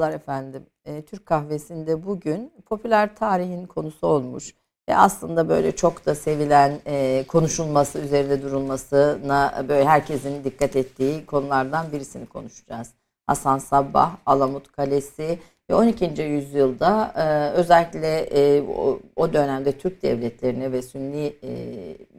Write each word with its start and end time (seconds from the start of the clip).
Merhabalar 0.00 0.20
efendim. 0.20 0.66
E, 0.84 1.02
Türk 1.02 1.26
kahvesinde 1.26 2.06
bugün 2.06 2.52
popüler 2.66 3.16
tarihin 3.16 3.66
konusu 3.66 4.06
olmuş 4.06 4.54
ve 4.88 4.96
aslında 4.96 5.48
böyle 5.48 5.76
çok 5.76 6.06
da 6.06 6.14
sevilen 6.14 6.80
e, 6.86 7.24
konuşulması, 7.28 7.98
üzerinde 7.98 8.42
durulmasına 8.42 9.64
böyle 9.68 9.84
herkesin 9.84 10.44
dikkat 10.44 10.76
ettiği 10.76 11.26
konulardan 11.26 11.92
birisini 11.92 12.26
konuşacağız. 12.26 12.90
Hasan 13.26 13.58
Sabbah, 13.58 14.16
Alamut 14.26 14.72
Kalesi 14.72 15.38
ve 15.70 15.74
12. 15.74 16.22
yüzyılda 16.22 17.12
e, 17.16 17.50
özellikle 17.50 18.20
e, 18.20 18.62
o, 18.62 19.00
o 19.16 19.32
dönemde 19.32 19.78
Türk 19.78 20.02
devletlerine 20.02 20.72
ve 20.72 20.82
Sünni 20.82 21.32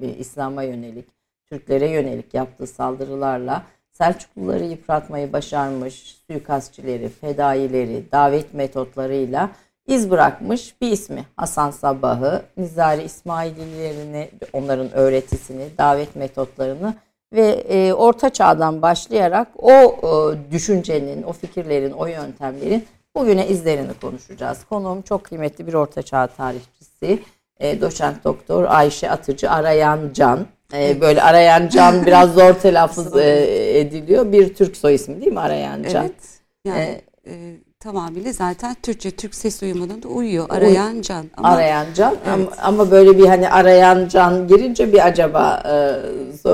e, 0.02 0.08
İslam'a 0.18 0.64
yönelik, 0.64 1.08
Türklere 1.46 1.90
yönelik 1.90 2.34
yaptığı 2.34 2.68
saldırılarla 2.68 3.64
Selçukluları 4.02 4.64
yıpratmayı 4.64 5.34
başarmış 5.34 6.18
suikastçileri, 6.28 7.10
fedaileri, 7.10 8.04
davet 8.12 8.54
metotlarıyla 8.54 9.50
iz 9.88 10.12
bırakmış 10.12 10.82
bir 10.82 10.92
ismi. 10.92 11.26
Hasan 11.38 11.72
Sabah'ı, 11.72 12.42
Nizari 12.58 13.04
İsmaililerini, 13.04 14.30
onların 14.54 14.92
öğretisini, 14.92 15.68
davet 15.78 16.16
metotlarını 16.16 16.94
ve 17.34 17.48
e, 17.48 17.94
Orta 17.94 18.30
Çağ'dan 18.30 18.82
başlayarak 18.82 19.48
o 19.58 19.72
e, 19.72 20.52
düşüncenin, 20.52 21.24
o 21.24 21.34
fikirlerin, 21.34 21.92
o 21.92 22.06
yöntemlerin 22.06 22.86
bugüne 23.16 23.48
izlerini 23.48 23.94
konuşacağız. 24.02 24.66
Konuğum 24.70 25.02
çok 25.02 25.24
kıymetli 25.24 25.68
bir 25.68 25.74
Orta 25.74 26.02
Çağ 26.02 26.28
tarihçisi, 26.28 27.20
e, 27.60 27.82
doçent 27.82 28.24
doktor 28.24 28.64
Ayşe 28.64 29.10
Atıcı 29.12 29.52
Arayan 29.52 30.00
Can. 30.14 30.46
Ee, 30.74 31.02
böyle 31.02 31.22
Arayan 31.22 31.68
Can 31.68 32.06
biraz 32.06 32.34
zor 32.34 32.54
telaffuz 32.54 33.18
e, 33.18 33.80
ediliyor. 33.80 34.32
Bir 34.32 34.54
Türk 34.54 34.78
soy 34.78 34.96
ismi 34.96 35.22
değil 35.22 35.32
mi 35.32 35.40
Arayan 35.40 35.84
Can? 35.84 36.06
Evet. 36.06 36.42
Yani 36.66 37.02
ee, 37.26 37.32
e, 37.32 37.58
tamamıyla 37.80 38.34
zaten 38.34 38.76
Türkçe 38.84 39.12
Türk 39.12 39.36
ses 39.36 39.64
uyumuna 39.64 40.04
da 40.04 40.08
uyuyor. 40.08 40.46
Arayan 40.50 41.02
Can. 41.02 41.26
Ama, 41.38 41.48
arayan 41.48 41.86
Can 41.96 42.16
evet. 42.26 42.28
ama, 42.28 42.52
ama 42.62 42.92
böyle 42.92 43.18
bir 43.18 43.26
hani 43.26 43.50
Arayan 43.50 44.08
Can 44.08 44.48
girince 44.48 44.94
bir 44.94 45.08
acaba 45.08 45.64
e, 45.66 45.74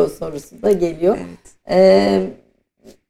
sorusu 0.10 0.62
da 0.62 0.72
geliyor. 0.72 1.18
Evet. 1.18 1.58
E, 1.70 2.24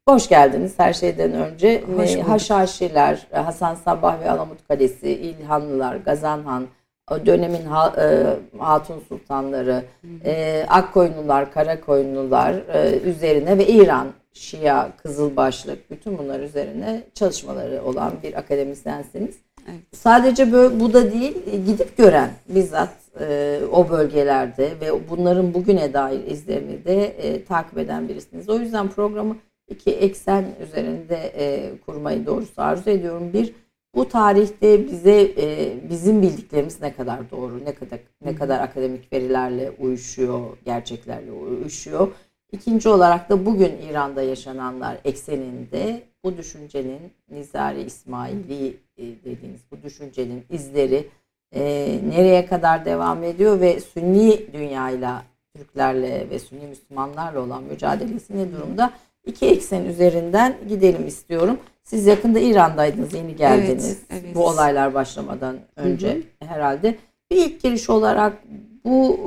hoş 0.08 0.30
geldiniz 0.30 0.74
her 0.78 0.94
şeyden 0.94 1.34
önce. 1.34 1.84
Hoş 1.98 2.16
Haşhaşiler, 2.16 3.28
Hasan 3.32 3.76
Sabah 3.76 4.22
ve 4.22 4.32
Alamut 4.32 4.68
Kalesi, 4.68 5.10
İlhanlılar, 5.10 5.96
Gazanhan, 5.96 6.68
dönemin 7.10 7.66
ha, 7.66 7.94
e, 7.98 8.26
hatun 8.58 9.00
sultanları, 9.10 9.84
e, 10.26 10.66
Akkoyunlular, 10.70 11.52
Karakoyunlular 11.52 12.54
e, 12.54 13.00
üzerine 13.00 13.58
ve 13.58 13.68
İran, 13.68 14.08
Şia, 14.34 14.98
Kızılbaşlık 14.98 15.92
bütün 15.92 16.18
bunlar 16.18 16.40
üzerine 16.40 17.04
çalışmaları 17.14 17.84
olan 17.84 18.14
bir 18.24 18.34
akademisyensiniz. 18.34 19.36
Evet. 19.70 19.80
Sadece 19.94 20.52
böyle, 20.52 20.80
bu 20.80 20.94
da 20.94 21.12
değil, 21.12 21.36
gidip 21.66 21.98
gören 21.98 22.30
bizzat 22.50 22.90
e, 23.20 23.60
o 23.72 23.90
bölgelerde 23.90 24.72
ve 24.82 25.10
bunların 25.10 25.54
bugüne 25.54 25.94
dair 25.94 26.28
izlerini 26.28 26.86
de 26.86 27.06
e, 27.06 27.46
takip 27.46 27.78
eden 27.78 28.10
birisiniz. 28.10 28.50
O 28.50 28.60
yüzden 28.60 28.90
programı 28.90 29.36
iki 29.68 29.92
eksen 29.92 30.46
üzerinde 30.64 31.16
e, 31.38 31.72
kurmayı 31.86 32.26
doğrusu 32.26 32.62
arzu 32.62 32.90
ediyorum. 32.90 33.34
Bir, 33.34 33.54
bu 33.96 34.10
tarihte 34.10 34.88
bize 34.88 35.22
e, 35.38 35.78
bizim 35.90 36.22
bildiklerimiz 36.22 36.82
ne 36.82 36.94
kadar 36.94 37.32
doğru, 37.32 37.66
ne 37.66 37.74
kadar 37.74 38.00
ne 38.26 38.36
kadar 38.36 38.60
akademik 38.60 39.14
verilerle 39.14 39.72
uyuşuyor, 39.80 40.58
gerçeklerle 40.66 41.32
uyuşuyor. 41.32 42.08
İkinci 42.52 42.90
olarak 42.90 43.30
da 43.30 43.46
bugün 43.46 43.72
İran'da 43.90 44.22
yaşananlar 44.22 44.98
ekseninde 45.04 46.04
bu 46.24 46.38
düşüncenin 46.38 47.12
Nizari 47.30 47.82
İsmaili 47.82 48.78
e, 48.98 49.04
dediğimiz 49.04 49.62
bu 49.72 49.84
düşüncenin 49.84 50.44
izleri 50.50 51.08
e, 51.52 51.62
nereye 52.10 52.46
kadar 52.46 52.86
devam 52.86 53.24
ediyor 53.24 53.60
ve 53.60 53.80
Sünni 53.80 54.54
dünyayla 54.54 55.24
Türklerle 55.56 56.30
ve 56.30 56.40
Sünni 56.40 56.68
Müslümanlarla 56.68 57.42
olan 57.42 57.64
mücadelesi 57.64 58.38
ne 58.38 58.52
durumda? 58.52 58.94
İki 59.26 59.46
eksen 59.46 59.86
üzerinden 59.86 60.58
gidelim 60.70 61.08
istiyorum. 61.08 61.60
Siz 61.88 62.06
yakında 62.06 62.40
İran'daydınız, 62.40 63.14
yeni 63.14 63.36
geldiniz. 63.36 63.98
Evet, 64.10 64.24
evet. 64.24 64.36
Bu 64.36 64.48
olaylar 64.48 64.94
başlamadan 64.94 65.58
önce 65.76 66.14
hı 66.14 66.46
hı. 66.46 66.50
herhalde. 66.50 66.96
Bir 67.32 67.38
ilk 67.38 67.62
giriş 67.62 67.90
olarak 67.90 68.38
bu 68.86 69.18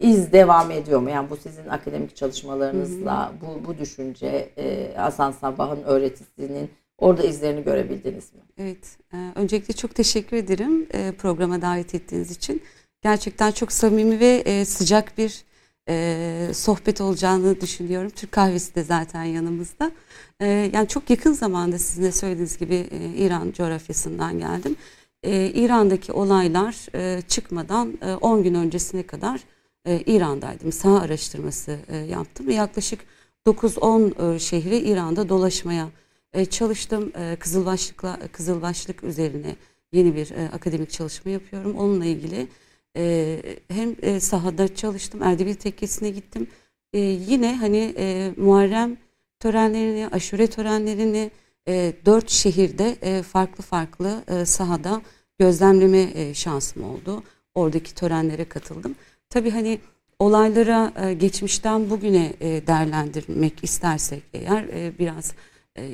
e, 0.00 0.08
iz 0.08 0.32
devam 0.32 0.70
ediyor 0.70 1.00
mu? 1.00 1.10
Yani 1.10 1.30
bu 1.30 1.36
sizin 1.36 1.68
akademik 1.68 2.16
çalışmalarınızla 2.16 3.28
hı 3.28 3.32
hı. 3.32 3.36
bu 3.40 3.66
bu 3.66 3.78
düşünce 3.78 4.50
e, 4.58 4.94
Hasan 4.96 5.32
Sabah'ın 5.32 5.82
öğretisinin 5.82 6.70
orada 6.98 7.22
izlerini 7.22 7.64
görebildiniz 7.64 8.34
mi? 8.34 8.40
Evet. 8.58 8.98
E, 9.12 9.16
öncelikle 9.34 9.74
çok 9.74 9.94
teşekkür 9.94 10.36
ederim 10.36 10.86
e, 10.94 11.12
programa 11.12 11.62
davet 11.62 11.94
ettiğiniz 11.94 12.30
için. 12.30 12.62
Gerçekten 13.02 13.50
çok 13.50 13.72
samimi 13.72 14.20
ve 14.20 14.42
e, 14.46 14.64
sıcak 14.64 15.18
bir 15.18 15.44
e, 15.88 16.48
sohbet 16.54 17.00
olacağını 17.00 17.60
düşünüyorum. 17.60 18.10
Türk 18.10 18.32
kahvesi 18.32 18.74
de 18.74 18.82
zaten 18.82 19.24
yanımızda. 19.24 19.90
E, 20.40 20.46
yani 20.74 20.88
çok 20.88 21.10
yakın 21.10 21.32
zamanda 21.32 21.78
sizin 21.78 22.02
de 22.02 22.12
söylediğiniz 22.12 22.58
gibi 22.58 22.74
e, 22.90 23.08
İran 23.16 23.52
coğrafyasından 23.52 24.38
geldim. 24.38 24.76
E, 25.22 25.46
İran'daki 25.46 26.12
olaylar 26.12 26.86
e, 26.94 27.22
çıkmadan 27.22 27.98
e, 28.02 28.14
10 28.14 28.42
gün 28.42 28.54
öncesine 28.54 29.02
kadar 29.02 29.40
e, 29.86 30.00
İran'daydım. 30.00 30.72
Sağ 30.72 31.00
araştırması 31.00 31.78
e, 31.88 31.96
yaptım 31.96 32.50
yaklaşık 32.50 33.00
9-10 33.46 34.34
e, 34.34 34.38
şehri 34.38 34.78
İran'da 34.78 35.28
dolaşmaya 35.28 35.88
e, 36.32 36.44
çalıştım. 36.44 37.12
E, 37.18 37.36
Kızılbaşlıkla 37.36 38.18
Kızılbaşlık 38.32 39.04
üzerine 39.04 39.56
yeni 39.92 40.16
bir 40.16 40.30
e, 40.30 40.50
akademik 40.52 40.90
çalışma 40.90 41.30
yapıyorum. 41.30 41.76
Onunla 41.76 42.04
ilgili 42.04 42.48
e, 42.96 43.38
hem 43.68 43.96
e, 44.02 44.20
sahada 44.20 44.74
çalıştım, 44.74 45.22
Erdebil 45.22 45.54
Tekkesi'ne 45.54 46.10
gittim. 46.10 46.46
E, 46.92 46.98
yine 47.00 47.56
hani 47.56 47.94
e, 47.98 48.32
Muharrem 48.36 48.96
törenlerini, 49.40 50.08
aşure 50.12 50.46
törenlerini 50.46 51.30
e, 51.68 51.92
dört 52.06 52.30
şehirde 52.30 52.96
e, 53.02 53.22
farklı 53.22 53.64
farklı 53.64 54.24
e, 54.28 54.44
sahada 54.44 55.02
gözlemleme 55.38 56.10
e, 56.14 56.34
şansım 56.34 56.84
oldu. 56.84 57.22
Oradaki 57.54 57.94
törenlere 57.94 58.44
katıldım. 58.44 58.94
Tabii 59.30 59.50
hani 59.50 59.78
olaylara 60.18 60.92
e, 60.96 61.14
geçmişten 61.14 61.90
bugüne 61.90 62.32
e, 62.40 62.66
değerlendirmek 62.66 63.64
istersek 63.64 64.22
eğer 64.34 64.62
e, 64.62 64.98
biraz 64.98 65.32
e, 65.76 65.88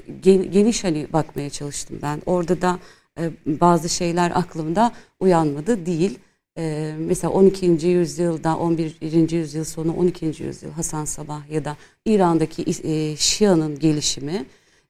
geniş 0.52 0.84
hani 0.84 1.06
bakmaya 1.12 1.50
çalıştım 1.50 1.98
ben. 2.02 2.22
Orada 2.26 2.62
da 2.62 2.78
e, 3.20 3.30
bazı 3.46 3.88
şeyler 3.88 4.32
aklımda 4.34 4.92
uyanmadı 5.20 5.86
değil. 5.86 6.18
Ee, 6.58 6.94
mesela 6.98 7.32
12. 7.32 7.86
yüzyılda 7.86 8.56
11. 8.56 9.30
yüzyıl 9.30 9.64
sonu 9.64 9.96
12. 9.96 10.26
yüzyıl 10.26 10.70
Hasan 10.70 11.04
Sabah 11.04 11.50
ya 11.50 11.64
da 11.64 11.76
İran'daki 12.04 12.64
e, 12.84 13.16
Şia'nın 13.16 13.78
gelişimi 13.78 14.46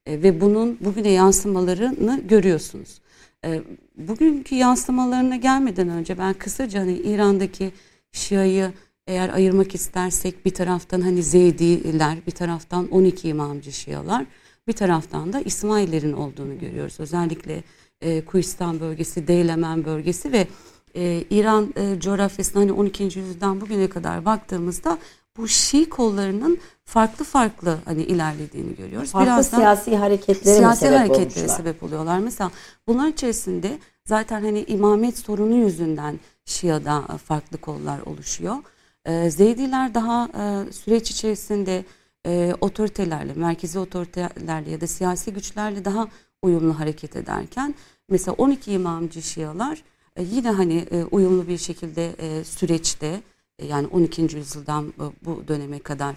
e, 0.07 0.23
ve 0.23 0.41
bunun 0.41 0.79
bugüne 0.81 1.11
yansımalarını 1.11 2.21
görüyorsunuz. 2.29 3.01
E, 3.45 3.63
bugünkü 3.97 4.55
yansımalarına 4.55 5.37
gelmeden 5.37 5.89
önce 5.89 6.19
ben 6.19 6.35
kısaca 6.35 6.81
hani 6.81 6.97
İran'daki 6.97 7.73
Şia'yı 8.13 8.73
eğer 9.07 9.29
ayırmak 9.29 9.75
istersek 9.75 10.45
bir 10.45 10.55
taraftan 10.55 11.01
hani 11.01 11.23
Zeydiler, 11.23 12.19
bir 12.27 12.33
taraftan 12.33 12.89
12 12.89 13.29
imamcı 13.29 13.73
Şialar, 13.73 14.27
bir 14.67 14.73
taraftan 14.73 15.33
da 15.33 15.41
İsmail'lerin 15.41 16.13
olduğunu 16.13 16.59
görüyoruz. 16.59 17.01
Özellikle 17.01 17.63
e, 18.01 18.25
Kuistan 18.25 18.81
bölgesi, 18.81 19.29
Deylemen 19.29 19.85
bölgesi 19.85 20.33
ve 20.33 20.47
e, 20.95 21.25
İran 21.31 21.75
e, 21.77 22.01
coğrafyasına 22.01 22.63
hani 22.63 22.73
12. 22.73 23.03
yüzyıldan 23.03 23.61
bugüne 23.61 23.89
kadar 23.89 24.25
baktığımızda 24.25 24.99
bu 25.37 25.49
Şii 25.49 25.89
kollarının 25.89 26.59
farklı 26.85 27.25
farklı 27.25 27.79
hani 27.85 28.03
ilerlediğini 28.03 28.77
görüyoruz. 28.77 29.11
Farklı 29.11 29.27
Birazdan, 29.27 29.59
siyasi 29.59 29.97
hareketlere 29.97 30.57
siyasi 30.57 30.81
sebep 30.81 30.99
hareketlere 30.99 31.25
olmuşlar. 31.25 31.57
sebep 31.57 31.83
oluyorlar. 31.83 32.19
Mesela 32.19 32.51
bunlar 32.87 33.09
içerisinde 33.09 33.79
zaten 34.05 34.43
hani 34.43 34.63
imamet 34.63 35.19
sorunu 35.19 35.55
yüzünden 35.55 36.21
Şia'da 36.45 37.01
farklı 37.01 37.59
kollar 37.59 38.01
oluşuyor. 38.01 38.57
E, 39.05 39.31
Zeydiler 39.31 39.95
daha 39.95 40.25
e, 40.25 40.73
süreç 40.73 41.11
içerisinde 41.11 41.85
e, 42.27 42.55
otoritelerle, 42.61 43.33
merkezi 43.35 43.79
otoritelerle 43.79 44.71
ya 44.71 44.81
da 44.81 44.87
siyasi 44.87 45.33
güçlerle 45.33 45.85
daha 45.85 46.09
uyumlu 46.43 46.79
hareket 46.79 47.17
ederken 47.17 47.75
mesela 48.09 48.35
12 48.39 48.73
imamcı 48.73 49.23
Şialar 49.23 49.83
e, 50.19 50.23
yine 50.23 50.51
hani 50.51 50.87
e, 50.91 51.05
uyumlu 51.05 51.49
bir 51.49 51.59
şekilde 51.59 52.15
e, 52.19 52.45
süreçte 52.45 53.23
yani 53.63 53.87
12. 53.87 54.23
yüzyıldan 54.23 54.93
bu 55.25 55.49
döneme 55.49 55.79
kadar 55.79 56.17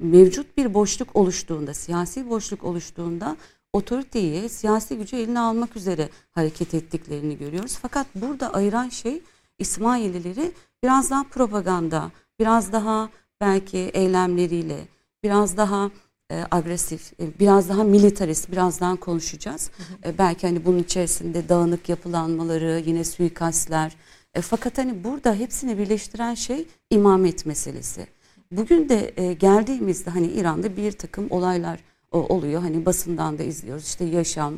mevcut 0.00 0.56
bir 0.56 0.74
boşluk 0.74 1.16
oluştuğunda, 1.16 1.74
siyasi 1.74 2.30
boşluk 2.30 2.64
oluştuğunda 2.64 3.36
otoriteyi, 3.72 4.48
siyasi 4.48 4.96
gücü 4.96 5.16
eline 5.16 5.40
almak 5.40 5.76
üzere 5.76 6.08
hareket 6.30 6.74
ettiklerini 6.74 7.38
görüyoruz. 7.38 7.78
Fakat 7.82 8.06
burada 8.14 8.54
ayıran 8.54 8.88
şey 8.88 9.22
İsmailileri 9.58 10.52
biraz 10.82 11.10
daha 11.10 11.24
propaganda, 11.24 12.10
biraz 12.40 12.72
daha 12.72 13.08
belki 13.40 13.78
eylemleriyle, 13.78 14.88
biraz 15.22 15.56
daha 15.56 15.90
e, 16.30 16.44
agresif, 16.50 17.12
e, 17.20 17.38
biraz 17.40 17.68
daha 17.68 17.84
militarist, 17.84 18.52
birazdan 18.52 18.96
konuşacağız. 18.96 19.70
E, 20.04 20.18
belki 20.18 20.46
hani 20.46 20.64
bunun 20.64 20.78
içerisinde 20.78 21.48
dağınık 21.48 21.88
yapılanmaları, 21.88 22.82
yine 22.86 23.04
suikastler. 23.04 23.96
E, 24.34 24.40
fakat 24.40 24.78
hani 24.78 25.04
burada 25.04 25.34
hepsini 25.34 25.78
birleştiren 25.78 26.34
şey 26.34 26.66
imamet 26.90 27.46
meselesi. 27.46 28.06
Bugün 28.52 28.88
de 28.88 29.12
e, 29.16 29.32
geldiğimizde 29.32 30.10
hani 30.10 30.26
İran'da 30.26 30.76
bir 30.76 30.92
takım 30.92 31.26
olaylar 31.30 31.80
o, 32.12 32.18
oluyor. 32.18 32.60
Hani 32.60 32.86
basından 32.86 33.38
da 33.38 33.42
izliyoruz. 33.42 33.84
İşte 33.86 34.04
yaşam, 34.04 34.54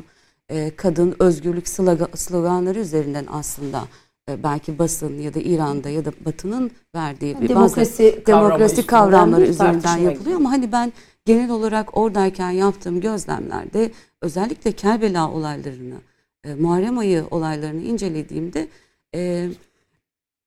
e, 0.49 0.75
kadın, 0.75 1.15
özgürlük 1.19 1.67
sloganları 2.15 2.79
üzerinden 2.79 3.25
aslında 3.29 3.83
e, 4.29 4.43
belki 4.43 4.79
basın 4.79 5.19
ya 5.19 5.33
da 5.33 5.39
İran'da 5.39 5.89
ya 5.89 6.05
da 6.05 6.11
Batı'nın 6.25 6.71
verdiği 6.95 7.35
demokrasi, 7.49 8.23
kavramı 8.23 8.49
demokrasi 8.49 8.85
kavramları 8.85 9.45
üzerinden 9.45 9.97
yapılıyor 9.97 10.35
ama 10.35 10.51
hani 10.51 10.71
ben 10.71 10.93
genel 11.27 11.49
olarak 11.49 11.97
oradayken 11.97 12.51
yaptığım 12.51 13.01
gözlemlerde 13.01 13.91
özellikle 14.21 14.71
Kerbela 14.71 15.31
olaylarını, 15.31 15.95
e, 16.43 16.55
Muharrem 16.55 16.97
ayı 16.97 17.25
olaylarını 17.31 17.81
incelediğimde 17.81 18.67
e, 19.15 19.49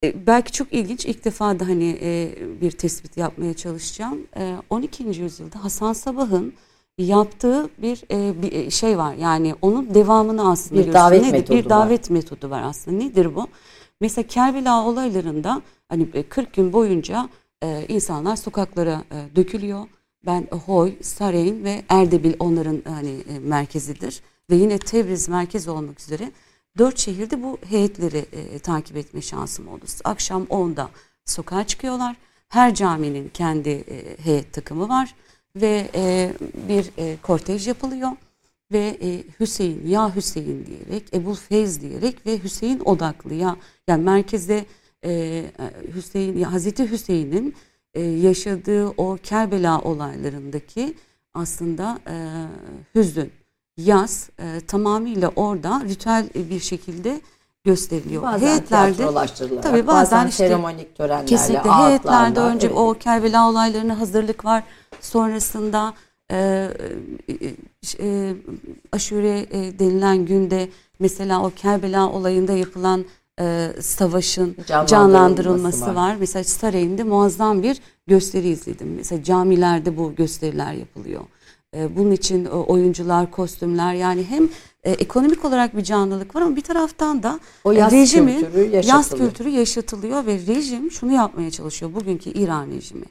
e, 0.05 0.27
belki 0.27 0.53
çok 0.53 0.73
ilginç 0.73 1.07
ilk 1.07 1.25
defa 1.25 1.61
da 1.61 1.69
hani 1.69 1.99
e, 2.03 2.33
bir 2.61 2.71
tespit 2.71 3.17
yapmaya 3.17 3.55
çalışacağım. 3.55 4.27
E, 4.37 4.57
12. 4.71 5.05
yüzyılda 5.05 5.65
Hasan 5.65 5.93
Sabah'ın 5.93 6.55
yaptığı 6.99 7.69
bir, 7.79 8.03
e, 8.11 8.43
bir 8.43 8.53
e, 8.53 8.71
şey 8.71 8.99
var. 8.99 9.15
Yani 9.15 9.55
onun 9.63 9.95
devamını 9.95 10.51
aslında 10.51 10.87
bir 10.87 10.93
davet 10.93 11.23
Nedir? 11.23 11.33
metodu 11.33 11.59
bir 11.59 11.69
davet 11.69 12.11
var. 12.11 12.15
metodu 12.15 12.51
var 12.51 12.63
aslında. 12.63 12.97
Nedir 12.97 13.35
bu? 13.35 13.47
Mesela 14.01 14.27
Kerbela 14.27 14.87
olaylarında 14.87 15.63
hani 15.89 16.11
40 16.29 16.49
e, 16.49 16.51
gün 16.63 16.73
boyunca 16.73 17.29
e, 17.63 17.85
insanlar 17.89 18.37
sokaklara 18.37 19.03
e, 19.13 19.37
dökülüyor. 19.37 19.87
Ben 20.27 20.47
Hoy, 20.67 20.95
Sareyn 21.03 21.65
ve 21.65 21.83
Erdebil 21.89 22.35
onların 22.39 22.83
hani 22.85 23.25
e, 23.29 23.39
merkezidir 23.39 24.23
ve 24.51 24.55
yine 24.55 24.79
Tebriz 24.79 25.29
merkez 25.29 25.69
olmak 25.69 26.01
üzere 26.01 26.33
dört 26.79 26.99
şehirde 26.99 27.43
bu 27.43 27.59
heyetleri 27.69 28.27
e, 28.33 28.59
takip 28.59 28.97
etme 28.97 29.23
şansım 29.23 29.69
oldu. 29.69 29.85
Akşam 30.05 30.43
10'da 30.43 30.91
sokağa 31.25 31.67
çıkıyorlar. 31.67 32.17
Her 32.49 32.75
caminin 32.75 33.29
kendi 33.29 33.69
e, 33.69 34.17
heyet 34.25 34.53
takımı 34.53 34.89
var 34.89 35.15
ve 35.57 35.91
e, 35.95 36.33
bir 36.69 36.91
e, 36.99 37.17
kortej 37.23 37.69
yapılıyor 37.69 38.11
ve 38.73 38.99
e, 39.03 39.25
Hüseyin 39.41 39.87
ya 39.87 40.17
Hüseyin 40.17 40.67
diyerek 40.67 41.15
Ebu 41.15 41.35
Feyz 41.35 41.81
diyerek 41.81 42.27
ve 42.27 42.43
Hüseyin 42.43 42.81
odaklı 42.81 43.35
ya 43.35 43.57
yani 43.89 44.05
merkezde 44.05 44.65
e, 45.05 45.45
Hüseyin 45.95 46.39
ya 46.39 46.53
Hazreti 46.53 46.91
Hüseyin'in 46.91 47.55
e, 47.95 48.03
yaşadığı 48.03 48.89
o 48.89 49.19
Kerbela 49.23 49.81
olaylarındaki 49.81 50.95
aslında 51.35 51.99
e, 52.07 52.15
hüzün, 52.95 53.33
yaz 53.77 54.31
e, 54.39 54.61
tamamıyla 54.61 55.33
orada 55.37 55.83
ritüel 55.89 56.29
bir 56.35 56.61
şekilde 56.61 57.21
gösteriliyor. 57.65 58.23
Bazen 58.23 58.47
heyetlerde 58.47 59.07
tabii 59.63 59.87
bazen, 59.87 59.87
bazen 59.87 60.27
işte, 60.27 60.47
seremonik 60.47 60.97
törenlerle 60.97 61.27
kesinlikle 61.27 61.71
heyetlerde 61.71 62.41
önce 62.41 62.67
evet. 62.67 62.77
o 62.77 62.95
Kerbela 62.95 63.51
olaylarına 63.51 64.01
hazırlık 64.01 64.45
var. 64.45 64.63
Sonrasında 65.01 65.95
e, 66.31 66.69
e, 67.29 67.55
e, 68.01 68.35
aşure 68.93 69.47
e, 69.51 69.79
denilen 69.79 70.27
günde 70.27 70.69
mesela 70.99 71.43
o 71.43 71.51
Kerbela 71.51 72.11
olayında 72.11 72.53
yapılan 72.53 73.05
e, 73.41 73.73
savaşın 73.81 74.57
canlandırılması 74.87 75.87
var. 75.87 75.95
var. 75.95 76.17
Mesela 76.21 76.45
Saray'ında 76.45 77.05
muazzam 77.05 77.63
bir 77.63 77.81
gösteri 78.07 78.49
izledim. 78.49 78.95
Mesela 78.97 79.23
camilerde 79.23 79.97
bu 79.97 80.15
gösteriler 80.15 80.73
yapılıyor. 80.73 81.21
E, 81.77 81.97
bunun 81.97 82.11
için 82.11 82.45
e, 82.45 82.49
oyuncular, 82.49 83.31
kostümler 83.31 83.95
yani 83.95 84.25
hem 84.25 84.49
e, 84.85 84.91
ekonomik 84.91 85.45
olarak 85.45 85.77
bir 85.77 85.83
canlılık 85.83 86.37
var 86.37 86.43
ama 86.43 86.57
bir 86.57 86.63
taraftan 86.63 87.23
da 87.23 87.41
o 87.65 87.73
yaz 87.73 87.93
rejimi, 87.93 88.39
kültürü 88.39 88.87
yaz 88.87 89.11
kültürü 89.11 89.49
yaşatılıyor 89.49 90.27
ve 90.27 90.39
rejim 90.47 90.91
şunu 90.91 91.13
yapmaya 91.13 91.51
çalışıyor 91.51 91.95
bugünkü 91.95 92.31
İran 92.31 92.71
rejimi. 92.71 93.07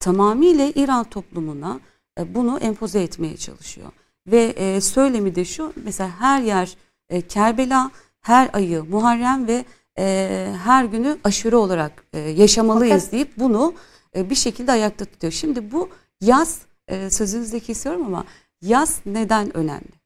Tamamıyla 0.00 0.72
İran 0.74 1.04
toplumuna 1.04 1.80
e, 2.18 2.34
bunu 2.34 2.58
empoze 2.58 3.02
etmeye 3.02 3.36
çalışıyor. 3.36 3.88
Ve 4.26 4.42
e, 4.42 4.80
söylemi 4.80 5.34
de 5.34 5.44
şu 5.44 5.72
mesela 5.84 6.10
her 6.18 6.42
yer 6.42 6.76
e, 7.10 7.20
Kerbela, 7.20 7.90
her 8.20 8.50
ayı 8.52 8.84
Muharrem 8.84 9.46
ve 9.46 9.64
e, 9.98 10.54
her 10.64 10.84
günü 10.84 11.18
aşure 11.24 11.56
olarak 11.56 12.04
e, 12.12 12.18
yaşamalıyız 12.18 13.04
Fakat, 13.04 13.12
deyip 13.12 13.38
bunu 13.38 13.74
e, 14.16 14.30
bir 14.30 14.34
şekilde 14.34 14.72
ayakta 14.72 15.04
tutuyor. 15.04 15.32
Şimdi 15.32 15.72
bu 15.72 15.88
yaz 16.20 16.60
e, 16.88 17.10
sözünüzde 17.10 17.60
kesiyorum 17.60 18.06
ama 18.06 18.24
yaz 18.62 19.00
neden 19.06 19.56
önemli? 19.56 19.98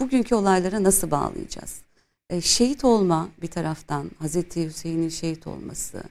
Bugünkü 0.00 0.34
olaylara 0.34 0.82
nasıl 0.82 1.10
bağlayacağız? 1.10 1.82
E, 2.30 2.40
şehit 2.40 2.84
olma 2.84 3.28
bir 3.42 3.46
taraftan 3.46 4.10
Hazreti 4.18 4.66
Hüseyin'in 4.66 5.08
şehit 5.08 5.46
olması 5.46 6.02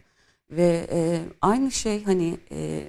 ve 0.51 0.87
e, 0.91 1.19
aynı 1.41 1.71
şey 1.71 2.03
hani 2.03 2.37
e, 2.51 2.87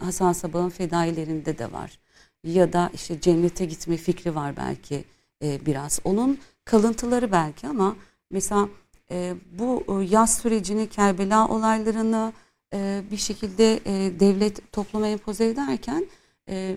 Hasan 0.00 0.32
Sabah'ın 0.32 0.68
fedailerinde 0.68 1.58
de 1.58 1.72
var. 1.72 1.98
Ya 2.44 2.72
da 2.72 2.90
işte 2.94 3.20
cennete 3.20 3.64
gitme 3.64 3.96
fikri 3.96 4.34
var 4.34 4.56
belki 4.56 5.04
e, 5.42 5.66
biraz. 5.66 6.00
Onun 6.04 6.38
kalıntıları 6.70 7.32
belki 7.32 7.68
ama 7.68 7.96
mesela 8.30 8.68
e, 9.10 9.34
bu 9.58 9.84
e, 9.88 10.04
yaz 10.04 10.38
sürecini 10.38 10.86
Kerbela 10.88 11.48
olaylarını 11.48 12.32
e, 12.74 13.02
bir 13.10 13.16
şekilde 13.16 13.74
e, 13.74 14.20
devlet 14.20 14.72
topluma 14.72 15.06
empoze 15.06 15.46
ederken 15.46 16.06
e, 16.48 16.76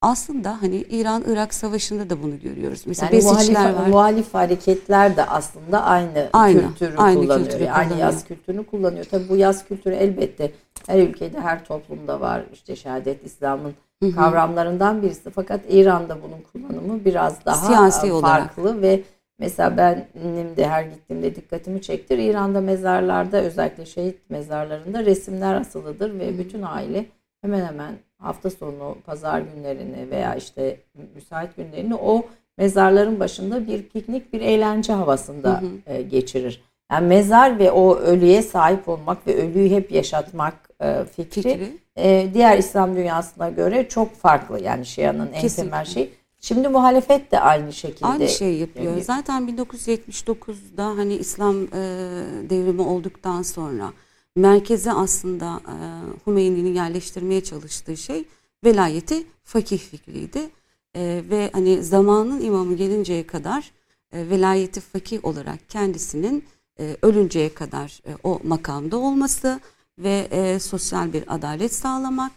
aslında 0.00 0.62
hani 0.62 0.76
İran-Irak 0.76 1.54
savaşında 1.54 2.10
da 2.10 2.22
bunu 2.22 2.40
görüyoruz. 2.40 2.82
Mesela 2.86 3.10
yani 3.12 3.24
muhalif, 3.24 3.56
var. 3.56 3.86
muhalif 3.86 4.34
hareketler 4.34 5.16
de 5.16 5.24
aslında 5.24 5.82
aynı, 5.82 6.28
aynı 6.32 6.68
kültürü 6.68 6.96
aynı 6.96 7.20
kullanıyor. 7.20 7.46
Kültürü 7.46 7.64
yani 7.64 7.76
aynı 7.76 7.98
yaz 7.98 8.24
kültürünü 8.24 8.66
kullanıyor. 8.66 9.04
Tabii 9.04 9.28
bu 9.28 9.36
yaz 9.36 9.64
kültürü 9.68 9.94
elbette 9.94 10.52
her 10.86 10.98
ülkede, 10.98 11.40
her 11.40 11.64
toplumda 11.64 12.20
var. 12.20 12.42
İşte 12.52 12.76
şehadet 12.76 13.26
İslam'ın 13.26 13.74
kavramlarından 14.14 15.02
birisi. 15.02 15.30
Fakat 15.30 15.60
İran'da 15.68 16.16
bunun 16.22 16.42
kullanımı 16.52 17.04
biraz 17.04 17.44
daha 17.44 17.54
Siyasi 17.54 18.20
farklı 18.20 18.62
olarak. 18.62 18.82
ve 18.82 19.02
mesela 19.38 19.76
benim 19.76 20.56
de 20.56 20.68
her 20.68 20.82
gittiğimde 20.82 21.34
dikkatimi 21.34 21.82
çektir. 21.82 22.18
İran'da 22.18 22.60
mezarlarda 22.60 23.36
özellikle 23.42 23.86
şehit 23.86 24.30
mezarlarında 24.30 25.04
resimler 25.04 25.54
asılıdır 25.54 26.18
ve 26.18 26.38
bütün 26.38 26.62
aile 26.62 27.06
hemen 27.42 27.66
hemen 27.66 27.94
hafta 28.18 28.50
sonu, 28.50 28.96
pazar 29.06 29.40
günlerini 29.40 30.10
veya 30.10 30.34
işte 30.34 30.76
müsait 31.14 31.56
günlerini 31.56 31.94
o 31.94 32.22
mezarların 32.58 33.20
başında 33.20 33.66
bir 33.66 33.82
piknik, 33.82 34.32
bir 34.32 34.40
eğlence 34.40 34.92
havasında 34.92 35.62
hı 35.62 35.66
hı. 35.66 35.94
E, 35.94 36.02
geçirir. 36.02 36.62
Yani 36.92 37.06
mezar 37.06 37.58
ve 37.58 37.72
o 37.72 37.96
ölüye 37.96 38.42
sahip 38.42 38.88
olmak 38.88 39.26
ve 39.26 39.42
ölüyü 39.42 39.70
hep 39.70 39.92
yaşatmak 39.92 40.54
e, 40.80 41.04
fikri, 41.04 41.42
fikri. 41.42 41.78
E, 41.96 42.30
diğer 42.34 42.58
İslam 42.58 42.96
dünyasına 42.96 43.50
göre 43.50 43.88
çok 43.88 44.14
farklı. 44.14 44.60
Yani 44.60 44.86
Şia'nın 44.86 45.32
en 45.32 45.48
temel 45.48 45.84
şey. 45.84 46.10
Şimdi 46.40 46.68
muhalefet 46.68 47.32
de 47.32 47.40
aynı 47.40 47.72
şekilde. 47.72 48.06
Aynı 48.06 48.28
şey 48.28 48.54
yapıyor. 48.54 48.92
Yani, 48.92 49.04
Zaten 49.04 49.42
1979'da 49.42 50.84
hani 50.86 51.14
İslam 51.14 51.62
e, 51.62 51.68
devrimi 52.50 52.82
olduktan 52.82 53.42
sonra 53.42 53.92
merkeze 54.36 54.92
aslında 54.92 55.60
e, 55.68 55.74
Hümeyni'nin 56.26 56.74
yerleştirmeye 56.74 57.44
çalıştığı 57.44 57.96
şey 57.96 58.24
velayeti 58.64 59.26
fakih 59.44 59.78
fikriydi. 59.78 60.40
E, 60.96 61.22
ve 61.30 61.50
hani 61.52 61.82
zamanın 61.82 62.40
imamı 62.40 62.74
gelinceye 62.74 63.26
kadar 63.26 63.70
e, 64.12 64.30
velayeti 64.30 64.80
fakih 64.80 65.24
olarak 65.24 65.68
kendisinin 65.68 66.44
e, 66.80 66.96
ölünceye 67.02 67.54
kadar 67.54 68.00
e, 68.06 68.16
o 68.22 68.40
makamda 68.44 68.96
olması 68.96 69.60
ve 69.98 70.28
e, 70.30 70.58
sosyal 70.58 71.12
bir 71.12 71.34
adalet 71.34 71.74
sağlamak 71.74 72.32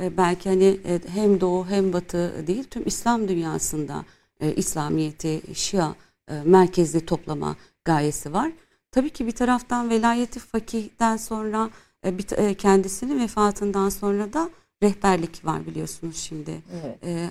e, 0.00 0.16
belki 0.16 0.48
hani 0.48 0.80
e, 0.86 1.00
hem 1.08 1.40
doğu 1.40 1.66
hem 1.66 1.92
batı 1.92 2.46
değil 2.46 2.64
tüm 2.64 2.82
İslam 2.86 3.28
dünyasında 3.28 4.04
e, 4.40 4.54
İslamiyeti 4.54 5.42
Şia 5.54 5.94
e, 6.28 6.42
merkezli 6.44 7.06
toplama 7.06 7.56
gayesi 7.84 8.32
var. 8.32 8.52
Tabii 8.90 9.10
ki 9.10 9.26
bir 9.26 9.32
taraftan 9.32 9.90
velayeti 9.90 10.40
fakihten 10.40 11.16
sonra 11.16 11.70
e, 12.06 12.18
bir, 12.18 12.38
e, 12.38 12.54
kendisinin 12.54 13.20
vefatından 13.20 13.88
sonra 13.88 14.32
da 14.32 14.50
rehberlik 14.82 15.44
var 15.44 15.66
biliyorsunuz 15.66 16.16
şimdi. 16.16 16.62
Evet. 16.82 17.04
E, 17.04 17.30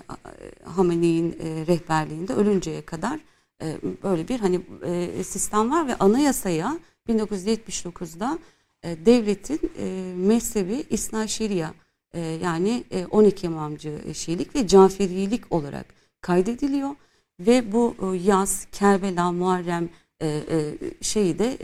Hamani'nin 0.65 1.31
e, 1.31 1.67
rehberliğinde 1.67 2.33
ölünceye 2.33 2.81
kadar 2.81 3.19
e, 3.61 3.77
böyle 4.03 4.27
bir 4.27 4.39
hani 4.39 4.61
e, 4.85 5.23
sistem 5.23 5.71
var 5.71 5.87
ve 5.87 5.95
anayasaya 5.95 6.79
1979'da 7.09 8.39
e, 8.83 9.05
devletin 9.05 9.59
e, 9.77 10.13
mezhebi 10.15 10.83
İsna 10.89 11.27
Şeria 11.27 11.71
yani 12.41 12.83
e, 12.91 13.05
12 13.05 13.45
imamcı 13.45 13.99
Şiilik 14.13 14.55
ve 14.55 14.67
Caferilik 14.67 15.51
olarak 15.51 15.85
kaydediliyor 16.21 16.89
ve 17.39 17.71
bu 17.71 17.95
yaz 18.23 18.67
Kerbela, 18.71 19.31
Muharrem 19.31 19.89
şeyi 21.01 21.39
de 21.39 21.57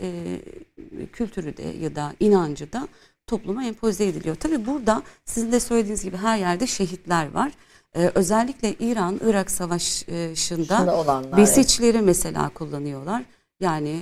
kültürü 1.12 1.56
de 1.56 1.62
ya 1.62 1.96
da 1.96 2.14
inancı 2.20 2.72
da 2.72 2.88
topluma 3.26 3.64
empoze 3.64 4.06
ediliyor. 4.06 4.36
Tabi 4.36 4.66
burada 4.66 5.02
sizin 5.24 5.52
de 5.52 5.60
söylediğiniz 5.60 6.04
gibi 6.04 6.16
her 6.16 6.38
yerde 6.38 6.66
şehitler 6.66 7.32
var. 7.32 7.52
Ee, 7.96 8.12
özellikle 8.14 8.74
İran-Irak 8.74 9.50
savaşında 9.50 10.96
olanlar, 10.96 11.36
besiçleri 11.36 11.96
evet. 11.96 12.06
mesela 12.06 12.48
kullanıyorlar. 12.48 13.22
Yani 13.60 14.00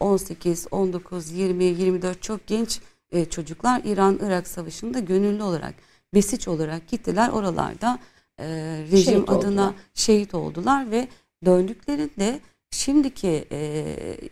18, 0.00 0.66
19, 0.70 1.30
20, 1.30 1.64
24 1.64 2.22
çok 2.22 2.46
genç 2.46 2.80
e, 3.12 3.24
çocuklar 3.24 3.80
İran-Irak 3.84 4.48
savaşında 4.48 4.98
gönüllü 4.98 5.42
olarak, 5.42 5.74
besiç 6.14 6.48
olarak 6.48 6.88
gittiler. 6.88 7.28
Oralarda 7.28 7.98
e, 8.38 8.46
rejim 8.92 9.14
şehit 9.14 9.30
adına 9.30 9.62
oldular. 9.62 9.74
şehit 9.94 10.34
oldular 10.34 10.90
ve 10.90 11.08
döndüklerinde 11.44 12.40
şimdiki 12.70 13.44
e, 13.50 13.58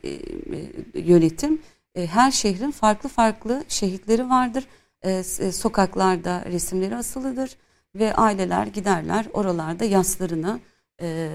e, 0.04 1.00
yönetim 1.00 1.62
e, 1.94 2.06
her 2.06 2.30
şehrin 2.30 2.70
farklı 2.70 3.08
farklı 3.08 3.64
şehitleri 3.68 4.30
vardır. 4.30 4.66
E, 5.02 5.10
e, 5.10 5.52
sokaklarda 5.52 6.44
resimleri 6.44 6.96
asılıdır 6.96 7.56
ve 7.94 8.14
aileler 8.14 8.66
giderler 8.66 9.26
oralarda 9.32 9.84
yaslarını 9.84 10.60
e, 11.02 11.30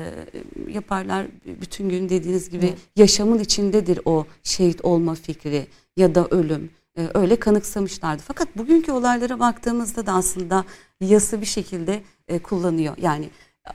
yaparlar. 0.67 1.27
Bütün 1.61 1.89
gün 1.89 2.09
dediğiniz 2.09 2.49
gibi 2.49 2.65
evet. 2.65 2.77
yaşamın 2.95 3.39
içindedir 3.39 3.99
o 4.05 4.25
şehit 4.43 4.85
olma 4.85 5.15
fikri 5.15 5.67
ya 5.97 6.15
da 6.15 6.27
ölüm. 6.27 6.69
E, 6.97 7.07
öyle 7.13 7.35
kanıksamışlardı. 7.35 8.23
Fakat 8.27 8.57
bugünkü 8.57 8.91
olaylara 8.91 9.39
baktığımızda 9.39 10.05
da 10.05 10.13
aslında 10.13 10.65
yası 11.01 11.41
bir 11.41 11.45
şekilde 11.45 12.01
e, 12.27 12.39
kullanıyor. 12.39 12.95
Yani 12.97 13.29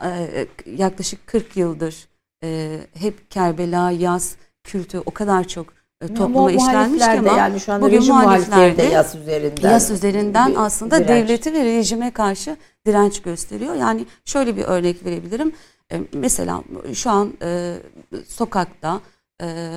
e, 0.05 0.47
yaklaşık 0.67 1.27
40 1.27 1.57
yıldır 1.57 2.09
e, 2.45 2.81
hep 2.95 3.31
Kerbela, 3.31 3.91
yaz 3.91 4.37
kültü 4.65 4.99
o 4.99 5.11
kadar 5.11 5.49
çok 5.49 5.80
topluma 6.09 6.53
işlenmiş 6.53 7.05
ki 7.05 7.11
ama 7.11 7.39
yani 7.39 7.61
şu 7.61 7.73
anda 7.73 7.87
bugün 7.87 8.07
muhaliflerde 8.07 8.83
yas 8.83 9.15
üzerinden 9.15 9.71
yas 9.71 9.91
üzerinden 9.91 10.51
bir, 10.51 10.57
aslında 10.57 10.99
direnç. 10.99 11.09
devleti 11.09 11.53
ve 11.53 11.65
rejime 11.65 12.11
karşı 12.11 12.57
direnç 12.87 13.23
gösteriyor. 13.23 13.75
Yani 13.75 14.07
şöyle 14.25 14.57
bir 14.57 14.65
örnek 14.65 15.05
verebilirim. 15.05 15.53
E, 15.93 16.01
mesela 16.13 16.63
şu 16.95 17.11
an 17.11 17.33
e, 17.43 17.77
sokakta 18.29 19.01
e, 19.43 19.71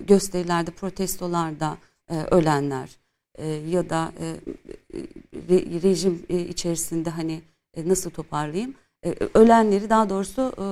gösterilerde, 0.00 0.70
protestolarda 0.70 1.76
e, 2.10 2.14
ölenler 2.30 2.90
e, 3.34 3.46
ya 3.48 3.90
da 3.90 4.12
e, 4.20 4.26
re, 5.48 5.82
rejim 5.82 6.22
e, 6.30 6.38
içerisinde 6.38 7.10
hani 7.10 7.42
e, 7.74 7.88
nasıl 7.88 8.10
toparlayayım? 8.10 8.74
E, 9.04 9.14
ölenleri 9.34 9.90
daha 9.90 10.10
doğrusu 10.10 10.52
e, 10.58 10.64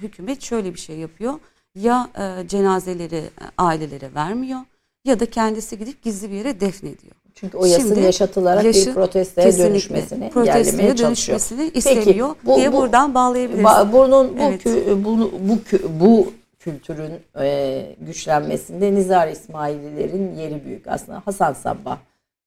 hükümet 0.00 0.42
şöyle 0.42 0.74
bir 0.74 0.80
şey 0.80 0.96
yapıyor 0.96 1.34
ya 1.74 2.08
e, 2.18 2.48
cenazeleri 2.48 3.16
e, 3.16 3.30
ailelere 3.58 4.14
vermiyor 4.14 4.60
ya 5.04 5.20
da 5.20 5.26
kendisi 5.26 5.78
gidip 5.78 6.02
gizli 6.02 6.30
bir 6.30 6.36
yere 6.36 6.60
defnediyor. 6.60 7.14
Çünkü 7.34 7.56
o 7.56 7.66
yasın 7.66 7.88
Şimdi, 7.88 8.00
yaşatılarak 8.00 8.64
yaşı, 8.64 8.86
bir 8.86 8.94
protestoya 8.94 9.58
dönüşmesini 9.58 10.30
protestoya 10.30 10.98
dönüşmesini 10.98 11.70
istemiyor 11.74 12.34
Peki, 12.34 12.46
bu, 12.46 12.56
diye 12.56 12.72
bu, 12.72 12.76
buradan 12.76 13.14
bağlayabiliriz. 13.14 13.92
Bunun 13.92 14.38
bu 14.38 14.42
evet. 14.42 14.62
kü, 14.62 15.04
bu, 15.04 15.18
bu, 15.18 15.58
bu 16.00 16.32
kültürün 16.58 17.12
e, 17.40 17.86
güçlenmesinde 18.00 18.94
Nizar 18.94 19.28
İsmaililerin 19.28 20.36
yeri 20.36 20.64
büyük. 20.64 20.88
Aslında 20.88 21.22
Hasan 21.24 21.52
Sabbah, 21.52 21.98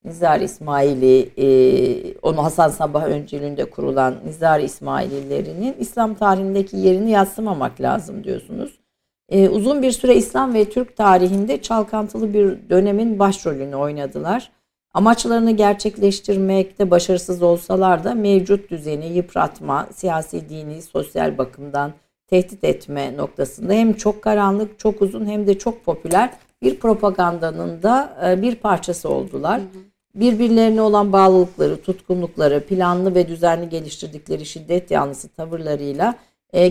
Nizar 0.06 0.40
İsmaili, 0.40 1.30
e, 1.38 2.18
onu 2.22 2.44
Hasan 2.44 2.70
Sabbah 2.70 3.04
öncülüğünde 3.04 3.70
kurulan 3.70 4.16
Nizar 4.26 4.60
İsmaililerinin 4.60 5.76
İslam 5.80 6.16
tarihindeki 6.16 6.78
yerini 6.78 7.12
yatsımamak 7.12 7.82
lazım 7.82 8.24
diyorsunuz 8.24 8.80
e, 9.30 9.50
uzun 9.50 9.82
bir 9.82 9.92
süre 9.92 10.16
İslam 10.16 10.54
ve 10.54 10.70
Türk 10.70 10.98
tarihinde 10.98 11.62
çalkantılı 11.62 12.34
bir 12.34 12.70
dönemin 12.70 13.20
başrolünü 13.20 13.76
oynadılar. 13.76 14.52
Amaçlarını 14.94 15.52
gerçekleştirmekte 15.52 16.92
başarısız 16.92 17.42
olsalar 17.42 18.04
da 18.04 18.14
mevcut 18.14 18.72
düzeni 18.72 19.06
yıpratma, 19.06 19.88
siyasi, 19.94 20.50
dini, 20.50 20.82
sosyal 20.82 21.38
bakımdan 21.38 21.94
tehdit 22.28 22.64
etme 22.64 23.18
noktasında 23.18 23.74
hem 23.74 23.94
çok 23.94 24.22
karanlık, 24.22 24.80
çok 24.80 25.02
uzun 25.02 25.26
hem 25.26 25.48
de 25.48 25.58
çok 25.58 25.86
popüler 25.86 26.30
bir 26.62 26.80
propagandanın 26.80 27.84
da 27.84 28.18
e, 28.26 28.42
bir 28.42 28.56
parçası 28.56 29.10
oldular. 29.10 29.62
Birbirlerine 30.16 30.82
olan 30.82 31.14
bağlılıkları, 31.14 31.82
tutkunlukları, 31.82 32.66
planlı 32.66 33.16
ve 33.16 33.28
düzenli 33.28 33.70
geliştirdikleri 33.70 34.46
şiddet 34.46 34.92
yanlısı 34.92 35.30
tavırlarıyla 35.30 36.16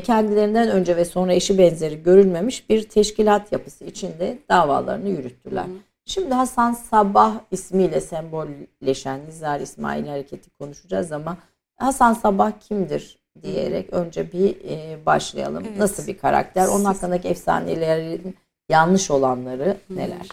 kendilerinden 0.05 0.69
önce 0.69 0.97
ve 0.97 1.05
sonra 1.05 1.33
eşi 1.33 1.59
benzeri 1.59 2.03
görülmemiş 2.03 2.71
bir 2.71 2.89
teşkilat 2.89 3.53
yapısı 3.53 3.85
içinde 3.85 4.39
davalarını 4.49 5.09
yürüttüler. 5.09 5.65
Hı. 5.65 5.71
Şimdi 6.05 6.35
Hasan 6.35 6.73
Sabah 6.73 7.35
ismiyle 7.51 8.01
sembolleşen 8.01 9.27
Nizar 9.27 9.61
İsmail 9.61 10.07
Hareketi 10.07 10.51
konuşacağız 10.51 11.13
ama 11.13 11.39
Hasan 11.77 12.13
Sabah 12.13 12.53
kimdir 12.61 13.19
diyerek 13.43 13.93
önce 13.93 14.33
bir 14.33 14.57
e, 14.65 15.07
başlayalım. 15.07 15.65
Evet. 15.69 15.79
Nasıl 15.79 16.07
bir 16.07 16.19
karakter? 16.19 16.67
Onun 16.67 16.85
hakkındaki 16.85 17.29
efsanelerin 17.29 18.37
yanlış 18.69 19.11
olanları 19.11 19.77
neler? 19.91 20.29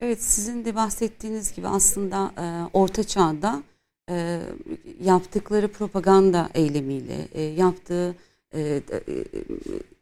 Evet 0.00 0.22
sizin 0.22 0.64
de 0.64 0.74
bahsettiğiniz 0.74 1.52
gibi 1.52 1.68
aslında 1.68 2.30
e, 2.38 2.44
Orta 2.72 3.04
Çağ'da 3.04 3.62
e, 4.10 4.40
yaptıkları 5.00 5.68
propaganda 5.68 6.48
eylemiyle, 6.54 7.28
e, 7.32 7.42
yaptığı 7.42 8.14
e, 8.54 8.82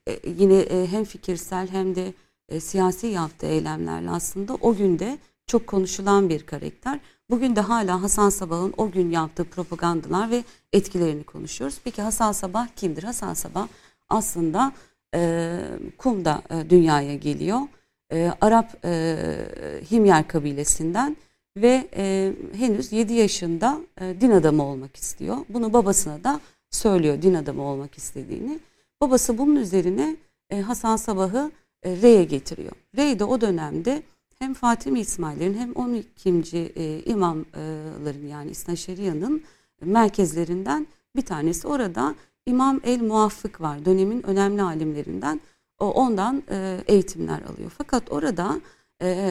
e, 0.06 0.20
yine 0.38 0.58
e, 0.58 0.86
hem 0.86 1.04
fikirsel 1.04 1.68
hem 1.68 1.94
de 1.94 2.12
siyasi 2.60 3.06
yaptığı 3.06 3.46
eylemlerle 3.46 4.10
aslında 4.10 4.54
o 4.54 4.76
günde 4.76 5.18
çok 5.46 5.66
konuşulan 5.66 6.28
bir 6.28 6.46
karakter. 6.46 7.00
Bugün 7.30 7.56
de 7.56 7.60
hala 7.60 8.02
Hasan 8.02 8.28
Sabah'ın 8.28 8.74
o 8.76 8.90
gün 8.90 9.10
yaptığı 9.10 9.44
propagandalar 9.44 10.30
ve 10.30 10.44
etkilerini 10.72 11.24
konuşuyoruz. 11.24 11.78
Peki 11.84 12.02
Hasan 12.02 12.32
Sabah 12.32 12.68
kimdir? 12.76 13.02
Hasan 13.02 13.34
Sabah 13.34 13.68
aslında 14.08 14.72
e, 15.14 15.60
Kum'da 15.98 16.42
e, 16.50 16.70
dünyaya 16.70 17.14
geliyor. 17.14 17.60
E, 18.12 18.32
Arap 18.40 18.84
e, 18.84 19.16
Himyar 19.90 20.28
kabilesinden 20.28 21.16
ve 21.56 21.88
e, 21.96 22.32
henüz 22.52 22.92
7 22.92 23.12
yaşında 23.12 23.80
e, 24.00 24.20
din 24.20 24.30
adamı 24.30 24.64
olmak 24.64 24.96
istiyor. 24.96 25.36
Bunu 25.48 25.72
babasına 25.72 26.24
da 26.24 26.40
söylüyor 26.70 27.22
din 27.22 27.34
adamı 27.34 27.62
olmak 27.62 27.98
istediğini. 27.98 28.58
Babası 29.00 29.38
bunun 29.38 29.56
üzerine 29.56 30.16
e, 30.50 30.60
Hasan 30.60 30.96
Sabah'ı 30.96 31.50
e, 31.82 31.96
Rey'e 32.02 32.24
getiriyor. 32.24 32.72
Rey 32.96 33.18
de 33.18 33.24
o 33.24 33.40
dönemde 33.40 34.02
hem 34.38 34.54
Fatimi 34.54 35.00
İsmail'lerin 35.00 35.54
hem 35.54 35.72
12. 35.72 36.72
E, 36.76 37.02
imamların 37.04 38.26
yani 38.26 38.50
İsnaşeriya'nın 38.50 39.42
merkezlerinden 39.84 40.86
bir 41.16 41.22
tanesi. 41.22 41.68
Orada 41.68 42.14
İmam 42.46 42.80
El 42.84 43.00
Muvaffık 43.00 43.60
var. 43.60 43.84
Dönemin 43.84 44.22
önemli 44.22 44.62
alimlerinden. 44.62 45.40
O 45.78 45.90
ondan 45.90 46.42
e, 46.50 46.80
eğitimler 46.86 47.42
alıyor. 47.42 47.72
Fakat 47.78 48.12
orada 48.12 48.60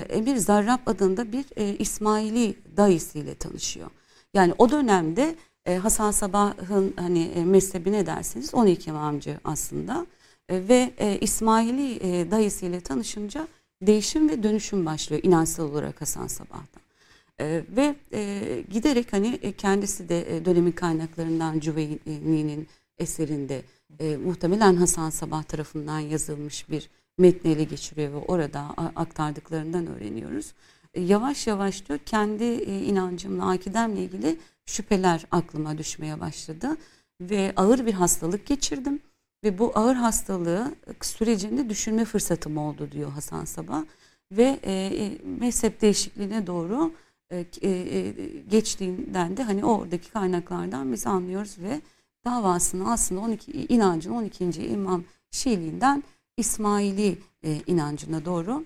Emir 0.10 0.38
Zarrab 0.38 0.80
adında 0.86 1.32
bir 1.32 1.46
e, 1.56 1.76
İsmaili 1.76 2.56
dayısıyla 2.78 3.36
tanışıyor. 3.36 3.90
Yani 4.34 4.54
o 4.58 4.72
dönemde 4.72 5.36
e, 5.70 5.76
Hasan 5.76 6.12
Sabah'ın 6.12 6.94
hani 6.96 7.24
e, 7.36 7.46
mezhebi 7.46 7.92
ne 7.92 8.06
derseniz 8.06 8.54
12 8.54 8.90
imamcı 8.90 9.38
aslında. 9.44 10.06
E, 10.50 10.68
ve 10.68 10.94
e, 10.98 11.18
İsmaili 11.22 11.96
e, 11.96 12.32
dayısıyla 12.32 12.80
tanışınca 12.80 13.48
değişim 13.82 14.30
ve 14.30 14.44
dönüşüm 14.44 14.86
başlıyor 14.86 15.24
inançsal 15.24 15.72
olarak 15.72 16.02
Hasan 16.02 16.28
Sabah'ta. 16.28 16.80
E, 17.40 17.64
ve 17.76 17.96
e, 18.14 18.64
giderek 18.72 19.14
hani 19.14 19.40
e, 19.42 19.52
kendisi 19.52 20.10
de 20.10 20.38
e, 20.38 20.46
dönemin 20.46 20.72
kaynaklarından 20.72 21.60
Cüveyni'nin 21.60 22.68
eserinde 22.98 23.62
e, 24.00 24.18
muhtemelen 24.18 24.76
Hasan 24.76 25.10
Sabah 25.10 25.44
tarafından 25.44 26.00
yazılmış 26.00 26.70
bir 26.70 26.90
metni 27.18 27.52
ele 27.52 27.64
geçiriyor 27.64 28.14
ve 28.14 28.18
orada 28.18 28.60
aktardıklarından 28.96 29.88
öğreniyoruz. 29.88 30.54
Yavaş 30.98 31.48
yavaş 31.48 31.88
diyor 31.88 32.00
kendi 32.06 32.44
e, 32.44 32.84
inancımla, 32.84 33.50
akidemle 33.50 34.04
ilgili 34.04 34.38
şüpheler 34.70 35.26
aklıma 35.32 35.78
düşmeye 35.78 36.20
başladı 36.20 36.78
ve 37.22 37.54
ağır 37.56 37.86
bir 37.86 37.94
hastalık 37.94 38.48
geçirdim 38.48 39.00
ve 39.44 39.58
bu 39.60 39.72
ağır 39.76 39.96
hastalığı 39.96 40.76
sürecinde 41.02 41.70
düşünme 41.70 42.06
fırsatım 42.06 42.58
oldu 42.58 42.92
diyor 42.92 43.12
Hasan 43.12 43.46
Sabah 43.46 43.84
ve 44.32 44.60
e, 44.64 44.74
e, 44.74 45.18
mezhep 45.40 45.82
değişikliğine 45.82 46.48
doğru 46.48 46.92
e, 47.30 47.46
e, 47.62 47.70
e 47.70 48.14
geçtiğinden 48.50 49.38
de 49.38 49.44
hani 49.44 49.66
oradaki 49.66 50.12
kaynaklardan 50.12 50.94
biz 50.94 51.08
anlıyoruz 51.08 51.58
ve 51.60 51.82
davasını 52.26 52.92
aslında 52.92 53.22
12 53.22 53.52
inancın 53.52 54.12
12. 54.12 54.46
imam 54.46 55.04
Şiiliğinden 55.32 56.04
İsmaili 56.38 57.18
e, 57.44 57.62
inancına 57.68 58.26
doğru 58.26 58.66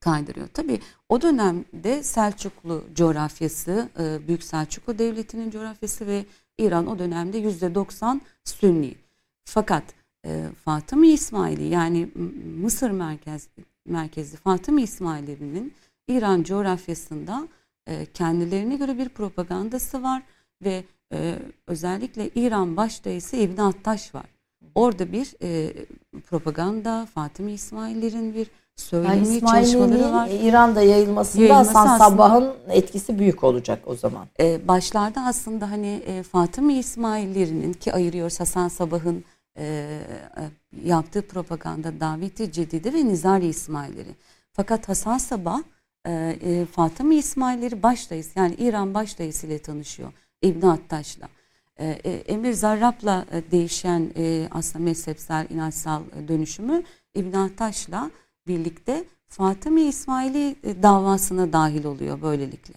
kaydırıyor. 0.00 0.48
Tabi 0.48 0.80
o 1.08 1.22
dönemde 1.22 2.02
Selçuklu 2.02 2.84
coğrafyası, 2.94 3.88
e, 3.98 4.28
Büyük 4.28 4.42
Selçuklu 4.42 4.98
Devleti'nin 4.98 5.50
coğrafyası 5.50 6.06
ve 6.06 6.24
İran 6.58 6.86
o 6.86 6.98
dönemde 6.98 7.38
yüzde 7.38 7.74
90 7.74 8.20
Sünni. 8.44 8.94
Fakat 9.44 9.84
e, 10.26 10.44
Fatıma 10.64 11.06
İsmaili 11.06 11.64
yani 11.64 12.08
Mısır 12.60 12.90
merkez, 12.90 13.48
merkezli 13.86 14.36
Fatıma 14.36 14.80
İsmail'lerinin 14.80 15.74
İran 16.08 16.42
coğrafyasında 16.42 17.48
e, 17.86 18.06
kendilerine 18.06 18.76
göre 18.76 18.98
bir 18.98 19.08
propagandası 19.08 20.02
var 20.02 20.22
ve 20.64 20.84
özellikle 21.66 22.30
İran 22.34 22.76
baş 22.76 23.04
dayısı 23.04 23.36
İbn 23.36 23.60
Attaş 23.60 24.14
var. 24.14 24.26
Orada 24.74 25.12
bir 25.12 25.34
e, 25.42 25.72
propaganda, 26.30 27.08
Fatimi 27.14 27.52
İsmail'lerin 27.52 28.34
bir 28.34 28.50
söylemi 28.80 29.28
yani 29.28 29.40
çalışmaları 29.40 30.12
var. 30.12 30.28
İran'da 30.42 30.82
yayılmasında 30.82 31.42
Yayılması 31.42 31.78
Hasan 31.78 31.98
Sabah'ın 31.98 32.54
etkisi 32.68 33.18
büyük 33.18 33.44
olacak 33.44 33.82
o 33.86 33.94
zaman. 33.94 34.26
E, 34.40 34.68
başlarda 34.68 35.20
aslında 35.20 35.70
hani 35.70 36.02
e, 36.06 36.22
Fatimi 36.22 36.74
İsmail'lerinin 36.74 37.72
ki 37.72 37.92
ayırıyoruz 37.92 38.40
Hasan 38.40 38.68
Sabah'ın 38.68 39.24
e, 39.56 39.64
e, 39.64 40.88
yaptığı 40.88 41.22
propaganda 41.22 42.00
Daveti 42.00 42.52
Cedidi 42.52 42.94
ve 42.94 43.04
Nizari 43.04 43.46
İsmail'leri. 43.46 44.14
Fakat 44.52 44.88
Hasan 44.88 45.18
Sabah 45.18 45.60
e, 46.06 46.36
e, 46.42 46.66
Fatıma 46.66 47.14
İsmail'leri 47.14 47.82
başdayız 47.82 48.30
yani 48.34 48.54
İran 48.54 48.94
başdayısı 48.94 49.46
ile 49.46 49.58
tanışıyor 49.58 50.12
İbn 50.42 50.66
Attaş'la. 50.66 51.28
E, 51.76 51.86
e, 51.86 52.10
Emir 52.12 52.52
Zarrab'la 52.52 53.26
değişen 53.50 54.10
e, 54.16 54.48
aslında 54.50 54.84
mezhepsel, 54.84 55.46
inançsal 55.50 56.02
dönüşümü 56.28 56.82
İbn 57.14 57.36
Attaş'la 57.36 58.10
birlikte 58.50 59.04
Fatıma 59.28 59.80
İsmail'i 59.80 60.56
e, 60.64 60.82
davasına 60.82 61.52
dahil 61.52 61.84
oluyor 61.84 62.22
böylelikle. 62.22 62.74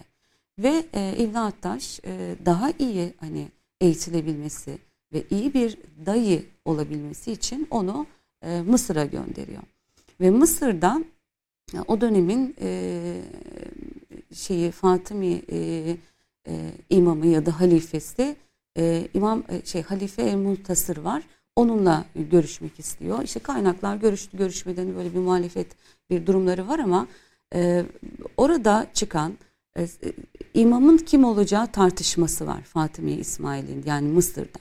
Ve 0.58 0.84
e, 0.94 1.16
İbn 1.18 1.34
Attaş 1.36 2.00
e, 2.04 2.36
daha 2.46 2.70
iyi 2.78 3.14
hani 3.20 3.48
eğitilebilmesi 3.80 4.78
ve 5.12 5.24
iyi 5.30 5.54
bir 5.54 5.78
dayı 6.06 6.44
olabilmesi 6.64 7.32
için 7.32 7.66
onu 7.70 8.06
e, 8.42 8.60
Mısır'a 8.60 9.04
gönderiyor. 9.04 9.62
Ve 10.20 10.30
Mısır'dan 10.30 11.04
o 11.86 12.00
dönemin 12.00 12.56
e, 12.60 13.20
şeyi 14.34 14.70
Fatımi 14.70 15.42
e, 15.52 15.58
e, 16.48 16.70
imamı 16.90 17.26
ya 17.26 17.46
da 17.46 17.60
halifesi 17.60 18.36
e, 18.78 19.08
imam 19.14 19.42
e, 19.48 19.66
şey 19.66 19.82
halife 19.82 20.22
El 20.22 20.36
Muntasır 20.36 20.96
var. 20.96 21.22
Onunla 21.56 22.04
görüşmek 22.14 22.78
istiyor. 22.78 23.22
İşte 23.22 23.40
kaynaklar 23.40 23.96
görüştü 23.96 24.38
görüşmeden 24.38 24.96
böyle 24.96 25.14
bir 25.14 25.18
muhalefet 25.18 25.66
bir 26.10 26.26
durumları 26.26 26.68
var 26.68 26.78
ama 26.78 27.06
e, 27.54 27.84
orada 28.36 28.86
çıkan 28.94 29.32
e, 29.78 29.86
imamın 30.54 30.96
kim 30.96 31.24
olacağı 31.24 31.66
tartışması 31.66 32.46
var 32.46 32.62
Fatımi 32.62 33.12
İsmail'in 33.12 33.82
yani 33.86 34.08
Mısır'da. 34.08 34.58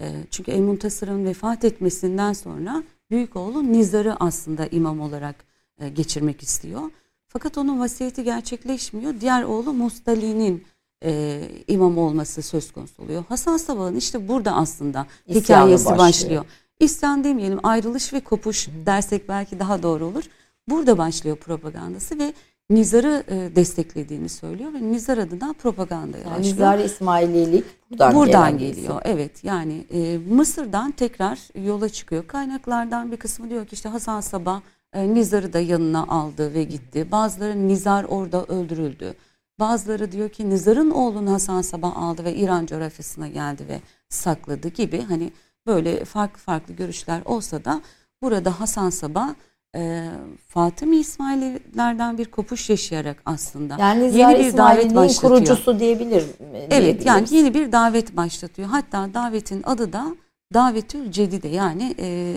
E, 0.00 0.12
çünkü 0.30 0.50
El 0.50 0.60
Muntasır'ın 0.60 1.24
vefat 1.24 1.64
etmesinden 1.64 2.32
sonra 2.32 2.82
büyük 3.10 3.36
oğlu 3.36 3.72
Nizar'ı 3.72 4.16
aslında 4.20 4.66
imam 4.66 5.00
olarak 5.00 5.44
e, 5.80 5.88
geçirmek 5.88 6.42
istiyor. 6.42 6.90
Fakat 7.28 7.58
onun 7.58 7.80
vasiyeti 7.80 8.24
gerçekleşmiyor. 8.24 9.14
Diğer 9.20 9.42
oğlu 9.42 9.72
Mustali'nin 9.72 10.64
e, 11.04 11.40
imam 11.68 11.98
olması 11.98 12.42
söz 12.42 12.72
konusu 12.72 13.02
oluyor. 13.02 13.24
Hasan 13.28 13.56
Sabah'ın 13.56 13.96
işte 13.96 14.28
burada 14.28 14.52
aslında 14.52 15.06
İsyanı 15.26 15.42
hikayesi 15.42 15.84
başlıyor. 15.84 16.08
başlıyor. 16.08 16.44
İsyan 16.80 17.24
demeyelim 17.24 17.60
ayrılış 17.62 18.12
ve 18.12 18.20
kopuş 18.20 18.68
dersek 18.86 19.28
belki 19.28 19.58
daha 19.58 19.82
doğru 19.82 20.06
olur. 20.06 20.24
Burada 20.68 20.98
başlıyor 20.98 21.36
propagandası 21.36 22.18
ve 22.18 22.32
Nizar'ı 22.70 23.24
e, 23.28 23.56
desteklediğini 23.56 24.28
söylüyor 24.28 24.72
ve 24.72 24.82
Nizar 24.82 25.18
adına 25.18 25.52
propaganda 25.52 26.18
yani 26.18 26.26
başlıyor. 26.26 26.54
Nizar 26.54 26.78
İsmaililik 26.78 27.64
buradan, 27.90 28.14
buradan 28.14 28.58
geliyor. 28.58 29.02
Evet 29.04 29.44
yani 29.44 29.84
e, 29.92 30.18
Mısır'dan 30.18 30.90
tekrar 30.90 31.66
yola 31.66 31.88
çıkıyor. 31.88 32.26
Kaynaklardan 32.26 33.12
bir 33.12 33.16
kısmı 33.16 33.50
diyor 33.50 33.66
ki 33.66 33.74
işte 33.74 33.88
Hasan 33.88 34.20
Sabah 34.20 34.60
e, 34.92 35.14
Nizar'ı 35.14 35.52
da 35.52 35.60
yanına 35.60 36.06
aldı 36.06 36.54
ve 36.54 36.64
gitti. 36.64 37.10
Bazıları 37.12 37.68
Nizar 37.68 38.04
orada 38.04 38.44
öldürüldü. 38.44 39.14
Bazıları 39.60 40.12
diyor 40.12 40.28
ki 40.28 40.50
Nizar'ın 40.50 40.90
oğlunu 40.90 41.32
Hasan 41.32 41.62
Sabah 41.62 41.96
aldı 41.96 42.24
ve 42.24 42.34
İran 42.34 42.66
coğrafyasına 42.66 43.28
geldi 43.28 43.64
ve 43.68 43.80
sakladı 44.08 44.68
gibi 44.68 45.02
hani 45.02 45.30
böyle 45.66 46.04
farklı 46.04 46.38
farklı 46.38 46.74
görüşler 46.74 47.22
olsa 47.24 47.64
da 47.64 47.80
burada 48.22 48.60
Hasan 48.60 48.90
Sabah 48.90 49.34
e, 49.76 50.08
Fatıma 50.48 50.94
İsmail'lerden 50.94 52.18
bir 52.18 52.24
kopuş 52.24 52.70
yaşayarak 52.70 53.22
aslında 53.24 53.76
yani 53.80 54.18
yeni 54.18 54.38
bir 54.38 54.56
davet 54.56 54.94
başlatıyor. 54.94 55.32
kurucusu 55.32 55.78
diyebilir 55.80 56.24
Evet 56.70 57.06
yani 57.06 57.26
yeni 57.30 57.54
bir 57.54 57.72
davet 57.72 58.16
başlatıyor. 58.16 58.68
Hatta 58.68 59.14
davetin 59.14 59.62
adı 59.64 59.92
da 59.92 60.16
Davetül 60.54 61.10
Cedide 61.10 61.48
yani 61.48 61.94
e, 61.98 62.36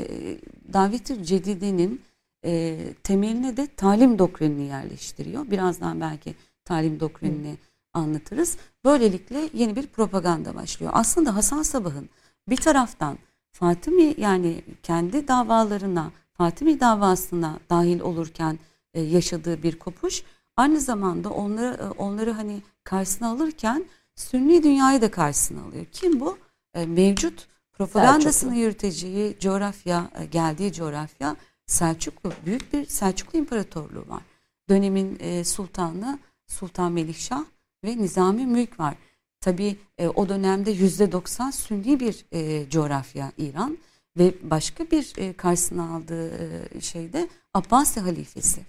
Davetül 0.73 1.23
Cedide'nin 1.23 2.01
e, 2.45 2.77
temeline 3.03 3.57
de 3.57 3.67
talim 3.67 4.19
doktrinini 4.19 4.67
yerleştiriyor. 4.67 5.51
Birazdan 5.51 6.01
belki 6.01 6.35
talim 6.65 6.99
doktrinini 6.99 7.51
Hı. 7.51 7.57
anlatırız. 7.93 8.57
Böylelikle 8.85 9.49
yeni 9.53 9.75
bir 9.75 9.87
propaganda 9.87 10.55
başlıyor. 10.55 10.91
Aslında 10.95 11.35
Hasan 11.35 11.63
Sabah'ın 11.63 12.09
bir 12.49 12.57
taraftan 12.57 13.17
Fatimi 13.51 14.15
yani 14.17 14.63
kendi 14.83 15.27
davalarına, 15.27 16.11
Fatimi 16.33 16.79
davasına 16.79 17.59
dahil 17.69 17.99
olurken 17.99 18.59
e, 18.93 19.01
yaşadığı 19.01 19.63
bir 19.63 19.79
kopuş 19.79 20.23
aynı 20.57 20.79
zamanda 20.79 21.29
onları 21.29 21.77
e, 21.81 21.85
onları 21.85 22.31
hani 22.31 22.61
karşısına 22.83 23.29
alırken 23.29 23.85
Sünni 24.15 24.63
dünyayı 24.63 25.01
da 25.01 25.11
karşısına 25.11 25.61
alıyor. 25.63 25.85
Kim 25.91 26.19
bu? 26.19 26.37
E, 26.73 26.85
mevcut 26.85 27.47
propagandasını 27.73 28.31
Selçuklu. 28.33 28.59
yürüteceği 28.59 29.39
coğrafya, 29.39 30.11
e, 30.19 30.25
geldiği 30.25 30.73
coğrafya 30.73 31.35
Selçuklu, 31.65 32.31
büyük 32.45 32.73
bir 32.73 32.85
Selçuklu 32.85 33.39
İmparatorluğu 33.39 34.05
var. 34.07 34.21
Dönemin 34.69 35.17
e, 35.19 35.43
sultanı 35.43 36.19
Sultan 36.47 36.91
Melikşah 36.91 37.43
ve 37.85 37.97
Nizami 37.97 38.45
Mülk 38.45 38.79
var. 38.79 38.95
Tabi 39.41 39.77
e, 39.97 40.07
o 40.07 40.29
dönemde 40.29 40.71
yüzde 40.71 41.11
doksan 41.11 41.51
Sünni 41.51 41.99
bir 41.99 42.25
e, 42.31 42.69
coğrafya 42.69 43.31
İran 43.37 43.77
ve 44.17 44.33
başka 44.43 44.91
bir 44.91 45.13
e, 45.17 45.33
karşısına 45.33 45.95
aldığı 45.95 46.29
e, 46.29 46.81
şeyde 46.81 47.27
Abbasi 47.53 47.99
halifesi. 47.99 48.61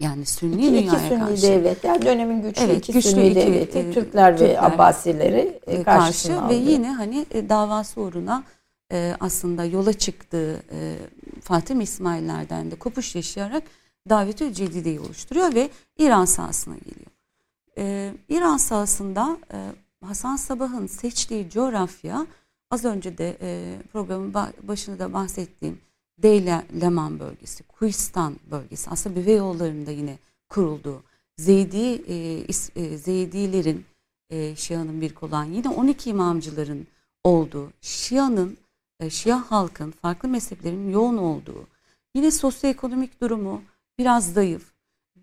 Yani 0.00 0.26
Sünni 0.26 0.54
iki, 0.54 0.66
dünyaya 0.66 0.80
iki 0.80 1.08
Sünni 1.08 1.18
karşı. 1.18 1.42
devlet. 1.42 1.84
Yani 1.84 2.02
dönemin 2.02 2.42
güçlü 2.42 2.62
evet, 2.62 2.78
iki 2.78 2.92
güçlü 2.92 3.10
Sünni 3.10 3.26
iki, 3.26 3.36
devleti. 3.36 3.78
E, 3.78 3.92
Türkler, 3.92 4.04
Türkler 4.04 4.40
ve 4.40 4.60
Abbasileri 4.60 5.60
e, 5.66 5.82
karşı 5.82 6.48
ve 6.48 6.54
yine 6.54 6.92
hani 6.92 7.26
e, 7.30 7.48
davası 7.48 8.00
uğruna 8.00 8.44
e, 8.92 9.16
aslında 9.20 9.64
yola 9.64 9.92
çıktığı 9.92 10.62
e, 10.72 10.96
Fatih 11.40 11.80
İsmaillerden 11.80 12.70
de 12.70 12.74
kopuş 12.74 13.14
yaşayarak 13.14 13.62
Davetül 14.08 14.52
Cedide'yi 14.52 15.00
oluşturuyor 15.00 15.54
ve 15.54 15.70
İran 15.98 16.24
sahasına 16.24 16.74
geliyor. 16.74 17.10
E, 17.78 18.14
İran 18.28 18.56
sahasında 18.56 19.38
e, 19.52 19.72
Hasan 20.06 20.36
Sabah'ın 20.36 20.86
seçtiği 20.86 21.50
coğrafya 21.50 22.26
az 22.70 22.84
önce 22.84 23.18
de 23.18 23.36
e, 23.40 23.78
programın 23.92 24.34
başında 24.62 24.98
da 24.98 25.12
bahsettiğim 25.12 25.80
Deyla 26.22 26.64
Leman 26.80 27.20
bölgesi, 27.20 27.62
Kuistan 27.62 28.36
bölgesi 28.50 28.90
aslında 28.90 29.16
Büve 29.16 29.32
yollarında 29.32 29.90
yine 29.90 30.18
kurulduğu 30.48 31.02
Zeydi, 31.38 32.02
e, 32.08 32.46
e, 32.76 32.98
Zeydilerin 32.98 33.84
e, 34.30 34.56
Şia'nın 34.56 35.00
bir 35.00 35.14
olan 35.22 35.44
yine 35.44 35.68
12 35.68 36.10
imamcıların 36.10 36.86
olduğu 37.24 37.72
Şia'nın 37.80 38.56
e, 39.00 39.10
Şia 39.10 39.50
halkın 39.50 39.90
farklı 39.90 40.28
mezheplerin 40.28 40.90
yoğun 40.90 41.16
olduğu, 41.16 41.66
yine 42.14 42.30
sosyoekonomik 42.30 43.20
durumu 43.20 43.62
biraz 43.98 44.32
zayıf, 44.32 44.72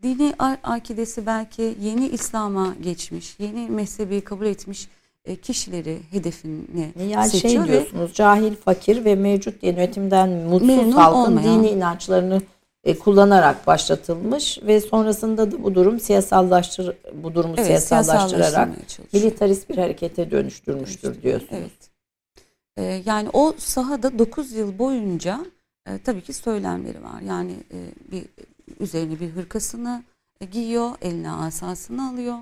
dini 0.03 0.33
akidesi 0.63 1.25
belki 1.25 1.75
yeni 1.81 2.07
İslam'a 2.07 2.75
geçmiş, 2.81 3.39
yeni 3.39 3.69
mezhebi 3.69 4.21
kabul 4.21 4.45
etmiş 4.45 4.87
e, 5.25 5.35
kişileri 5.35 5.99
hedefine 6.11 6.91
yani 7.09 7.31
şey 7.31 7.39
seçiyor. 7.39 7.65
şey 7.65 7.73
diyorsunuz 7.73 8.09
ve, 8.09 8.13
cahil, 8.13 8.55
fakir 8.55 9.05
ve 9.05 9.15
mevcut 9.15 9.63
yönetimden 9.63 10.29
mutsuz 10.29 10.95
halkın 10.95 11.31
olmayan. 11.31 11.63
dini 11.63 11.69
inançlarını 11.69 12.41
e, 12.83 12.99
kullanarak 12.99 13.67
başlatılmış 13.67 14.59
ve 14.63 14.81
sonrasında 14.81 15.51
da 15.51 15.63
bu 15.63 15.75
durum 15.75 15.99
siyasallaştır 15.99 16.97
bu 17.13 17.35
durumu 17.35 17.53
evet, 17.57 17.67
siyasallaştırarak 17.67 18.69
militarist 19.13 19.69
bir 19.69 19.77
harekete 19.77 20.31
dönüştürmüştür 20.31 21.21
diyorsunuz. 21.21 21.51
Evet. 21.51 21.91
E, 22.77 23.03
yani 23.05 23.29
o 23.33 23.53
sahada 23.57 24.19
9 24.19 24.51
yıl 24.51 24.79
boyunca 24.79 25.45
e, 25.87 25.97
tabii 25.97 26.21
ki 26.21 26.33
söylemleri 26.33 27.03
var. 27.03 27.21
Yani 27.21 27.51
e, 27.51 27.77
bir 28.11 28.23
üzerine 28.79 29.19
bir 29.19 29.29
hırkasını 29.29 30.03
e, 30.41 30.45
giyiyor, 30.45 30.91
eline 31.01 31.31
asasını 31.31 32.09
alıyor 32.09 32.37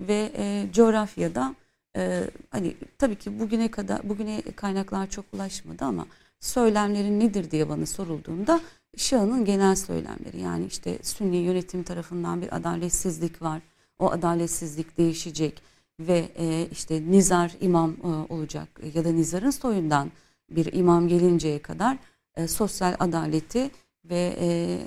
ve 0.00 0.32
e, 0.36 0.66
coğrafyada 0.72 1.54
e, 1.96 2.30
hani 2.50 2.76
tabii 2.98 3.16
ki 3.16 3.40
bugüne 3.40 3.70
kadar 3.70 4.08
bugüne 4.08 4.42
kaynaklar 4.56 5.10
çok 5.10 5.24
ulaşmadı 5.32 5.84
ama 5.84 6.06
söylemlerin 6.40 7.20
nedir 7.20 7.50
diye 7.50 7.68
bana 7.68 7.86
sorulduğunda 7.86 8.60
Şah'ın 8.96 9.44
genel 9.44 9.76
söylemleri 9.76 10.40
yani 10.40 10.66
işte 10.66 10.98
Sünni 11.02 11.36
yönetim 11.36 11.82
tarafından 11.82 12.42
bir 12.42 12.56
adaletsizlik 12.56 13.42
var. 13.42 13.62
O 13.98 14.10
adaletsizlik 14.10 14.98
değişecek 14.98 15.62
ve 16.00 16.28
e, 16.38 16.68
işte 16.72 17.02
nizar 17.10 17.56
imam 17.60 17.90
e, 17.90 18.32
olacak 18.32 18.80
ya 18.94 19.04
da 19.04 19.10
nizarın 19.10 19.50
soyundan 19.50 20.10
bir 20.50 20.72
imam 20.72 21.08
gelinceye 21.08 21.62
kadar 21.62 21.98
e, 22.36 22.48
sosyal 22.48 22.96
adaleti 22.98 23.70
ve 24.10 24.36
e, 24.40 24.78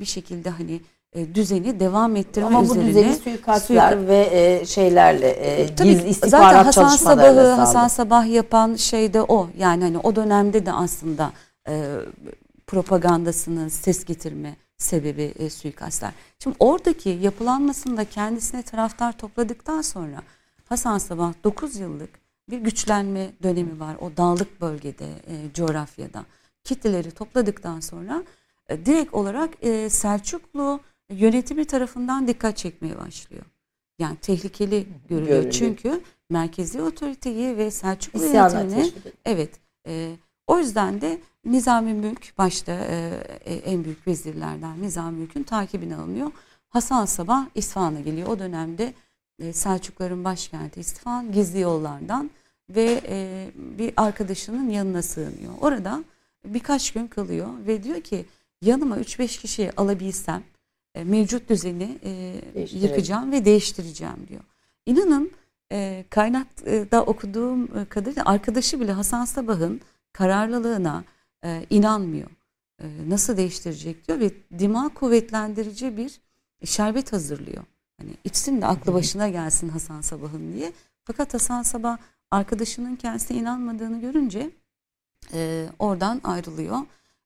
bir 0.00 0.04
şekilde 0.04 0.50
hani 0.50 0.80
e, 1.12 1.34
düzeni 1.34 1.80
devam 1.80 2.16
ettirme 2.16 2.46
Ama 2.46 2.62
üzerine. 2.62 2.80
Ama 2.80 2.88
bu 2.88 2.88
düzeni 2.88 3.14
suikastlar 3.14 3.92
suik... 3.92 4.08
ve 4.08 4.28
e, 4.32 4.66
şeylerle 4.66 5.28
e, 5.28 5.74
Tabii, 5.74 5.88
gizli 5.88 6.08
istihbarat 6.08 6.50
zaten 6.50 6.64
Hasan 6.64 6.88
Sabah'ı 6.88 7.16
sağladı. 7.16 7.50
Hasan 7.50 7.88
Sabah 7.88 8.26
yapan 8.26 8.74
şey 8.74 9.14
de 9.14 9.22
o. 9.22 9.48
Yani 9.58 9.84
hani 9.84 9.98
o 9.98 10.16
dönemde 10.16 10.66
de 10.66 10.72
aslında 10.72 11.32
e, 11.68 11.84
propagandasının 12.66 13.68
ses 13.68 14.04
getirme 14.04 14.56
sebebi 14.78 15.34
e, 15.38 15.50
suikastlar. 15.50 16.12
Şimdi 16.38 16.56
oradaki 16.58 17.08
yapılanmasında 17.08 18.04
kendisine 18.04 18.62
taraftar 18.62 19.18
topladıktan 19.18 19.82
sonra 19.82 20.22
Hasan 20.64 20.98
Sabah 20.98 21.32
9 21.44 21.76
yıllık 21.76 22.10
bir 22.50 22.58
güçlenme 22.58 23.30
dönemi 23.42 23.80
var 23.80 23.96
o 24.00 24.16
dağlık 24.16 24.60
bölgede, 24.60 25.06
e, 25.06 25.34
coğrafyada. 25.54 26.24
Kitleleri 26.64 27.10
topladıktan 27.10 27.80
sonra 27.80 28.22
e, 28.22 28.24
direkt 28.84 29.14
olarak 29.14 29.50
e, 29.64 29.90
Selçuklu 29.90 30.80
yönetimi 31.10 31.64
tarafından 31.64 32.28
dikkat 32.28 32.56
çekmeye 32.56 32.98
başlıyor. 32.98 33.44
Yani 33.98 34.16
tehlikeli 34.16 34.86
görülüyor. 35.08 35.28
görülüyor. 35.28 35.52
Çünkü 35.52 36.00
merkezi 36.30 36.82
otoriteyi 36.82 37.56
ve 37.56 37.70
Selçuklu 37.70 38.24
yönetimini 38.24 38.92
evet 39.24 39.50
e, 39.86 40.16
o 40.46 40.58
yüzden 40.58 41.00
de 41.00 41.20
Nizami 41.44 41.92
Mülk 41.92 42.38
başta 42.38 42.72
e, 42.72 43.22
e, 43.44 43.54
en 43.54 43.84
büyük 43.84 44.06
vezirlerden 44.06 44.82
Nizami 44.82 45.18
Mülk'ün 45.18 45.42
takibine 45.42 45.96
alınıyor. 45.96 46.30
Hasan 46.68 47.04
Sabah 47.04 47.46
İsfahan'a 47.54 48.00
geliyor. 48.00 48.28
O 48.28 48.38
dönemde 48.38 48.94
e, 49.38 49.52
Selçukların 49.52 50.24
başkenti 50.24 50.80
İsfahan 50.80 51.32
gizli 51.32 51.60
yollardan 51.60 52.30
ve 52.70 53.00
e, 53.08 53.48
bir 53.56 53.92
arkadaşının 53.96 54.70
yanına 54.70 55.02
sığınıyor. 55.02 55.52
Orada 55.60 56.04
birkaç 56.44 56.92
gün 56.92 57.06
kalıyor 57.06 57.48
ve 57.66 57.82
diyor 57.82 58.00
ki 58.00 58.24
yanıma 58.62 58.98
3-5 58.98 59.40
kişiyi 59.40 59.72
alabilsem 59.76 60.42
e, 60.94 61.04
mevcut 61.04 61.48
düzeni 61.48 61.98
e, 62.04 62.42
yıkacağım 62.72 63.32
ve 63.32 63.44
değiştireceğim 63.44 64.26
diyor. 64.28 64.40
İnanın 64.86 65.30
e, 65.72 66.04
kaynakta 66.10 67.02
okuduğum 67.02 67.84
kadarıyla 67.88 68.24
arkadaşı 68.24 68.80
bile 68.80 68.92
Hasan 68.92 69.24
Sabah'ın 69.24 69.80
kararlılığına 70.12 71.04
e, 71.44 71.66
inanmıyor. 71.70 72.30
E, 72.82 72.86
nasıl 73.08 73.36
değiştirecek 73.36 74.08
diyor 74.08 74.20
ve 74.20 74.30
dima 74.58 74.88
kuvvetlendirici 74.88 75.96
bir 75.96 76.20
şerbet 76.64 77.12
hazırlıyor. 77.12 77.64
Hani 78.00 78.10
içsin 78.24 78.60
de 78.60 78.66
aklı 78.66 78.94
başına 78.94 79.28
gelsin 79.28 79.68
Hasan 79.68 80.00
Sabah'ın 80.00 80.52
diye. 80.52 80.72
Fakat 81.04 81.34
Hasan 81.34 81.62
Sabah 81.62 81.98
arkadaşının 82.30 82.96
kendisine 82.96 83.38
inanmadığını 83.38 84.00
görünce 84.00 84.50
e, 85.32 85.66
oradan 85.78 86.20
ayrılıyor 86.24 86.78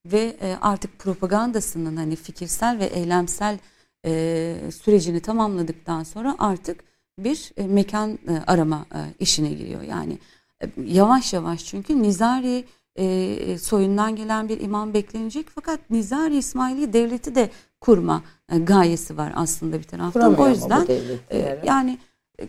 ve 0.06 0.36
e, 0.40 0.56
artık 0.60 0.98
propagandasının 0.98 1.96
hani 1.96 2.16
fikirsel 2.16 2.78
ve 2.78 2.84
eylemsel 2.84 3.58
e, 4.06 4.56
sürecini 4.82 5.20
tamamladıktan 5.20 6.02
sonra 6.02 6.36
artık 6.38 6.84
bir 7.18 7.52
e, 7.56 7.66
mekan 7.66 8.10
e, 8.10 8.42
arama 8.46 8.86
e, 8.94 8.98
işine 9.18 9.48
giriyor. 9.48 9.82
Yani 9.82 10.18
e, 10.62 10.66
yavaş 10.86 11.32
yavaş 11.32 11.64
çünkü 11.64 12.02
Nizari 12.02 12.64
e, 12.96 13.58
soyundan 13.58 14.16
gelen 14.16 14.48
bir 14.48 14.60
imam 14.60 14.94
beklenecek 14.94 15.46
fakat 15.54 15.90
Nizari 15.90 16.36
İsmaili 16.36 16.92
devleti 16.92 17.34
de 17.34 17.50
kurma 17.80 18.22
e, 18.52 18.58
gayesi 18.58 19.16
var 19.16 19.32
aslında 19.36 19.78
bir 19.78 19.84
taraftan. 19.84 20.34
O 20.34 20.48
yüzden 20.48 20.86
e, 21.30 21.60
yani 21.64 21.98
e, 22.40 22.48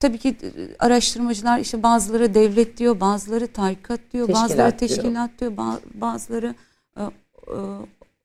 tabii 0.00 0.18
ki 0.18 0.36
araştırmacılar 0.78 1.58
işte 1.58 1.82
bazıları 1.82 2.34
devlet 2.34 2.76
diyor, 2.76 3.00
bazıları 3.00 3.46
tarikat 3.46 4.00
diyor, 4.12 4.26
teşkilat 4.26 4.50
bazıları 4.50 4.76
teşkilat 4.76 5.40
diyor, 5.40 5.56
diyor 5.56 5.80
bazıları 5.94 6.54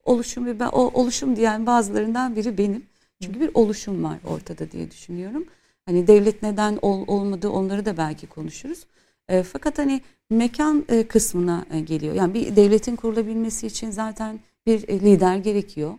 oluşum 0.06 0.46
ve 0.46 0.60
ben 0.60 0.68
o 0.68 0.92
oluşum 0.94 1.36
diyen 1.36 1.66
bazılarından 1.66 2.36
biri 2.36 2.58
benim. 2.58 2.84
Çünkü 3.22 3.40
bir 3.40 3.52
oluşum 3.54 4.04
var 4.04 4.18
ortada 4.28 4.72
diye 4.72 4.92
düşünüyorum. 4.92 5.46
Hani 5.86 6.08
devlet 6.08 6.44
neden 6.44 6.80
ol, 6.82 7.04
olmadı 7.08 7.50
onları 7.50 7.86
da 7.86 7.98
belki 7.98 8.28
konuşuruz. 8.28 8.86
E, 9.30 9.44
fakat 9.44 9.78
hani 9.78 10.02
mekan 10.30 10.86
e, 10.90 11.08
kısmına 11.08 11.66
e, 11.72 11.80
geliyor. 11.80 12.16
Yani 12.16 12.34
bir 12.34 12.56
devletin 12.56 12.96
kurulabilmesi 12.96 13.68
için 13.68 13.92
zaten 13.92 14.40
bir 14.66 14.88
e, 14.88 15.00
lider 15.00 15.38
gerekiyor. 15.38 15.94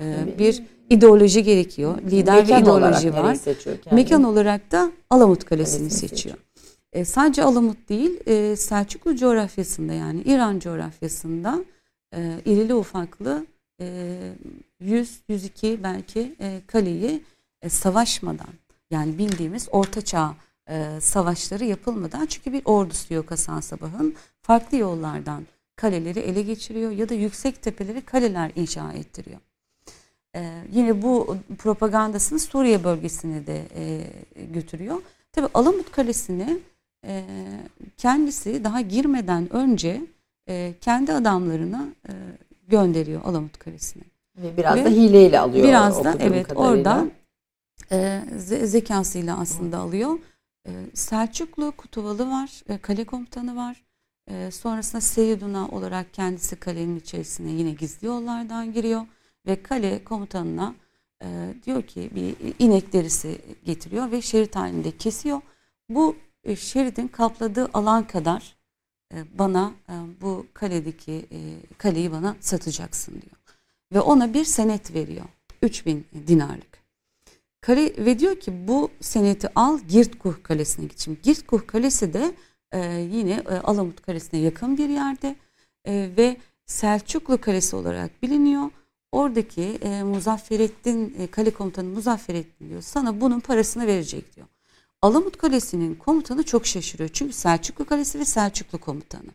E, 0.00 0.38
bir 0.38 0.62
ideoloji 0.90 1.42
gerekiyor. 1.42 2.02
Lider 2.02 2.34
mekan 2.34 2.56
ve 2.56 2.62
ideoloji 2.62 3.12
var. 3.12 3.36
Mekan 3.92 4.24
olarak 4.24 4.72
da 4.72 4.92
Alamut 5.10 5.44
Kalesi'ni 5.44 5.78
Kalesini 5.78 6.08
seçiyor. 6.08 6.36
E, 6.92 7.04
sadece 7.04 7.42
Alamut 7.42 7.88
değil, 7.88 8.20
e, 8.26 8.56
Selçuklu 8.56 9.16
coğrafyasında 9.16 9.92
yani 9.92 10.20
İran 10.20 10.58
coğrafyasında 10.58 11.64
e, 12.16 12.40
irili 12.44 12.74
ufaklı 12.74 13.46
e, 13.80 14.32
100-102 14.82 15.82
belki 15.82 16.34
e, 16.40 16.60
kaleyi 16.66 17.24
e, 17.62 17.68
savaşmadan 17.68 18.54
yani 18.90 19.18
bildiğimiz 19.18 19.68
Orta 19.70 20.02
Çağ 20.02 20.34
e, 20.68 21.00
savaşları 21.00 21.64
yapılmadan 21.64 22.26
çünkü 22.26 22.52
bir 22.52 22.62
ordusu 22.64 23.14
yok 23.14 23.30
Hasan 23.30 23.60
Sabah'ın 23.60 24.14
farklı 24.42 24.76
yollardan 24.76 25.46
kaleleri 25.76 26.18
ele 26.18 26.42
geçiriyor 26.42 26.90
ya 26.90 27.08
da 27.08 27.14
yüksek 27.14 27.62
tepeleri 27.62 28.00
kaleler 28.00 28.52
inşa 28.56 28.92
ettiriyor. 28.92 29.40
Ee, 30.36 30.62
yine 30.72 31.02
bu 31.02 31.36
propagandasını 31.58 32.38
Suriye 32.38 32.84
bölgesine 32.84 33.46
de 33.46 33.62
e, 33.76 34.04
götürüyor. 34.44 35.02
Tabi 35.32 35.48
Alamut 35.54 35.90
Kalesi'ni 35.92 36.58
e, 37.06 37.24
kendisi 37.96 38.64
daha 38.64 38.80
girmeden 38.80 39.52
önce 39.52 40.00
e, 40.48 40.74
kendi 40.80 41.12
adamlarına 41.12 41.88
e, 42.08 42.12
gönderiyor 42.68 43.20
Alamut 43.24 43.58
Kalesi'ne. 43.58 44.02
Ve 44.36 44.56
biraz 44.56 44.76
Ve 44.76 44.84
da 44.84 44.88
hileyle 44.88 45.40
alıyor. 45.40 45.68
Biraz 45.68 46.04
da 46.04 46.16
evet 46.20 46.48
kadarıyla. 46.48 46.70
oradan 46.70 47.10
e, 47.92 48.22
zekasıyla 48.64 49.38
aslında 49.38 49.78
alıyor. 49.78 50.18
E, 50.66 50.70
Selçuklu 50.94 51.72
Kutuvalı 51.76 52.30
var, 52.30 52.62
e, 52.68 52.78
kale 52.78 53.04
komutanı 53.04 53.56
var. 53.56 53.84
E, 54.30 54.50
sonrasında 54.50 55.00
Seyyiduna 55.00 55.68
olarak 55.68 56.14
kendisi 56.14 56.56
kalenin 56.56 56.96
içerisine 57.00 57.50
yine 57.50 57.70
gizli 57.70 58.06
yollardan 58.06 58.72
giriyor 58.72 59.06
ve 59.46 59.62
kale 59.62 60.04
komutanına 60.04 60.74
e, 61.22 61.54
diyor 61.66 61.82
ki 61.82 62.10
bir 62.14 62.54
inek 62.58 62.92
derisi 62.92 63.40
getiriyor 63.64 64.10
ve 64.12 64.22
şerit 64.22 64.56
halinde 64.56 64.90
kesiyor. 64.90 65.40
Bu 65.88 66.16
e, 66.44 66.56
şeridin 66.56 67.08
kapladığı 67.08 67.68
alan 67.74 68.06
kadar 68.06 68.53
bana 69.38 69.72
e, 69.88 69.92
bu 70.20 70.46
kaledeki 70.54 71.12
e, 71.12 71.38
kaleyi 71.78 72.12
bana 72.12 72.36
satacaksın 72.40 73.12
diyor. 73.12 73.36
Ve 73.92 74.00
ona 74.00 74.34
bir 74.34 74.44
senet 74.44 74.94
veriyor. 74.94 75.24
3000 75.62 76.06
dinarlık. 76.26 76.84
Kale, 77.60 78.06
ve 78.06 78.18
diyor 78.18 78.40
ki 78.40 78.68
bu 78.68 78.90
seneti 79.00 79.48
al 79.54 79.78
Girtkuh 79.78 80.34
Kalesi'ne 80.42 80.86
git. 80.86 80.98
Şimdi 80.98 81.22
Girtkuh 81.22 81.66
Kalesi 81.66 82.12
de 82.12 82.34
e, 82.72 83.08
yine 83.12 83.32
e, 83.32 83.54
Alamut 83.54 84.02
Kalesi'ne 84.02 84.40
yakın 84.40 84.78
bir 84.78 84.88
yerde 84.88 85.36
e, 85.84 86.10
ve 86.16 86.36
Selçuklu 86.66 87.40
Kalesi 87.40 87.76
olarak 87.76 88.22
biliniyor. 88.22 88.70
Oradaki 89.12 89.62
e, 89.62 90.02
Muzafferettin, 90.02 91.14
e, 91.18 91.26
kale 91.26 91.50
komutanı 91.50 91.88
Muzafferettin 91.88 92.68
diyor 92.68 92.82
sana 92.82 93.20
bunun 93.20 93.40
parasını 93.40 93.86
verecek 93.86 94.36
diyor. 94.36 94.46
Alamut 95.04 95.36
Kalesi'nin 95.36 95.94
komutanı 95.94 96.42
çok 96.42 96.66
şaşırıyor. 96.66 97.10
Çünkü 97.12 97.32
Selçuklu 97.32 97.84
Kalesi 97.84 98.18
ve 98.18 98.24
Selçuklu 98.24 98.78
komutanı. 98.78 99.30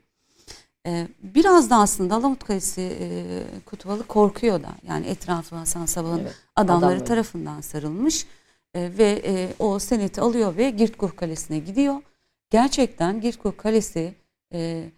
Ee, 0.86 1.08
biraz 1.24 1.70
da 1.70 1.76
aslında 1.76 2.16
Alamut 2.16 2.44
Kalesi 2.44 2.98
e, 3.00 3.44
Kutuvalı 3.66 4.08
korkuyor 4.08 4.64
da. 4.64 4.70
Yani 4.88 5.06
etrafı 5.08 5.56
Hasan 5.56 5.86
Sabah'ın 5.86 6.20
evet, 6.20 6.36
adamları 6.56 6.86
adamları. 6.86 7.06
tarafından 7.06 7.62
sarılmış. 7.62 8.26
E, 8.74 8.98
ve 8.98 9.22
e, 9.26 9.54
o 9.60 9.80
seneti 9.80 10.22
alıyor 10.22 10.58
ve 10.58 10.70
Girtkuh 10.70 11.16
Kalesi'ne 11.16 11.60
gidiyor. 11.60 12.02
Gerçekten 12.50 13.22
Girtkuh 13.22 13.58
Kalesi 13.58 14.14
e, 14.54 14.90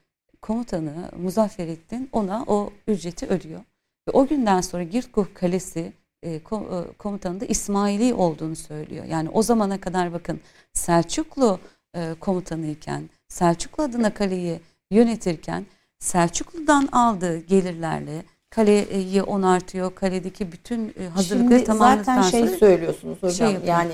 komutanı 0.41 1.11
Muzafferettin 1.17 2.09
ona 2.11 2.43
o 2.47 2.73
ücreti 2.87 3.27
ödüyor. 3.27 3.61
Ve 4.07 4.11
o 4.11 4.27
günden 4.27 4.61
sonra 4.61 4.83
Girtkuh 4.83 5.25
Kalesi 5.33 5.93
e, 6.23 6.39
komutanı 6.97 7.39
da 7.39 7.45
İsmaili 7.45 8.13
olduğunu 8.13 8.55
söylüyor. 8.55 9.05
Yani 9.05 9.29
o 9.29 9.41
zamana 9.41 9.81
kadar 9.81 10.13
bakın 10.13 10.39
Selçuklu 10.73 11.59
e, 11.95 12.13
komutanı 12.19 12.67
iken 12.67 13.09
Selçuklu 13.27 13.83
adına 13.83 14.13
kaleyi 14.13 14.59
yönetirken 14.91 15.65
Selçuklu'dan 15.99 16.89
aldığı 16.91 17.37
gelirlerle 17.37 18.23
kaleyi 18.49 19.23
onartıyor. 19.23 19.95
Kaledeki 19.95 20.51
bütün 20.51 20.93
e, 20.99 21.07
hazırlıkları 21.07 21.63
tamamladıktan 21.63 22.21
sonra. 22.21 22.23
Zaten 22.23 22.47
şey 22.47 22.57
söylüyorsunuz 22.57 23.23
hocam. 23.23 23.51
Şey 23.51 23.59
yani 23.65 23.93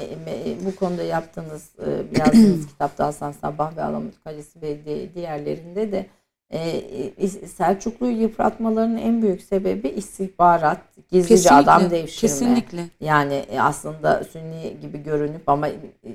bu 0.65 0.75
konuda 0.75 1.03
yaptığınız 1.03 1.71
yazdığınız 2.19 2.67
kitapta 2.67 3.05
Hasan 3.05 3.31
Sabah 3.31 3.77
ve 3.77 3.83
Alamut 3.83 4.23
Kalesi 4.23 4.61
ve 4.61 4.85
diğerlerinde 5.15 5.91
de 5.91 6.05
e, 6.53 7.27
Selçuklu'yu 7.47 8.21
yıpratmalarının 8.21 8.97
en 8.97 9.21
büyük 9.21 9.41
sebebi 9.41 9.87
istihbarat, 9.87 10.77
gizlice 11.09 11.35
kesinlikle, 11.35 11.55
adam 11.55 11.81
devşirme. 11.81 12.21
Kesinlikle. 12.21 12.85
Yani 12.99 13.33
e, 13.33 13.59
aslında 13.59 14.23
Sünni 14.23 14.77
gibi 14.81 15.03
görünüp 15.03 15.49
ama 15.49 15.67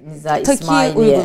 Nizar 0.06 0.44
takiye 0.44 0.54
İsmailiye 0.54 1.22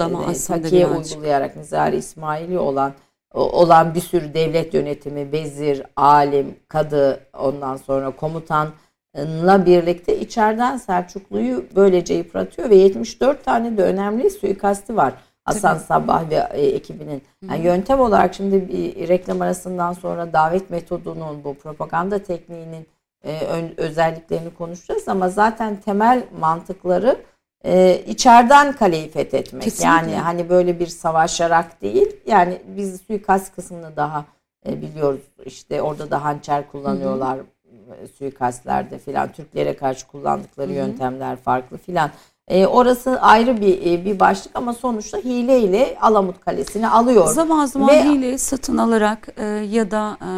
takiye 0.47 0.87
uygulayarak 0.87 1.55
Nizar 1.55 1.93
İsmaili 1.93 2.59
olan 2.59 2.93
olan 3.33 3.95
bir 3.95 4.01
sürü 4.01 4.33
devlet 4.33 4.73
yönetimi, 4.73 5.31
vezir, 5.31 5.83
alim, 5.95 6.55
kadı, 6.67 7.19
ondan 7.33 7.77
sonra 7.77 8.11
komutan 8.11 8.69
la 9.17 9.65
birlikte 9.65 10.19
içeriden 10.19 10.77
Selçuklu'yu 10.77 11.65
böylece 11.75 12.13
yıpratıyor 12.13 12.69
ve 12.69 12.75
74 12.75 13.45
tane 13.45 13.77
de 13.77 13.83
önemli 13.83 14.29
suikasti 14.29 14.95
var. 14.95 15.13
Hasan 15.47 15.77
Tabii. 15.77 15.85
Sabah 15.85 16.29
ve 16.29 16.47
e, 16.51 16.65
ekibinin. 16.65 17.21
Yani 17.49 17.65
yöntem 17.65 17.99
olarak 17.99 18.33
şimdi 18.33 18.67
bir 18.67 19.07
reklam 19.07 19.41
arasından 19.41 19.93
sonra 19.93 20.33
davet 20.33 20.69
metodunun 20.69 21.43
bu 21.43 21.53
propaganda 21.53 22.19
tekniğinin 22.19 22.87
e, 23.25 23.39
özelliklerini 23.77 24.53
konuşacağız 24.53 25.07
ama 25.07 25.29
zaten 25.29 25.75
temel 25.75 26.23
mantıkları 26.39 27.17
e, 27.65 28.01
içeriden 28.07 28.71
kaleyi 28.71 29.09
fethetmek. 29.09 29.63
Kesinlikle. 29.63 29.87
Yani 29.87 30.15
hani 30.15 30.49
böyle 30.49 30.79
bir 30.79 30.87
savaşarak 30.87 31.81
değil. 31.81 32.15
Yani 32.25 32.61
biz 32.67 33.01
suikast 33.01 33.55
kısmını 33.55 33.95
daha 33.95 34.25
e, 34.67 34.81
biliyoruz. 34.81 35.21
İşte 35.45 35.81
orada 35.81 36.11
da 36.11 36.23
hançer 36.23 36.71
kullanıyorlar. 36.71 37.37
Hı 37.37 37.41
hı. 37.41 38.07
Suikastlerde 38.17 38.99
filan 38.99 39.31
Türklere 39.31 39.75
karşı 39.75 40.07
kullandıkları 40.07 40.67
hı 40.67 40.73
hı. 40.73 40.77
yöntemler 40.77 41.35
farklı 41.35 41.77
filan. 41.77 42.11
E, 42.47 42.67
orası 42.67 43.21
ayrı 43.21 43.61
bir 43.61 43.91
e, 43.91 44.05
bir 44.05 44.19
başlık 44.19 44.55
ama 44.55 44.73
sonuçta 44.73 45.17
hileyle 45.17 45.97
Alamut 46.01 46.39
Kalesi'ni 46.39 46.89
alıyor. 46.89 47.27
Zaman 47.27 47.65
zaman 47.65 47.89
Ve, 47.89 48.03
hile 48.03 48.37
satın 48.37 48.77
alarak 48.77 49.27
e, 49.37 49.45
ya 49.45 49.91
da 49.91 50.17
e, 50.21 50.29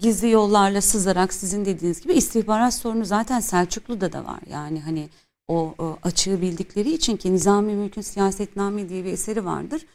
gizli 0.00 0.30
yollarla 0.30 0.80
sızarak 0.80 1.32
sizin 1.32 1.64
dediğiniz 1.64 2.00
gibi 2.00 2.12
istihbarat 2.12 2.74
sorunu 2.74 3.04
zaten 3.04 3.40
Selçuklu'da 3.40 4.12
da 4.12 4.24
var. 4.24 4.40
Yani 4.50 4.80
hani 4.80 5.08
o, 5.48 5.74
o 5.78 5.96
açığı 6.02 6.40
bildikleri 6.40 6.92
için 6.92 7.16
ki 7.16 7.32
Nizami 7.32 7.74
Mülk'ün 7.74 8.02
Siyasetname 8.02 8.88
diye 8.88 9.04
bir 9.04 9.12
eseri 9.12 9.44
vardır. 9.44 9.86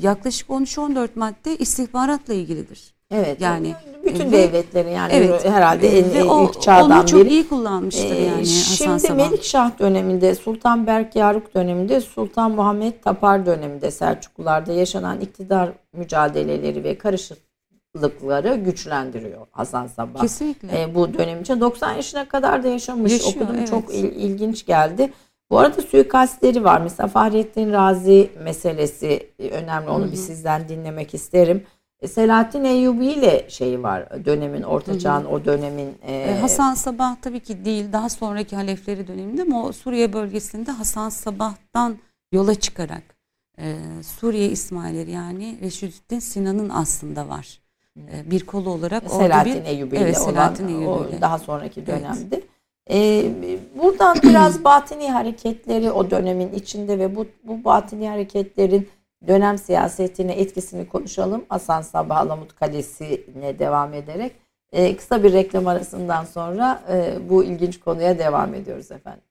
Yaklaşık 0.00 0.48
13-14 0.48 1.08
madde 1.14 1.56
istihbaratla 1.56 2.34
ilgilidir. 2.34 2.94
Evet. 3.10 3.40
Yani 3.40 3.74
bütün 4.04 4.32
ve, 4.32 4.32
devletlerin 4.32 4.90
yani 4.90 5.12
evet, 5.12 5.44
herhalde 5.44 5.98
en, 5.98 6.04
en 6.04 6.44
ilk 6.44 6.62
çağdan 6.62 7.00
onu 7.00 7.06
çok 7.06 7.30
iyi 7.30 7.48
kullanmıştır 7.48 8.16
ee, 8.16 8.24
yani 8.24 8.38
Hasan 8.38 8.98
Şimdi 8.98 9.12
Melikşah 9.12 9.78
döneminde, 9.78 10.34
Sultan 10.34 10.86
Berk 10.86 11.16
Yaruk 11.16 11.54
döneminde, 11.54 12.00
Sultan 12.00 12.50
Muhammed 12.50 12.92
Tapar 13.04 13.46
döneminde 13.46 13.90
Selçuklularda 13.90 14.72
yaşanan 14.72 15.20
iktidar 15.20 15.70
mücadeleleri 15.92 16.84
ve 16.84 16.98
karışıklıkları 16.98 18.54
güçlendiriyor 18.54 19.46
Hasan 19.50 19.86
Sabah. 19.86 20.20
Kesinlikle. 20.20 20.82
Ee, 20.82 20.94
bu 20.94 21.14
dönem 21.14 21.40
için 21.40 21.60
90 21.60 21.92
yaşına 21.92 22.28
kadar 22.28 22.62
da 22.62 22.68
yaşamış. 22.68 23.12
Yaşıyor, 23.12 23.34
Okudum 23.36 23.56
evet. 23.58 23.68
çok 23.68 23.94
il, 23.94 24.04
ilginç 24.04 24.66
geldi. 24.66 25.12
Bu 25.50 25.58
arada 25.58 25.82
suikastleri 25.82 26.64
var. 26.64 26.80
Mesela 26.80 27.08
Fahrettin 27.08 27.72
Razi 27.72 28.30
meselesi 28.44 29.30
önemli. 29.38 29.90
Onu 29.90 30.04
Hı-hı. 30.04 30.12
bir 30.12 30.16
sizden 30.16 30.68
dinlemek 30.68 31.14
isterim. 31.14 31.64
E, 32.02 32.08
Selahattin 32.08 32.64
Eyyubi 32.64 33.06
ile 33.06 33.46
şeyi 33.48 33.82
var 33.82 34.24
dönemin 34.24 34.62
Orta 34.62 34.98
Çağ'ın 34.98 35.24
o 35.24 35.44
dönemin 35.44 35.98
e, 36.02 36.12
e, 36.12 36.40
Hasan 36.40 36.74
Sabah 36.74 37.16
tabii 37.22 37.40
ki 37.40 37.64
değil 37.64 37.92
daha 37.92 38.08
sonraki 38.08 38.56
halefleri 38.56 39.08
döneminde 39.08 39.42
ama 39.42 39.64
o 39.64 39.72
Suriye 39.72 40.12
bölgesinde 40.12 40.70
Hasan 40.70 41.08
Sabah'tan 41.08 41.98
yola 42.32 42.54
çıkarak 42.54 43.02
e, 43.58 43.76
Suriye 44.02 44.48
İsmailleri 44.48 45.10
yani 45.10 45.58
Reşidüddin 45.62 46.18
Sinan'ın 46.18 46.68
aslında 46.68 47.28
var. 47.28 47.60
E, 47.96 48.30
bir 48.30 48.46
kolu 48.46 48.70
olarak 48.70 49.10
Selahattin 49.10 49.54
bir, 49.54 49.64
Eyyubi 49.64 49.96
ile 49.96 50.04
evet, 50.04 50.18
Selahattin 50.18 50.64
olan 50.64 50.74
Eyyubi 50.74 50.88
o 50.88 51.20
daha 51.20 51.38
sonraki 51.38 51.86
dönemde. 51.86 52.36
Evet. 52.36 52.44
E, 52.90 53.58
buradan 53.78 54.16
biraz 54.22 54.64
batini 54.64 55.10
hareketleri 55.10 55.90
o 55.90 56.10
dönemin 56.10 56.52
içinde 56.52 56.98
ve 56.98 57.16
bu 57.16 57.26
bu 57.44 57.64
batini 57.64 58.08
hareketlerin 58.08 58.88
dönem 59.26 59.58
siyasetine 59.58 60.32
etkisini 60.32 60.88
konuşalım. 60.88 61.44
Hasan 61.48 61.82
Sabah 61.82 62.16
Alamut 62.16 62.54
Kalesi'ne 62.54 63.58
devam 63.58 63.94
ederek. 63.94 64.32
E, 64.72 64.96
kısa 64.96 65.22
bir 65.22 65.32
reklam 65.32 65.66
arasından 65.66 66.24
sonra 66.24 66.82
e, 66.92 67.28
bu 67.28 67.44
ilginç 67.44 67.80
konuya 67.80 68.18
devam 68.18 68.54
ediyoruz 68.54 68.90
efendim. 68.90 69.22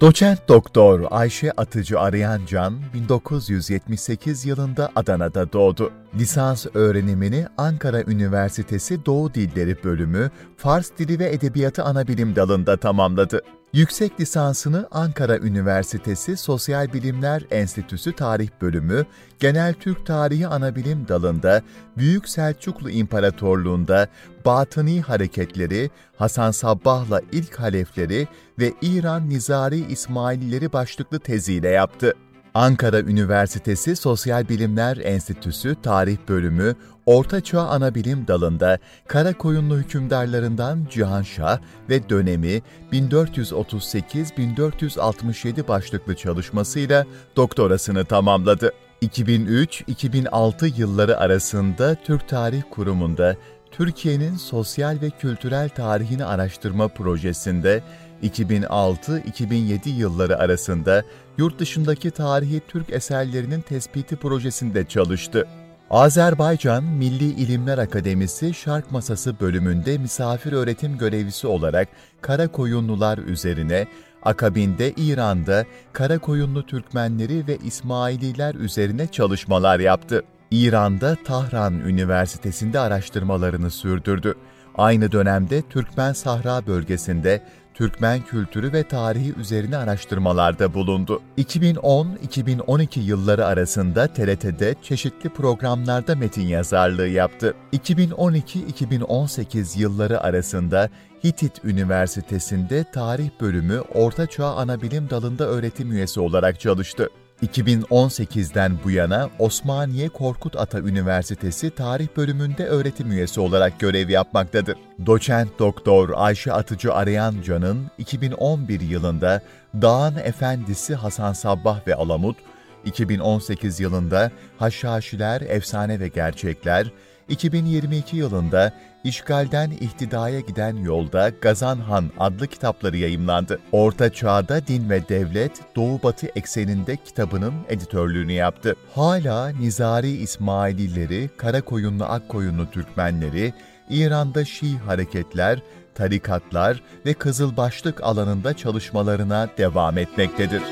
Doçent 0.00 0.48
Doktor 0.48 1.00
Ayşe 1.10 1.52
Atıcı 1.52 2.00
Arayancan 2.00 2.74
1978 2.94 4.46
yılında 4.46 4.90
Adana'da 4.96 5.52
doğdu. 5.52 5.92
Lisans 6.14 6.66
öğrenimini 6.74 7.46
Ankara 7.56 8.02
Üniversitesi 8.02 9.06
Doğu 9.06 9.34
Dilleri 9.34 9.84
Bölümü 9.84 10.30
Fars 10.56 10.90
Dili 10.98 11.18
ve 11.18 11.32
Edebiyatı 11.32 11.82
Anabilim 11.82 12.36
dalında 12.36 12.76
tamamladı. 12.76 13.42
Yüksek 13.72 14.20
lisansını 14.20 14.88
Ankara 14.90 15.38
Üniversitesi 15.38 16.36
Sosyal 16.36 16.92
Bilimler 16.92 17.42
Enstitüsü 17.50 18.12
Tarih 18.12 18.48
Bölümü, 18.60 19.06
Genel 19.38 19.74
Türk 19.74 20.06
Tarihi 20.06 20.46
Anabilim 20.46 21.08
dalında 21.08 21.62
Büyük 21.96 22.28
Selçuklu 22.28 22.90
İmparatorluğunda 22.90 24.08
Batıni 24.44 25.00
Hareketleri, 25.00 25.90
Hasan 26.16 26.50
Sabbah'la 26.50 27.20
ilk 27.32 27.60
halefleri 27.60 28.28
ve 28.58 28.72
İran 28.82 29.28
Nizari 29.28 29.78
İsmailileri 29.78 30.72
başlıklı 30.72 31.18
teziyle 31.18 31.68
yaptı. 31.68 32.14
Ankara 32.54 33.00
Üniversitesi 33.00 33.96
Sosyal 33.96 34.48
Bilimler 34.48 34.96
Enstitüsü 34.96 35.76
Tarih 35.82 36.16
Bölümü 36.28 36.76
Orta 37.06 37.40
Çağ 37.40 37.60
Anabilim 37.60 38.26
dalında 38.28 38.78
Karakoyunlu 39.08 39.78
hükümdarlarından 39.78 40.86
Cihanşah 40.90 41.58
ve 41.88 42.08
dönemi 42.08 42.62
1438-1467 42.92 45.68
başlıklı 45.68 46.16
çalışmasıyla 46.16 47.06
doktorasını 47.36 48.04
tamamladı. 48.04 48.72
2003-2006 49.02 50.80
yılları 50.80 51.18
arasında 51.18 51.94
Türk 51.94 52.28
Tarih 52.28 52.62
Kurumu'nda 52.70 53.36
Türkiye'nin 53.70 54.36
sosyal 54.36 54.98
ve 55.02 55.10
kültürel 55.10 55.68
tarihini 55.68 56.24
araştırma 56.24 56.88
projesinde 56.88 57.82
2006-2007 58.22 59.88
yılları 59.88 60.38
arasında 60.38 61.02
yurt 61.38 61.58
dışındaki 61.58 62.10
tarihi 62.10 62.60
Türk 62.68 62.90
eserlerinin 62.90 63.60
tespiti 63.60 64.16
projesinde 64.16 64.84
çalıştı. 64.84 65.48
Azerbaycan 65.90 66.84
Milli 66.84 67.24
İlimler 67.24 67.78
Akademisi 67.78 68.54
Şark 68.54 68.90
Masası 68.90 69.40
bölümünde 69.40 69.98
misafir 69.98 70.52
öğretim 70.52 70.98
görevlisi 70.98 71.46
olarak 71.46 71.88
Karakoyunlular 72.20 73.18
üzerine, 73.18 73.86
akabinde 74.22 74.92
İran'da 74.96 75.64
Karakoyunlu 75.92 76.66
Türkmenleri 76.66 77.46
ve 77.46 77.56
İsmaililer 77.56 78.54
üzerine 78.54 79.06
çalışmalar 79.06 79.80
yaptı. 79.80 80.22
İran'da 80.50 81.16
Tahran 81.24 81.74
Üniversitesi'nde 81.74 82.78
araştırmalarını 82.80 83.70
sürdürdü. 83.70 84.34
Aynı 84.74 85.12
dönemde 85.12 85.62
Türkmen 85.62 86.12
Sahra 86.12 86.66
bölgesinde 86.66 87.42
Türkmen 87.74 88.22
kültürü 88.22 88.72
ve 88.72 88.82
tarihi 88.82 89.34
üzerine 89.34 89.76
araştırmalarda 89.76 90.74
bulundu. 90.74 91.22
2010-2012 91.38 93.00
yılları 93.00 93.46
arasında 93.46 94.06
TRT'de 94.06 94.74
çeşitli 94.82 95.30
programlarda 95.30 96.16
metin 96.16 96.46
yazarlığı 96.46 97.08
yaptı. 97.08 97.54
2012-2018 97.72 99.78
yılları 99.78 100.20
arasında 100.20 100.90
Hitit 101.24 101.64
Üniversitesi'nde 101.64 102.84
Tarih 102.92 103.30
Bölümü 103.40 103.80
Orta 103.80 104.26
Çağ 104.26 104.46
Anabilim 104.46 105.10
Dalı'nda 105.10 105.46
öğretim 105.46 105.92
üyesi 105.92 106.20
olarak 106.20 106.60
çalıştı. 106.60 107.08
2018'den 107.42 108.78
bu 108.84 108.90
yana 108.90 109.30
Osmaniye 109.38 110.08
Korkut 110.08 110.56
Ata 110.56 110.78
Üniversitesi 110.78 111.70
Tarih 111.70 112.08
Bölümünde 112.16 112.66
öğretim 112.66 113.12
üyesi 113.12 113.40
olarak 113.40 113.80
görev 113.80 114.08
yapmaktadır. 114.08 114.76
Doçent 115.06 115.58
Doktor 115.58 116.10
Ayşe 116.14 116.52
Atıcı 116.52 116.94
Arayancan'ın 116.94 117.90
2011 117.98 118.80
yılında 118.80 119.42
Dağın 119.82 120.16
Efendisi 120.16 120.94
Hasan 120.94 121.32
Sabbah 121.32 121.86
ve 121.86 121.94
Alamut, 121.94 122.36
2018 122.84 123.80
yılında 123.80 124.30
Haşhaşiler, 124.58 125.40
Efsane 125.40 126.00
ve 126.00 126.08
Gerçekler, 126.08 126.86
2022 127.32 128.16
yılında 128.16 128.72
İşgalden 129.04 129.70
İhtidaya 129.70 130.40
Giden 130.40 130.76
Yolda 130.76 131.28
Gazan 131.28 131.78
Han 131.78 132.10
adlı 132.18 132.46
kitapları 132.46 132.96
yayımlandı. 132.96 133.60
Orta 133.72 134.12
Çağda 134.12 134.66
Din 134.66 134.90
ve 134.90 135.08
Devlet 135.08 135.76
Doğu 135.76 136.02
Batı 136.02 136.26
ekseninde 136.26 136.96
kitabının 136.96 137.54
editörlüğünü 137.68 138.32
yaptı. 138.32 138.76
Hala 138.94 139.48
Nizari 139.48 140.10
İsmailileri, 140.10 141.30
Karakoyunlu 141.36 142.04
Akkoyunlu 142.04 142.70
Türkmenleri, 142.70 143.52
İran'da 143.90 144.44
Şii 144.44 144.78
hareketler, 144.78 145.62
tarikatlar 145.94 146.82
ve 147.06 147.14
Kızılbaşlık 147.14 148.02
alanında 148.02 148.56
çalışmalarına 148.56 149.48
devam 149.58 149.98
etmektedir. 149.98 150.62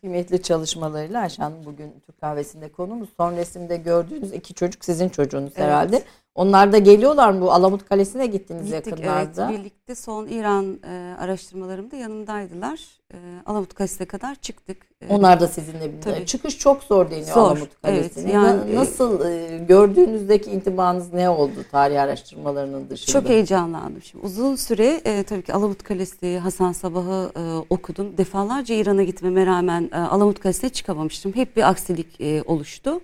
Kıymetli 0.00 0.42
çalışmalarıyla 0.42 1.20
Ayşe 1.20 1.42
Hanım 1.42 1.64
bugün 1.64 2.00
Türk 2.06 2.20
kahvesinde 2.20 2.72
konumuz. 2.72 3.08
Son 3.16 3.36
resimde 3.36 3.76
gördüğünüz 3.76 4.32
iki 4.32 4.54
çocuk 4.54 4.84
sizin 4.84 5.08
çocuğunuz 5.08 5.52
evet. 5.56 5.66
herhalde. 5.66 6.02
Onlar 6.36 6.72
da 6.72 6.78
geliyorlar 6.78 7.30
mı? 7.30 7.40
Bu 7.40 7.52
Alamut 7.52 7.88
Kalesi'ne 7.88 8.26
gittiniz 8.26 8.66
Gittik, 8.66 8.86
yakınlarda. 8.86 9.48
Evet, 9.50 9.58
birlikte 9.60 9.94
son 9.94 10.26
İran 10.26 10.78
e, 10.88 11.14
araştırmalarımda 11.18 11.96
yanımdaydılar. 11.96 12.80
E, 13.12 13.16
Alamut 13.46 13.74
Kalesi'ne 13.74 14.06
kadar 14.06 14.34
çıktık. 14.34 14.76
E, 15.00 15.14
Onlar 15.14 15.40
da 15.40 15.48
sizinle 15.48 15.80
birlikte. 15.92 16.14
Tabii. 16.14 16.26
Çıkış 16.26 16.58
çok 16.58 16.82
zor 16.82 17.10
deniyor 17.10 17.26
Zor, 17.34 17.40
Alamut 17.42 17.82
Kalesi'ne. 17.82 18.22
evet. 18.22 18.34
Yani- 18.34 18.74
Na- 18.74 18.80
Nasıl 18.80 19.24
e, 19.30 19.58
gördüğünüzdeki 19.58 20.50
intibanız 20.50 21.12
ne 21.12 21.30
oldu 21.30 21.64
tarih 21.70 22.02
araştırmalarının 22.02 22.90
dışında? 22.90 23.20
Çok 23.20 23.28
heyecanlandım. 23.30 24.02
Şimdi 24.02 24.26
uzun 24.26 24.56
süre 24.56 25.00
e, 25.04 25.22
tabii 25.22 25.42
ki 25.42 25.52
Alamut 25.52 25.82
Kalesi, 25.82 26.38
Hasan 26.38 26.72
Sabah'ı 26.72 27.30
e, 27.36 27.42
okudum. 27.70 28.16
Defalarca 28.18 28.74
İran'a 28.74 29.02
gitmeme 29.02 29.46
rağmen 29.46 29.90
e, 29.92 29.96
Alamut 29.98 30.40
Kalesi'ne 30.40 30.70
çıkamamıştım. 30.70 31.32
Hep 31.34 31.56
bir 31.56 31.68
aksilik 31.70 32.20
e, 32.20 32.42
oluştu. 32.46 33.00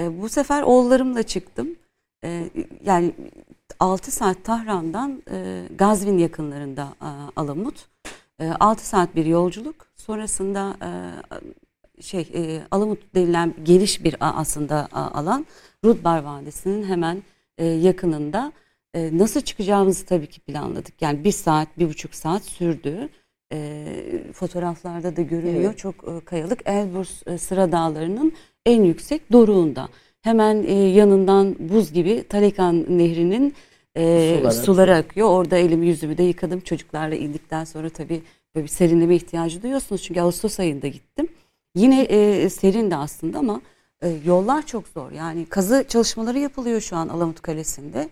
E, 0.00 0.22
bu 0.22 0.28
sefer 0.28 0.62
oğullarımla 0.62 1.22
çıktım. 1.22 1.68
E, 2.24 2.50
yani 2.84 3.14
6 3.80 4.10
saat 4.10 4.44
Tahran'dan 4.44 5.22
e, 5.30 5.68
Gazvin 5.78 6.18
yakınlarında 6.18 6.88
e, 7.02 7.08
Alamut. 7.36 7.86
E, 8.40 8.48
6 8.48 8.86
saat 8.86 9.16
bir 9.16 9.26
yolculuk. 9.26 9.86
Sonrasında 9.94 10.76
e, 10.82 10.88
şey 12.02 12.28
e, 12.34 12.62
Alamut 12.70 13.14
denilen 13.14 13.54
geniş 13.62 14.04
bir 14.04 14.16
aslında 14.20 14.88
alan 14.92 15.46
Rudbar 15.84 16.22
Vadisi'nin 16.22 16.84
hemen 16.84 17.22
e, 17.58 17.66
yakınında. 17.66 18.52
E, 18.94 19.18
nasıl 19.18 19.40
çıkacağımızı 19.40 20.06
tabii 20.06 20.26
ki 20.26 20.40
planladık. 20.40 21.02
Yani 21.02 21.24
bir 21.24 21.32
saat, 21.32 21.78
bir 21.78 21.88
buçuk 21.88 22.14
saat 22.14 22.42
sürdü. 22.42 23.08
E, 23.52 23.86
fotoğraflarda 24.32 25.16
da 25.16 25.22
görünüyor. 25.22 25.70
Evet. 25.70 25.78
Çok 25.78 25.94
e, 26.08 26.24
kayalık. 26.24 26.60
Elbrus 26.66 27.26
e, 27.26 27.38
sıra 27.38 27.72
dağlarının 27.72 28.32
en 28.66 28.82
yüksek 28.82 29.32
doruğunda. 29.32 29.88
Hemen 30.24 30.62
e, 30.66 30.72
yanından 30.72 31.56
buz 31.58 31.92
gibi 31.92 32.24
Talekan 32.28 32.98
Nehri'nin 32.98 33.54
e, 33.96 34.36
Sular 34.38 34.50
suları 34.50 34.96
akıyor. 34.96 35.28
Orada 35.28 35.56
elimi 35.56 35.86
yüzümü 35.86 36.18
de 36.18 36.22
yıkadım. 36.22 36.60
Çocuklarla 36.60 37.14
indikten 37.14 37.64
sonra 37.64 37.88
tabii 37.88 38.22
böyle 38.54 38.64
bir 38.64 38.70
serinleme 38.70 39.16
ihtiyacı 39.16 39.62
duyuyorsunuz. 39.62 40.02
Çünkü 40.02 40.20
Ağustos 40.20 40.60
ayında 40.60 40.88
gittim. 40.88 41.28
Yine 41.74 42.02
e, 42.02 42.50
serin 42.50 42.90
de 42.90 42.96
aslında 42.96 43.38
ama 43.38 43.60
e, 44.02 44.08
yollar 44.24 44.66
çok 44.66 44.88
zor. 44.88 45.12
Yani 45.12 45.46
kazı 45.46 45.84
çalışmaları 45.88 46.38
yapılıyor 46.38 46.80
şu 46.80 46.96
an 46.96 47.08
Alamut 47.08 47.42
Kalesi'nde. 47.42 48.08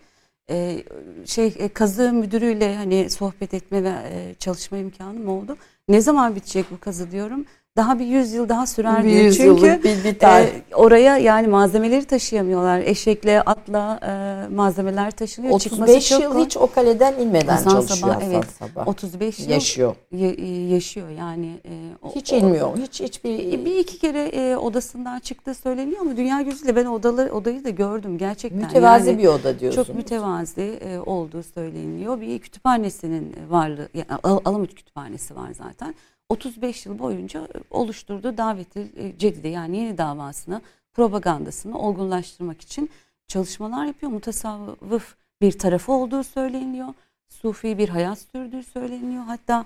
E, 0.51 0.85
şey 1.27 1.55
e, 1.59 1.69
kazı 1.69 2.13
müdürüyle 2.13 2.77
hani 2.77 3.11
sohbet 3.11 3.55
etme 3.55 3.85
ve 3.85 3.89
e, 3.89 4.35
çalışma 4.39 4.79
imkanım 4.79 5.29
oldu. 5.29 5.57
Ne 5.89 6.01
zaman 6.01 6.37
bitecek 6.37 6.67
bu 6.71 6.81
kazı 6.81 7.11
diyorum. 7.11 7.47
Daha 7.77 7.99
bir 7.99 8.07
100 8.07 8.33
yıl 8.33 8.49
daha 8.49 8.67
sürer 8.67 9.05
Bir 9.05 9.11
diyor. 9.11 9.33
Çünkü 9.33 9.83
bir, 9.85 10.05
bir 10.05 10.19
tarih. 10.19 10.47
e, 10.49 10.75
oraya 10.75 11.17
yani 11.19 11.47
malzemeleri 11.49 12.05
taşıyamıyorlar. 12.05 12.81
Eşekle, 12.81 13.43
atla 13.43 14.01
e, 14.03 14.55
malzemeler 14.55 15.11
taşınıyor. 15.11 15.61
Çıkması 15.61 15.83
35 15.83 16.09
çok 16.09 16.23
yıl 16.23 16.33
zor. 16.33 16.41
hiç 16.45 16.57
o 16.57 16.67
kaleden 16.67 17.15
inmeden 17.21 17.47
Hasan 17.53 17.71
çalışıyor 17.71 18.13
Sabah, 18.15 18.23
evet. 18.27 18.45
Sabah. 18.59 18.89
35 18.89 19.39
yıl 19.39 19.49
Yaşıyor. 19.49 19.95
ya- 20.13 20.69
yaşıyor 20.75 21.09
yani. 21.19 21.47
e, 21.65 21.71
o- 22.03 22.15
Hiç 22.15 22.33
o- 22.33 22.37
inmiyor. 22.37 22.77
Hiç 22.79 23.01
hiçbir 23.01 23.53
e, 23.53 23.65
Bir 23.65 23.77
iki 23.77 23.99
kere 23.99 24.23
e, 24.25 24.57
odasından 24.57 25.19
çıktığı 25.21 25.55
söyleniyor 25.55 26.01
ama 26.01 26.17
dünya 26.17 26.41
gözüyle 26.41 26.77
ben 26.77 26.87
odaları 26.87 27.33
odayı 27.35 27.65
da 27.65 27.71
gördüm 27.71 28.19
gerçekten. 28.19 28.61
mütevazi 28.61 29.09
yani 29.11 29.19
bir 29.23 29.27
oda 29.29 29.59
diyorsunuz. 29.61 29.87
Çok 29.87 29.97
mütevazi 29.97 30.61
e, 30.85 30.99
olduğu 30.99 31.43
söyleniyor. 31.43 32.21
Bir 32.21 32.39
kütüphanesinin 32.39 33.37
varlığı, 33.51 33.89
yani 33.95 34.21
Al- 34.23 34.41
Alamut 34.45 34.75
Kütüphanesi 34.75 35.37
var 35.37 35.49
zaten. 35.59 35.95
35 36.33 36.87
yıl 36.87 36.99
boyunca 36.99 37.49
oluşturduğu 37.71 38.37
daveti 38.37 38.93
e, 38.97 39.19
cedide 39.19 39.49
yani 39.49 39.77
yeni 39.77 39.99
davasını, 39.99 40.61
propagandasını 40.93 41.79
olgunlaştırmak 41.79 42.61
için 42.61 42.91
çalışmalar 43.29 43.87
yapıyor. 43.87 44.13
Mutasavvıf 44.13 45.17
bir 45.41 45.59
tarafı 45.59 45.93
olduğu 45.93 46.25
söyleniyor. 46.25 46.89
Sufi 47.29 47.79
bir 47.79 47.89
hayat 47.89 48.19
sürdüğü 48.19 48.63
söyleniyor. 48.63 49.25
Hatta 49.25 49.65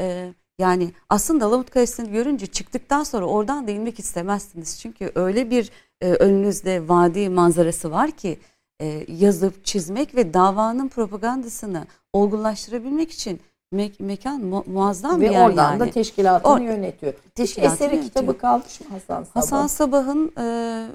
e, 0.00 0.32
yani 0.58 0.92
aslında 1.08 1.44
Alamut 1.44 1.70
Kalesi'ni 1.70 2.12
görünce 2.12 2.46
çıktıktan 2.46 3.02
sonra 3.02 3.26
oradan 3.26 3.66
da 3.66 3.70
inmek 3.70 3.98
istemezsiniz. 3.98 4.80
Çünkü 4.80 5.12
öyle 5.14 5.50
bir 5.50 5.70
e, 6.00 6.12
önünüzde 6.12 6.88
vadi 6.88 7.28
manzarası 7.28 7.90
var 7.90 8.10
ki 8.10 8.38
e, 8.80 9.04
yazıp 9.08 9.64
çizmek 9.64 10.14
ve 10.14 10.34
davanın 10.34 10.88
propagandasını 10.88 11.86
olgunlaştırabilmek 12.12 13.10
için 13.10 13.40
me- 13.72 13.92
mekan 14.02 14.44
mu- 14.44 14.64
muazzam 14.66 15.20
Ve 15.20 15.24
bir 15.26 15.30
yer 15.30 15.46
oradan 15.48 15.70
yani. 15.70 15.80
da 15.80 15.90
teşkilatını 15.90 16.52
Or- 16.52 16.62
yönetiyor. 16.64 17.12
Teşkilatını 17.34 17.74
eseri 17.74 17.94
yönetiyor. 17.94 18.04
kitabı 18.14 18.38
kalmış 18.38 18.80
mı 18.80 18.86
Hasan 18.90 19.22
Sabah? 19.24 19.34
Hasan 19.34 19.66
Sabah'ın 19.66 20.32
e, 20.38 20.86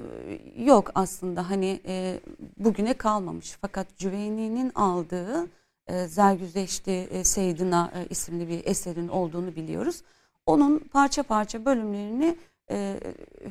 yok 0.64 0.90
aslında 0.94 1.50
hani 1.50 1.80
e, 1.86 2.20
bugüne 2.58 2.94
kalmamış 2.94 3.56
fakat 3.60 3.86
Cüveyni'nin 3.96 4.72
aldığı 4.74 5.46
e, 5.86 6.06
Zergüzeşti 6.06 6.90
e, 6.90 7.24
Seydina 7.24 7.92
e, 7.94 8.06
isimli 8.10 8.48
bir 8.48 8.62
eserin 8.64 9.08
olduğunu 9.08 9.56
biliyoruz. 9.56 10.02
Onun 10.46 10.78
parça 10.78 11.22
parça 11.22 11.64
bölümlerini 11.64 12.36
e, 12.70 13.00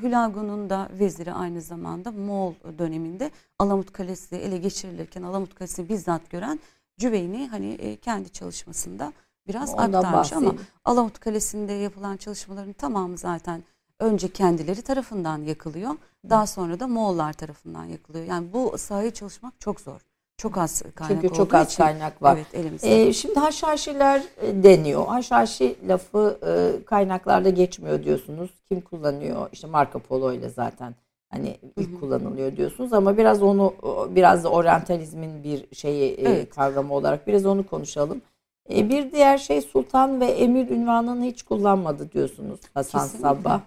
Hülagu'nun 0.01 0.69
da 0.69 0.89
veziri 0.99 1.33
aynı 1.33 1.61
zamanda 1.61 2.11
Moğol 2.11 2.53
döneminde 2.77 3.31
Alamut 3.59 3.91
Kalesi 3.93 4.35
ele 4.35 4.57
geçirilirken 4.57 5.23
Alamut 5.23 5.55
Kalesi'ni 5.55 5.89
bizzat 5.89 6.29
gören 6.29 6.59
Cüveyni 6.97 7.47
hani 7.47 7.73
e, 7.73 7.95
kendi 7.95 8.29
çalışmasında 8.29 9.13
biraz 9.47 9.69
Ondan 9.69 9.83
aktarmış 9.83 10.05
ama 10.05 10.19
bahsedeyim. 10.19 10.59
Alamut 10.85 11.19
Kalesi'nde 11.19 11.73
yapılan 11.73 12.17
çalışmaların 12.17 12.73
tamamı 12.73 13.17
zaten 13.17 13.63
önce 13.99 14.31
kendileri 14.33 14.81
tarafından 14.81 15.37
yakılıyor. 15.37 15.91
Daha 16.29 16.47
sonra 16.47 16.79
da 16.79 16.87
Moğollar 16.87 17.33
tarafından 17.33 17.85
yakılıyor. 17.85 18.25
Yani 18.25 18.53
bu 18.53 18.77
sahayı 18.77 19.11
çalışmak 19.11 19.59
çok 19.59 19.81
zor. 19.81 20.01
Çok 20.37 20.57
az 20.57 20.83
kaynak 20.95 21.21
Çünkü 21.21 21.35
çok 21.35 21.53
az 21.53 21.67
için. 21.67 21.83
kaynak 21.83 22.21
var. 22.21 22.35
Evet 22.35 22.55
elimizde. 22.55 23.07
Ee, 23.07 23.13
şimdi 23.13 23.39
haşhaşiler 23.39 24.23
e, 24.41 24.63
deniyor. 24.63 25.07
Haşhaşi 25.07 25.77
lafı 25.87 26.39
e, 26.45 26.85
kaynaklarda 26.85 27.49
geçmiyor 27.49 28.03
diyorsunuz. 28.03 28.51
Kim 28.69 28.81
kullanıyor? 28.81 29.49
İşte 29.51 29.67
Marco 29.67 29.99
Polo 29.99 30.33
ile 30.33 30.49
zaten 30.49 30.95
hani 31.33 31.57
ilk 31.77 31.99
kullanılıyor 31.99 32.57
diyorsunuz 32.57 32.93
ama 32.93 33.17
biraz 33.17 33.41
onu 33.43 33.73
biraz 34.09 34.43
da 34.43 34.49
oryantalizmin 34.49 35.43
bir 35.43 35.75
şeyi 35.75 36.11
e, 36.13 36.29
Evet. 36.29 36.55
kavramı 36.55 36.93
olarak 36.93 37.27
biraz 37.27 37.45
onu 37.45 37.65
konuşalım. 37.67 38.21
E, 38.75 38.89
bir 38.89 39.11
diğer 39.11 39.37
şey 39.37 39.61
sultan 39.61 40.19
ve 40.19 40.25
emir 40.25 40.69
ünvanını 40.69 41.23
hiç 41.25 41.43
kullanmadı 41.43 42.11
diyorsunuz 42.11 42.59
Hasan 42.73 43.01
Kesinlikle. 43.01 43.29
Sabbah. 43.29 43.61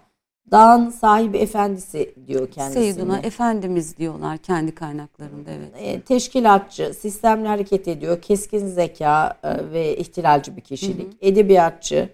Dağın 0.51 0.89
sahibi 0.89 1.37
efendisi 1.37 2.13
diyor 2.27 2.51
kendisine. 2.51 2.83
Seyyiduna 2.83 3.19
Efendimiz 3.19 3.97
diyorlar 3.97 4.37
kendi 4.37 4.75
kaynaklarında 4.75 5.49
evet. 5.51 5.71
E, 5.79 6.01
teşkilatçı, 6.01 6.93
sistemli 6.93 7.47
hareket 7.47 7.87
ediyor, 7.87 8.21
keskin 8.21 8.67
zeka 8.67 9.37
ve 9.73 9.97
ihtilalci 9.97 10.55
bir 10.57 10.61
kişilik, 10.61 11.13
edebiyatçı, 11.21 12.09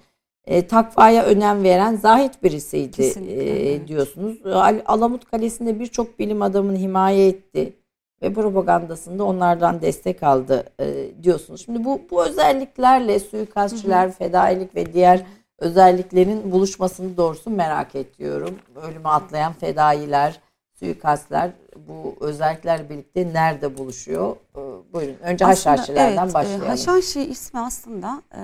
e, 0.47 0.67
takvaya 0.67 1.23
önem 1.23 1.63
veren 1.63 1.95
zahit 1.95 2.43
birisiydi 2.43 2.91
Kesinlikle, 2.91 3.43
e, 3.43 3.69
evet. 3.75 3.87
diyorsunuz. 3.87 4.45
Al- 4.45 4.81
Alamut 4.85 5.31
Kalesi'nde 5.31 5.79
birçok 5.79 6.19
bilim 6.19 6.41
adamını 6.41 6.77
himaye 6.77 7.27
etti 7.27 7.73
ve 8.21 8.33
propagandasında 8.33 9.23
onlardan 9.23 9.81
destek 9.81 10.23
aldı 10.23 10.63
e, 10.79 10.85
diyorsunuz. 11.23 11.65
Şimdi 11.65 11.85
bu 11.85 12.01
bu 12.11 12.25
özelliklerle 12.25 13.19
suikastçiler, 13.19 14.11
fedailik 14.11 14.75
ve 14.75 14.93
diğer 14.93 15.23
özelliklerin 15.59 16.51
buluşmasını 16.51 17.17
doğrusu 17.17 17.49
merak 17.49 17.95
ediyorum. 17.95 18.55
Ölüme 18.75 19.09
atlayan 19.09 19.53
fedailer, 19.53 20.39
suikastler 20.79 21.51
bu 21.87 22.15
özelliklerle 22.25 22.89
birlikte 22.89 23.33
nerede 23.33 23.77
buluşuyor? 23.77 24.35
Ee, 24.57 24.59
Buyurun. 24.93 25.15
Önce 25.23 25.45
Aslında, 25.45 25.71
haşhaşilerden 25.71 26.23
evet, 26.23 26.31
e, 26.31 26.33
başlayalım. 26.33 26.67
Haşhaşi 26.67 27.21
ismi 27.21 27.59
aslında 27.59 28.21
e, 28.35 28.41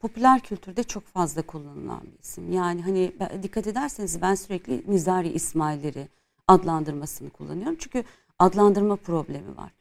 popüler 0.00 0.40
kültürde 0.40 0.82
çok 0.82 1.06
fazla 1.06 1.42
kullanılan 1.42 2.02
bir 2.02 2.18
isim. 2.22 2.52
Yani 2.52 2.82
hani 2.82 3.12
dikkat 3.42 3.66
ederseniz 3.66 4.22
ben 4.22 4.34
sürekli 4.34 4.84
Nizari 4.86 5.28
İsmailleri 5.28 6.08
adlandırmasını 6.48 7.30
kullanıyorum. 7.30 7.76
Çünkü 7.78 8.04
adlandırma 8.38 8.96
problemi 8.96 9.56
var. 9.56 9.72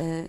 E, 0.00 0.28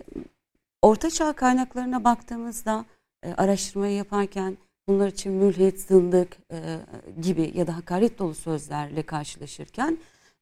Orta 0.81 1.09
Çağ 1.09 1.33
kaynaklarına 1.33 2.03
baktığımızda 2.03 2.85
e, 3.23 3.33
araştırmayı 3.33 3.95
yaparken 3.95 4.57
bunlar 4.87 5.07
için 5.07 5.31
mülhit, 5.31 5.79
zındık 5.79 6.37
e, 6.51 6.77
gibi 7.21 7.51
ya 7.55 7.67
da 7.67 7.77
hakaret 7.77 8.19
dolu 8.19 8.35
sözlerle 8.35 9.03
karşılaşırken 9.03 9.97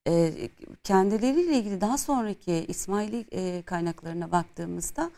e, 0.08 0.34
kendileriyle 0.84 1.58
ilgili 1.58 1.82
daha 1.82 1.98
sonraki 1.98 2.66
İsmaili 2.68 3.26
e, 3.32 3.62
kaynaklarına 3.62 4.32
baktığımızda 4.32 5.12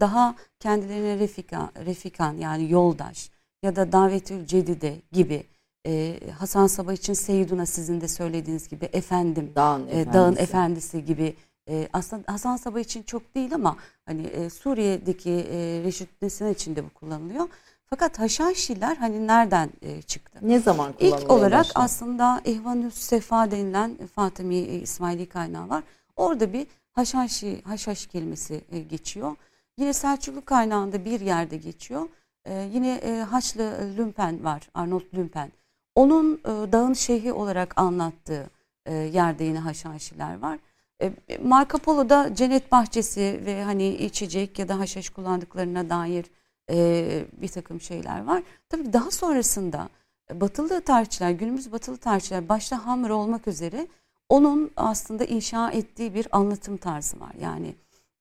daha 0.00 0.34
kendilerine 0.60 1.18
refika, 1.18 1.70
refikan 1.86 2.34
yani 2.34 2.70
yoldaş 2.70 3.30
ya 3.62 3.76
da 3.76 3.92
davetül 3.92 4.46
cedide 4.46 4.96
gibi 5.12 5.46
e, 5.86 6.20
Hasan 6.38 6.66
Sabah 6.66 6.92
için 6.92 7.12
Seyyiduna 7.12 7.66
sizin 7.66 8.00
de 8.00 8.08
söylediğiniz 8.08 8.68
gibi 8.68 8.88
efendim 8.92 9.52
Dağın 9.56 9.86
e, 9.86 9.90
efendisi. 9.90 10.12
dağın 10.14 10.36
efendisi 10.36 11.04
gibi 11.04 11.36
e, 11.68 11.88
aslında 11.92 12.32
Hasan 12.32 12.56
Sabah 12.56 12.80
için 12.80 13.02
çok 13.02 13.34
değil 13.34 13.54
ama 13.54 13.76
hani 14.06 14.22
e, 14.22 14.50
Suriye'deki 14.50 15.30
e, 15.30 15.82
Reşit 15.84 16.22
Nesine 16.22 16.50
için 16.50 16.76
de 16.76 16.84
bu 16.84 16.90
kullanılıyor. 16.90 17.48
Fakat 17.90 18.18
Haşhaşiler 18.18 18.96
hani 18.96 19.26
nereden 19.26 19.70
e, 19.82 20.02
çıktı? 20.02 20.38
Ne 20.42 20.58
zaman 20.58 20.92
kullanılmaya 20.92 21.22
İlk 21.22 21.30
olarak 21.30 21.60
başladı? 21.60 21.84
aslında 21.84 22.40
İhvanü 22.44 22.90
Sefa 22.90 23.50
denilen 23.50 23.96
Fatimi 24.14 24.56
e, 24.56 24.78
İsmaili 24.78 25.26
kaynağı 25.26 25.68
var. 25.68 25.84
Orada 26.16 26.52
bir 26.52 26.66
Haşhaşi, 26.96 27.62
haşhaş 27.62 28.06
kelimesi 28.06 28.64
e, 28.72 28.78
geçiyor. 28.78 29.36
Yine 29.78 29.92
Selçuklu 29.92 30.44
kaynağında 30.44 31.04
bir 31.04 31.20
yerde 31.20 31.56
geçiyor. 31.56 32.08
E, 32.44 32.68
yine 32.72 32.94
e, 32.94 33.20
Haçlı 33.20 33.94
Lümpen 33.96 34.44
var, 34.44 34.68
Arnold 34.74 35.14
Lümpen. 35.14 35.52
Onun 35.94 36.34
e, 36.34 36.72
dağın 36.72 36.92
şeyhi 36.92 37.32
olarak 37.32 37.78
anlattığı 37.78 38.50
e, 38.86 38.94
yerde 38.94 39.44
yine 39.44 39.58
haşhaşiler 39.58 40.38
var. 40.38 40.58
E, 41.02 41.12
Marco 41.44 41.78
Polo'da 41.78 42.34
cennet 42.34 42.72
bahçesi 42.72 43.40
ve 43.46 43.64
hani 43.64 43.88
içecek 43.88 44.58
ya 44.58 44.68
da 44.68 44.78
haşhaş 44.78 45.10
kullandıklarına 45.10 45.90
dair 45.90 46.26
e, 46.70 47.24
bir 47.32 47.48
takım 47.48 47.80
şeyler 47.80 48.24
var. 48.24 48.42
Tabii 48.68 48.92
daha 48.92 49.10
sonrasında 49.10 49.88
batılı 50.32 50.80
tarihçiler, 50.80 51.30
günümüz 51.30 51.72
batılı 51.72 51.96
tarihçiler 51.96 52.48
başta 52.48 52.86
Hammer 52.86 53.10
olmak 53.10 53.48
üzere 53.48 53.86
onun 54.28 54.70
aslında 54.76 55.24
inşa 55.24 55.70
ettiği 55.70 56.14
bir 56.14 56.26
anlatım 56.32 56.76
tarzı 56.76 57.20
var. 57.20 57.32
Yani 57.40 57.74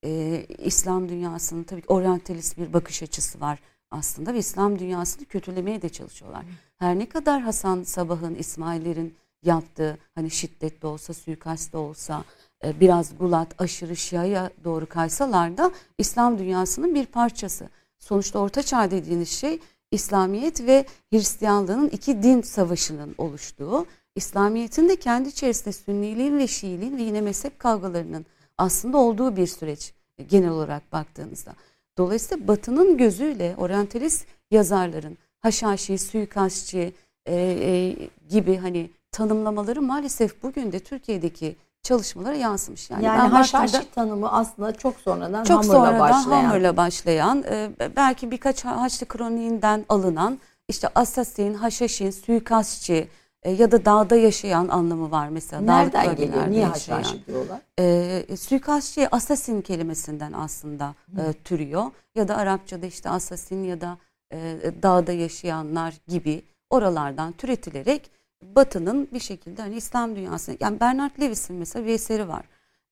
e, 0.06 0.46
İslam 0.58 1.10
dünyasının 1.10 1.64
tabii 1.64 1.82
ki 1.82 1.88
oryantalist 1.88 2.58
bir 2.58 2.74
bakış 2.74 3.04
açısı 3.04 3.42
var 3.42 3.60
aslında 3.92 4.34
ve 4.34 4.38
İslam 4.38 4.80
dünyasını 4.80 5.26
kötülemeye 5.26 5.82
de 5.82 5.90
çalışıyorlar. 5.90 6.46
Her 6.78 7.00
ne 7.00 7.10
kadar 7.10 7.42
Hasan 7.42 7.84
Sabah'ın, 7.84 8.36
İsmail'lerin 8.36 9.16
yaptığı 9.44 9.98
hani 10.16 10.32
şiddetli 10.32 10.88
olsa, 10.88 11.14
suikast 11.14 11.76
olsa, 11.76 12.24
e, 12.64 12.80
biraz 12.80 13.18
gulat, 13.18 13.62
aşırı 13.62 13.96
şiaya 13.96 14.50
doğru 14.64 14.86
kaysalar 14.86 15.58
da 15.58 15.72
İslam 15.98 16.38
dünyasının 16.38 16.96
bir 16.96 17.06
parçası. 17.06 17.70
Sonuçta 18.00 18.40
Orta 18.40 18.64
Çağ 18.64 18.92
dediğiniz 18.92 19.30
şey 19.30 19.60
İslamiyet 19.92 20.62
ve 20.62 20.86
Hristiyanlığın 21.14 21.90
iki 21.90 22.24
din 22.24 22.42
savaşının 22.42 23.16
oluştuğu, 23.18 23.86
İslamiyet'in 24.16 24.90
de 24.90 24.96
kendi 24.96 25.30
içerisinde 25.30 25.72
Sünniliğin 25.72 26.38
ve 26.38 26.48
Şiiliğin 26.48 26.98
ve 26.98 27.02
yine 27.02 27.22
mezhep 27.22 27.60
kavgalarının 27.60 28.26
aslında 28.58 28.98
olduğu 28.98 29.36
bir 29.36 29.48
süreç 29.48 29.94
e, 30.18 30.24
genel 30.24 30.50
olarak 30.50 30.92
baktığınızda. 30.92 31.54
Dolayısıyla 31.98 32.48
Batı'nın 32.48 32.98
gözüyle 32.98 33.56
oryantalist 33.58 34.26
yazarların 34.52 35.18
haşhaşi, 35.40 35.98
suikastçı 35.98 36.94
e, 37.26 37.36
e, 37.36 37.96
gibi 38.30 38.58
hani 38.58 38.90
tanımlamaları 39.12 39.82
maalesef 39.82 40.44
bugün 40.44 40.72
de 40.72 40.80
Türkiye'deki 40.80 41.56
çalışmalara 41.86 42.36
yansımış. 42.36 42.90
Yani, 42.90 43.06
yani 43.06 43.30
haşhaşi 43.30 43.92
tanımı 43.92 44.32
aslında 44.32 44.72
çok 44.72 44.96
sonradan 44.96 45.44
çok 45.44 45.64
Hamur'la 45.64 45.74
sonradan 45.74 46.00
başlayan. 46.00 46.44
Hamur'la 46.44 46.78
başlayan 46.78 47.44
e, 47.50 47.70
belki 47.96 48.32
birkaç 48.32 48.66
Haçlı 48.66 49.06
kroniğinden 49.06 49.86
alınan 49.90 50.40
işte 50.68 50.88
asasin, 50.96 51.54
haşhaşin, 51.54 52.12
suikastçı 52.12 53.08
e, 53.44 53.52
ya 53.52 53.72
da 53.72 53.86
dağda 53.86 54.16
yaşayan 54.16 54.68
anlamı 54.68 55.12
var 55.12 55.30
mesela. 55.30 55.62
Nereden 55.62 56.06
dağlık 56.06 56.18
geliyor? 56.18 56.48
Niye 56.50 56.66
haşhaşi 56.66 57.26
diyorlar? 57.28 57.60
E, 57.80 58.38
suikastçı 58.38 59.08
asasin 59.12 59.62
kelimesinden 59.62 60.34
aslında 60.34 60.96
e, 61.18 61.34
türüyor. 61.34 61.86
Ya 62.16 62.28
da 62.28 62.38
Arapçada 62.38 62.86
işte 62.86 63.10
asasin 63.10 63.64
ya 63.64 63.82
da 63.82 63.98
e, 64.32 64.38
dağda 64.84 65.12
yaşayanlar 65.12 65.94
gibi 66.08 66.44
oralardan 66.70 67.32
türetilerek 67.32 68.15
Batı'nın 68.42 69.08
bir 69.14 69.20
şekilde 69.20 69.62
hani 69.62 69.76
İslam 69.76 70.16
dünyasına 70.16 70.56
yani 70.60 70.80
Bernard 70.80 71.22
Lewis'in 71.22 71.56
mesela 71.56 71.86
bir 71.86 71.92
eseri 71.92 72.28
var. 72.28 72.46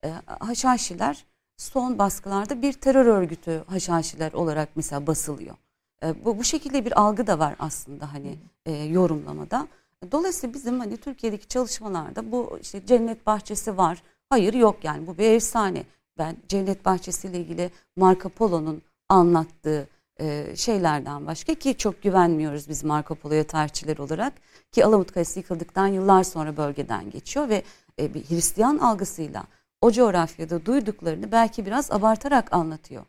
E, 0.05 0.11
Haşhaşiler 0.25 1.25
son 1.57 1.99
baskılarda 1.99 2.61
bir 2.61 2.73
terör 2.73 3.05
örgütü 3.05 3.63
Haşhaşiler 3.67 4.33
olarak 4.33 4.69
mesela 4.75 5.07
basılıyor. 5.07 5.55
E, 6.03 6.25
bu 6.25 6.37
bu 6.37 6.43
şekilde 6.43 6.85
bir 6.85 6.99
algı 7.01 7.27
da 7.27 7.39
var 7.39 7.55
aslında 7.59 8.13
hani 8.13 8.37
e, 8.65 8.71
yorumlamada. 8.71 9.67
Dolayısıyla 10.11 10.53
bizim 10.53 10.79
hani 10.79 10.97
Türkiye'deki 10.97 11.47
çalışmalarda 11.47 12.31
bu 12.31 12.59
işte 12.61 12.85
cennet 12.85 13.25
bahçesi 13.25 13.77
var. 13.77 14.03
Hayır 14.29 14.53
yok 14.53 14.83
yani 14.83 15.07
bu 15.07 15.17
bir 15.17 15.31
efsane. 15.31 15.83
Ben 16.17 16.37
cennet 16.47 16.85
bahçesiyle 16.85 17.39
ilgili 17.39 17.71
Marco 17.95 18.29
Polo'nun 18.29 18.81
anlattığı 19.09 19.87
e, 20.19 20.55
şeylerden 20.55 21.27
başka 21.27 21.53
ki 21.53 21.77
çok 21.77 22.01
güvenmiyoruz 22.03 22.69
biz 22.69 22.83
Marco 22.83 23.15
Polo'ya 23.15 23.43
tarihçiler 23.43 23.97
olarak 23.97 24.33
ki 24.71 24.85
Alamut 24.85 25.11
Kalesi 25.11 25.39
yıkıldıktan 25.39 25.87
yıllar 25.87 26.23
sonra 26.23 26.57
bölgeden 26.57 27.09
geçiyor 27.09 27.49
ve 27.49 27.63
e, 27.99 28.13
bir 28.13 28.29
Hristiyan 28.29 28.77
algısıyla 28.77 29.43
o 29.81 29.91
coğrafyada 29.91 30.65
duyduklarını 30.65 31.31
belki 31.31 31.65
biraz 31.65 31.91
abartarak 31.91 32.53
anlatıyor. 32.53 33.05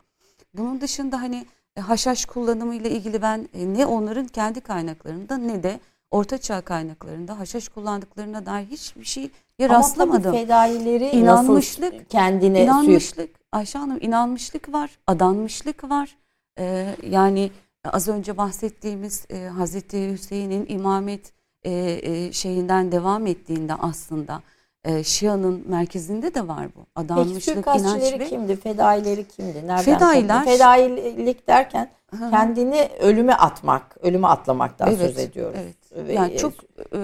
Bunun 0.54 0.80
dışında 0.80 1.20
hani 1.20 1.46
e, 1.76 1.80
haşhaş 1.80 2.24
kullanımı 2.24 2.74
ile 2.74 2.90
ilgili 2.90 3.22
ben 3.22 3.48
ne 3.54 3.86
onların 3.86 4.26
kendi 4.26 4.60
kaynaklarında 4.60 5.36
ne 5.36 5.62
de 5.62 5.80
Orta 6.10 6.38
Çağ 6.38 6.60
kaynaklarında 6.60 7.38
haşhaş 7.38 7.68
kullandıklarına 7.68 8.46
dair 8.46 8.66
hiçbir 8.66 9.04
şey 9.04 9.30
ya 9.58 9.68
Ama 9.68 9.78
rastlamadım. 9.78 10.22
tabii 10.22 10.36
fedaileri 10.36 11.08
İnanmışlık, 11.10 11.92
nasıl 11.92 12.04
kendine 12.04 12.62
İnanmışlık, 12.62 13.30
Ayşe 13.52 13.78
Hanım 13.78 13.98
inanmışlık 14.00 14.72
var, 14.72 14.90
adanmışlık 15.06 15.90
var. 15.90 16.16
Ee, 16.58 16.96
yani 17.10 17.50
az 17.84 18.08
önce 18.08 18.36
bahsettiğimiz 18.36 19.26
e, 19.30 19.44
Hazreti 19.44 20.12
Hüseyin'in 20.12 20.66
imamet 20.68 21.32
e, 21.62 21.72
e, 22.02 22.32
şeyinden 22.32 22.92
devam 22.92 23.26
ettiğinde 23.26 23.74
aslında 23.74 24.42
e, 24.84 25.04
Şia'nın 25.04 25.64
merkezinde 25.68 26.34
de 26.34 26.48
var 26.48 26.66
bu. 26.66 26.78
Peki 26.78 26.90
Adanmışlık, 26.94 27.56
inanç 27.56 27.64
suikastçileri 27.64 28.20
ve 28.20 28.28
kimdi? 28.28 28.56
Fedaileri 28.56 29.28
kimdi? 29.28 29.66
Nereden 29.66 29.94
Fedailer- 29.98 30.38
topluyor? 30.38 30.44
Fedailik 30.58 31.48
derken 31.48 31.90
Hı 32.10 32.30
kendini 32.30 32.88
ölüme 33.00 33.34
atmak, 33.34 33.96
ölüme 34.02 34.26
atlamaktan 34.26 34.88
Evet, 34.88 34.98
söz 34.98 35.18
ediyoruz. 35.18 35.58
Evet. 35.62 36.06
Ve- 36.08 36.12
Yani 36.12 36.36
çok 36.38 36.52
e, 36.92 36.98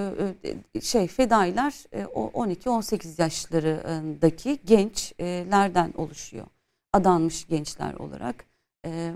e, 0.75 0.81
şey 0.81 1.07
fedailer 1.07 1.85
e, 1.93 2.07
o 2.07 2.31
12-18 2.45 3.23
yaşlarındaki 3.23 4.59
gençlerden 4.65 5.93
oluşuyor. 5.97 6.47
Adanmış 6.93 7.47
gençler 7.49 7.95
olarak. 7.95 8.50
E, 8.87 9.13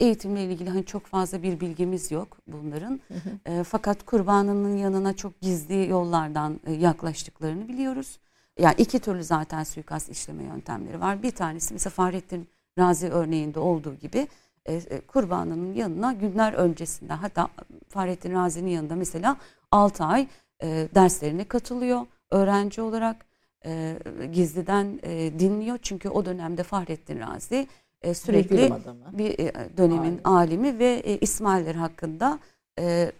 Eğitimle 0.00 0.44
ilgili 0.44 0.70
hani 0.70 0.84
çok 0.84 1.06
fazla 1.06 1.42
bir 1.42 1.60
bilgimiz 1.60 2.10
yok 2.10 2.38
bunların. 2.46 3.00
E, 3.46 3.62
Fakat 3.64 4.06
kurbanının 4.06 4.76
yanına 4.76 5.16
çok 5.16 5.40
gizli 5.40 5.88
yollardan 5.90 6.60
e, 6.66 6.72
yaklaştıklarını 6.72 7.68
biliyoruz. 7.68 8.18
Yani 8.58 8.74
iki 8.78 8.98
türlü 8.98 9.24
zaten 9.24 9.64
suikast 9.64 10.08
işleme 10.08 10.44
yöntemleri 10.44 11.00
var. 11.00 11.22
Bir 11.22 11.30
tanesi 11.30 11.74
mesela 11.74 11.90
Fahrettin 11.90 12.48
Razi 12.78 13.08
örneğinde 13.08 13.58
olduğu 13.58 13.94
gibi 13.94 14.28
e, 14.68 15.00
kurbanının 15.00 15.74
yanına 15.74 16.12
günler 16.12 16.52
öncesinden 16.52 17.16
hatta 17.16 17.48
Fahrettin 17.88 18.32
Razi'nin 18.34 18.70
yanında 18.70 18.96
mesela 18.96 19.36
6 19.70 20.04
ay 20.04 20.26
e, 20.62 20.88
derslerine 20.94 21.44
katılıyor 21.44 22.06
öğrenci 22.30 22.82
olarak 22.82 23.16
e, 23.64 23.98
gizliden 24.32 25.00
e, 25.02 25.38
dinliyor 25.38 25.78
çünkü 25.82 26.08
o 26.08 26.24
dönemde 26.24 26.62
Fahrettin 26.62 27.20
Razi 27.20 27.66
e, 28.02 28.14
sürekli 28.14 28.72
bir 29.12 29.38
e, 29.38 29.52
dönemin 29.76 30.20
alimi 30.24 30.78
ve 30.78 31.02
e, 31.04 31.18
İsmailler 31.18 31.74
hakkında 31.74 32.38
e, 32.78 33.12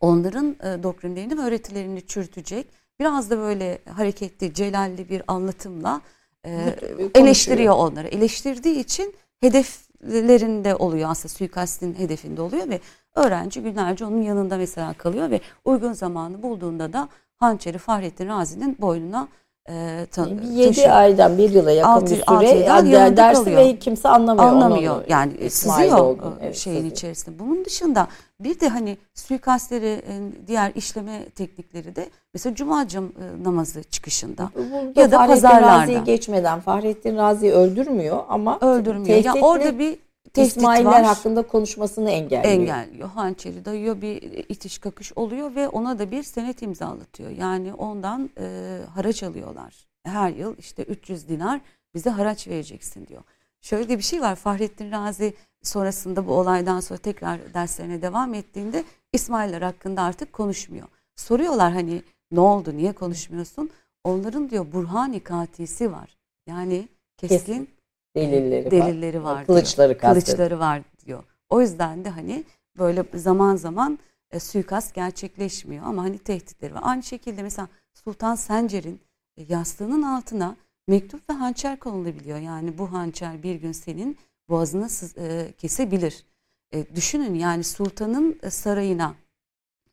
onların 0.00 0.56
e, 0.62 0.82
doktrinlerini 0.82 1.38
ve 1.38 1.42
öğretilerini 1.42 2.06
çürütecek 2.06 2.66
biraz 3.00 3.30
da 3.30 3.38
böyle 3.38 3.78
hareketli, 3.90 4.54
celalli 4.54 5.08
bir 5.08 5.22
anlatımla 5.26 6.00
e, 6.44 6.76
eleştiriyor 7.14 7.74
onları. 7.74 8.08
Eleştirdiği 8.08 8.78
için 8.78 9.14
hedeflerinde 9.40 10.74
oluyor 10.74 11.10
aslında 11.10 11.34
suikastin 11.34 11.94
hedefinde 11.94 12.42
oluyor 12.42 12.68
ve 12.68 12.80
öğrenci 13.14 13.62
günlerce 13.62 14.04
onun 14.04 14.22
yanında 14.22 14.56
mesela 14.56 14.92
kalıyor 14.92 15.30
ve 15.30 15.40
uygun 15.64 15.92
zamanı 15.92 16.42
bulduğunda 16.42 16.92
da 16.92 17.08
hançeri 17.36 17.78
Fahrettin 17.78 18.28
Razi'nin 18.28 18.76
boynuna 18.80 19.28
e, 19.68 20.06
ta- 20.12 20.26
Bir 20.26 20.42
7 20.42 20.68
taşıyor. 20.68 20.90
aydan 20.90 21.38
bir 21.38 21.50
yıla 21.50 21.70
yakın 21.70 21.90
Altı- 21.90 22.04
bir 22.14 22.22
süre 22.26 22.58
yıldan 22.58 22.86
ya- 22.86 22.98
yanında 23.00 23.16
dersi 23.16 23.44
kalıyor. 23.44 23.60
ve 23.60 23.78
kimse 23.78 24.08
anlamıyor. 24.08 24.48
anlamıyor. 24.48 24.96
onu. 24.96 25.02
yani 25.08 25.32
İsmail 25.40 25.82
sızıyor 25.88 26.04
olduğunu. 26.04 26.26
o 26.26 26.32
Evet, 26.42 26.56
şeyin 26.56 26.76
sızıyor. 26.76 26.92
içerisinde. 26.92 27.38
Bunun 27.38 27.64
dışında 27.64 28.08
bir 28.40 28.60
de 28.60 28.68
hani 28.68 28.96
suikastleri 29.14 29.86
e, 29.88 30.12
diğer 30.46 30.72
işleme 30.74 31.28
teknikleri 31.28 31.96
de 31.96 32.08
mesela 32.34 32.54
cumacım 32.54 33.04
e, 33.04 33.44
namazı 33.44 33.82
çıkışında 33.82 34.50
Burada 34.54 35.00
ya 35.00 35.10
da 35.12 35.16
Fahrettin 35.18 35.42
pazarlarda. 35.42 35.82
Razi'yi 35.82 36.04
geçmeden 36.04 36.60
Fahrettin 36.60 37.16
Razi'yi 37.16 37.52
öldürmüyor 37.52 38.18
ama 38.28 38.58
öldürmüyor. 38.60 39.24
Ya 39.24 39.34
orada 39.42 39.78
bir 39.78 39.98
tehdit 40.36 40.56
İsmailler 40.56 40.90
var. 40.90 41.04
hakkında 41.04 41.42
konuşmasını 41.42 42.10
engelliyor. 42.10 42.44
engelliyor. 42.44 43.08
Hançeri 43.08 43.64
dayıyor 43.64 44.00
bir 44.00 44.22
itiş 44.48 44.78
kakış 44.78 45.12
oluyor 45.16 45.54
ve 45.54 45.68
ona 45.68 45.98
da 45.98 46.10
bir 46.10 46.22
senet 46.22 46.62
imzalatıyor. 46.62 47.30
Yani 47.30 47.74
ondan 47.74 48.30
e, 48.38 48.78
haraç 48.94 49.22
alıyorlar. 49.22 49.86
Her 50.04 50.30
yıl 50.30 50.56
işte 50.58 50.82
300 50.82 51.28
dinar 51.28 51.60
bize 51.94 52.10
haraç 52.10 52.48
vereceksin 52.48 53.06
diyor. 53.06 53.22
Şöyle 53.60 53.88
de 53.88 53.98
bir 53.98 54.02
şey 54.02 54.20
var 54.20 54.36
Fahrettin 54.36 54.90
Razi 54.90 55.34
sonrasında 55.62 56.26
bu 56.26 56.32
olaydan 56.32 56.80
sonra 56.80 56.98
tekrar 56.98 57.54
derslerine 57.54 58.02
devam 58.02 58.34
ettiğinde 58.34 58.84
İsmailler 59.12 59.62
hakkında 59.62 60.02
artık 60.02 60.32
konuşmuyor. 60.32 60.88
Soruyorlar 61.16 61.72
hani 61.72 62.02
ne 62.30 62.40
oldu 62.40 62.76
niye 62.76 62.92
konuşmuyorsun? 62.92 63.70
Onların 64.04 64.50
diyor 64.50 64.72
Burhani 64.72 65.20
katisi 65.20 65.92
var. 65.92 66.16
Yani 66.46 66.88
keskin, 67.16 67.38
Kesin 67.38 67.75
delilleri, 68.16 68.70
delilleri 68.70 69.24
var. 69.24 69.46
diyor 69.46 69.46
Kılıçları 69.46 69.98
kılıçları 69.98 70.58
var 70.58 70.82
diyor. 71.06 71.24
O 71.48 71.60
yüzden 71.60 72.04
de 72.04 72.08
hani 72.08 72.44
böyle 72.78 73.04
zaman 73.14 73.56
zaman 73.56 73.98
e, 74.30 74.40
suikast 74.40 74.94
gerçekleşmiyor 74.94 75.86
ama 75.86 76.02
hani 76.02 76.18
tehditleri 76.18 76.74
var. 76.74 76.80
Aynı 76.84 77.02
şekilde 77.02 77.42
mesela 77.42 77.68
Sultan 77.94 78.34
Sencer'in 78.34 79.00
e, 79.36 79.42
yastığının 79.48 80.02
altına 80.02 80.56
mektup 80.88 81.30
ve 81.30 81.34
hançer 81.34 81.78
konulabiliyor. 81.78 82.38
Yani 82.38 82.78
bu 82.78 82.92
hançer 82.92 83.42
bir 83.42 83.54
gün 83.54 83.72
senin 83.72 84.18
boğazını 84.48 84.88
e, 85.18 85.52
kesebilir. 85.58 86.24
E, 86.72 86.96
düşünün 86.96 87.34
yani 87.34 87.64
sultanın 87.64 88.40
sarayına, 88.48 89.14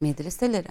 medreselere, 0.01 0.67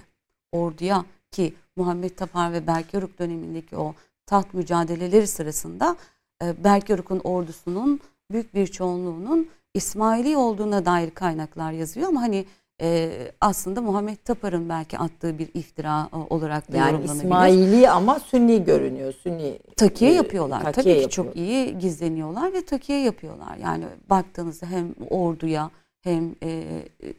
orduya 0.51 1.05
ki 1.31 1.53
Muhammed 1.75 2.09
Tapar 2.09 2.53
ve 2.53 2.67
Berk 2.67 2.93
Yoruk 2.93 3.19
dönemindeki 3.19 3.77
o 3.77 3.95
taht 4.25 4.53
mücadeleleri 4.53 5.27
sırasında 5.27 5.95
e, 6.43 6.63
Berk 6.63 6.89
Yoruk'un 6.89 7.19
ordusunun 7.23 7.99
büyük 8.31 8.53
bir 8.53 8.67
çoğunluğunun 8.67 9.49
İsmaili 9.73 10.37
olduğuna 10.37 10.85
dair 10.85 11.11
kaynaklar 11.11 11.71
yazıyor 11.71 12.07
ama 12.07 12.21
hani 12.21 12.45
e, 12.81 13.11
aslında 13.41 13.81
Muhammed 13.81 14.17
Tapar'ın 14.17 14.69
belki 14.69 14.97
attığı 14.97 15.39
bir 15.39 15.49
iftira 15.53 16.09
e, 16.13 16.15
olarak 16.15 16.71
da 16.71 16.77
yani 16.77 17.05
İsmaili 17.05 17.89
ama 17.89 18.19
Sünni 18.19 18.63
görünüyor. 18.63 19.13
Sünni 19.13 19.59
takiye 19.77 20.11
e, 20.11 20.13
yapıyorlar. 20.13 20.63
Takiye 20.63 20.73
Tabii 20.73 20.89
yapıyor. 20.89 21.09
ki 21.09 21.15
çok 21.15 21.35
iyi 21.35 21.79
gizleniyorlar 21.79 22.53
ve 22.53 22.65
takiye 22.65 22.99
yapıyorlar. 22.99 23.57
Yani 23.57 23.85
baktığınızda 24.09 24.65
hem 24.65 24.95
orduya 25.09 25.69
hem 26.01 26.35
e, 26.43 26.63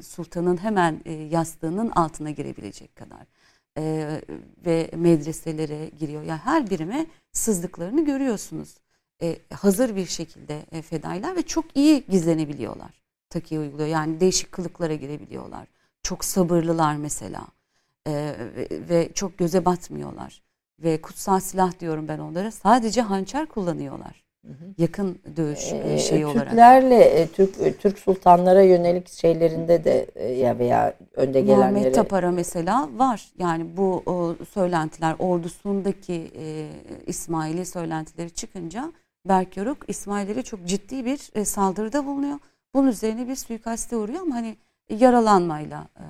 sultanın 0.03 0.57
hemen 0.57 1.01
e, 1.05 1.12
yastığının 1.12 1.91
altına 1.91 2.31
girebilecek 2.31 2.97
kadar 2.97 3.27
e, 3.79 4.07
ve 4.66 4.91
medreselere 4.97 5.91
giriyor. 5.99 6.22
Yani 6.22 6.41
her 6.45 6.70
birime 6.70 7.07
sızdıklarını 7.33 8.05
görüyorsunuz. 8.05 8.84
E, 9.23 9.37
hazır 9.55 9.97
bir 9.97 10.07
şekilde 10.07 10.62
e, 10.73 10.83
fedailer 10.83 11.37
ve 11.37 11.43
çok 11.43 11.65
iyi 11.77 12.05
gizlenebiliyorlar. 12.09 13.03
Takiye 13.31 13.61
uyguluyor. 13.61 13.89
Yani 13.89 14.21
değişik 14.21 14.53
kılıklara 14.53 14.95
girebiliyorlar. 14.95 15.69
Çok 16.03 16.25
sabırlılar 16.25 16.97
mesela. 16.97 17.47
E, 18.07 18.12
ve, 18.57 18.69
ve 18.89 19.12
çok 19.15 19.39
göze 19.39 19.65
batmıyorlar. 19.65 20.43
Ve 20.79 21.01
kutsal 21.01 21.41
silah 21.41 21.81
diyorum 21.81 22.09
ben 22.09 22.19
onlara. 22.19 22.51
Sadece 22.51 23.01
hançer 23.01 23.47
kullanıyorlar. 23.47 24.25
Yakın 24.79 25.19
dövüş 25.37 25.73
ee, 25.73 25.99
şeyi 25.99 26.27
olarak. 26.27 26.49
Türklerle 26.49 27.05
e, 27.05 27.27
Türk 27.27 27.61
e, 27.61 27.77
Türk 27.77 27.99
sultanlara 27.99 28.62
yönelik 28.62 29.09
şeylerinde 29.09 29.85
de 29.85 30.07
ya 30.31 30.59
veya 30.59 30.95
önde 31.15 31.41
gelenlere. 31.41 31.71
Muhammed 31.71 31.95
Tapar'a 31.95 32.31
mesela 32.31 32.89
var. 32.97 33.29
Yani 33.39 33.77
bu 33.77 34.03
o, 34.07 34.35
söylentiler 34.55 35.17
ordusundaki 35.19 36.31
e, 36.37 36.69
İsmail'i 37.07 37.67
söylentileri 37.67 38.31
çıkınca 38.31 38.93
Berk 39.29 39.57
Yoruk 39.57 39.85
İsmail'lere 39.89 40.43
çok 40.43 40.66
ciddi 40.66 41.05
bir 41.05 41.31
e, 41.35 41.45
saldırıda 41.45 42.07
bulunuyor. 42.07 42.39
Bunun 42.75 42.89
üzerine 42.89 43.29
bir 43.29 43.37
suikaste 43.37 43.97
uğruyor 43.97 44.20
ama 44.20 44.35
hani 44.35 44.57
yaralanmayla 44.91 45.89
e, 45.97 46.05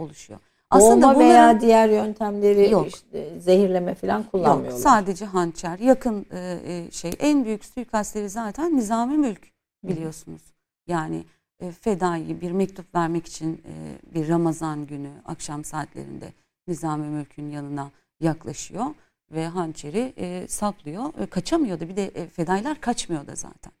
oluşuyor. 0.00 0.40
Aslında 0.70 1.14
Boğma 1.14 1.18
veya 1.18 1.60
diğer 1.60 1.88
yöntemleri 1.88 2.70
yok. 2.70 2.88
işte 2.88 3.40
zehirleme 3.40 3.94
falan 3.94 4.22
kullanmıyorlar. 4.22 4.70
Yok 4.70 4.80
sadece 4.80 5.24
hançer. 5.24 5.78
Yakın 5.78 6.26
e, 6.30 6.58
e, 6.66 6.90
şey 6.90 7.12
en 7.18 7.44
büyük 7.44 7.64
suikastleri 7.64 8.28
zaten 8.28 8.76
Nizami 8.76 9.16
Mülk 9.16 9.40
biliyorsunuz. 9.84 10.42
Hı. 10.42 10.92
Yani 10.92 11.24
e, 11.60 11.72
fedai 11.72 12.40
bir 12.40 12.50
mektup 12.50 12.94
vermek 12.94 13.26
için 13.26 13.54
e, 13.54 14.14
bir 14.14 14.28
Ramazan 14.28 14.86
günü 14.86 15.10
akşam 15.24 15.64
saatlerinde 15.64 16.32
Nizami 16.68 17.06
Mülk'ün 17.06 17.50
yanına 17.50 17.90
yaklaşıyor 18.20 18.86
ve 19.30 19.46
hançeri 19.46 20.12
e, 20.16 20.48
saplıyor. 20.48 21.04
E, 21.22 21.26
kaçamıyordu. 21.26 21.88
Bir 21.88 21.96
de 21.96 22.04
e, 22.04 22.26
fedailer 22.26 22.80
kaçmıyor 22.80 23.26
da 23.26 23.34
zaten. 23.34 23.72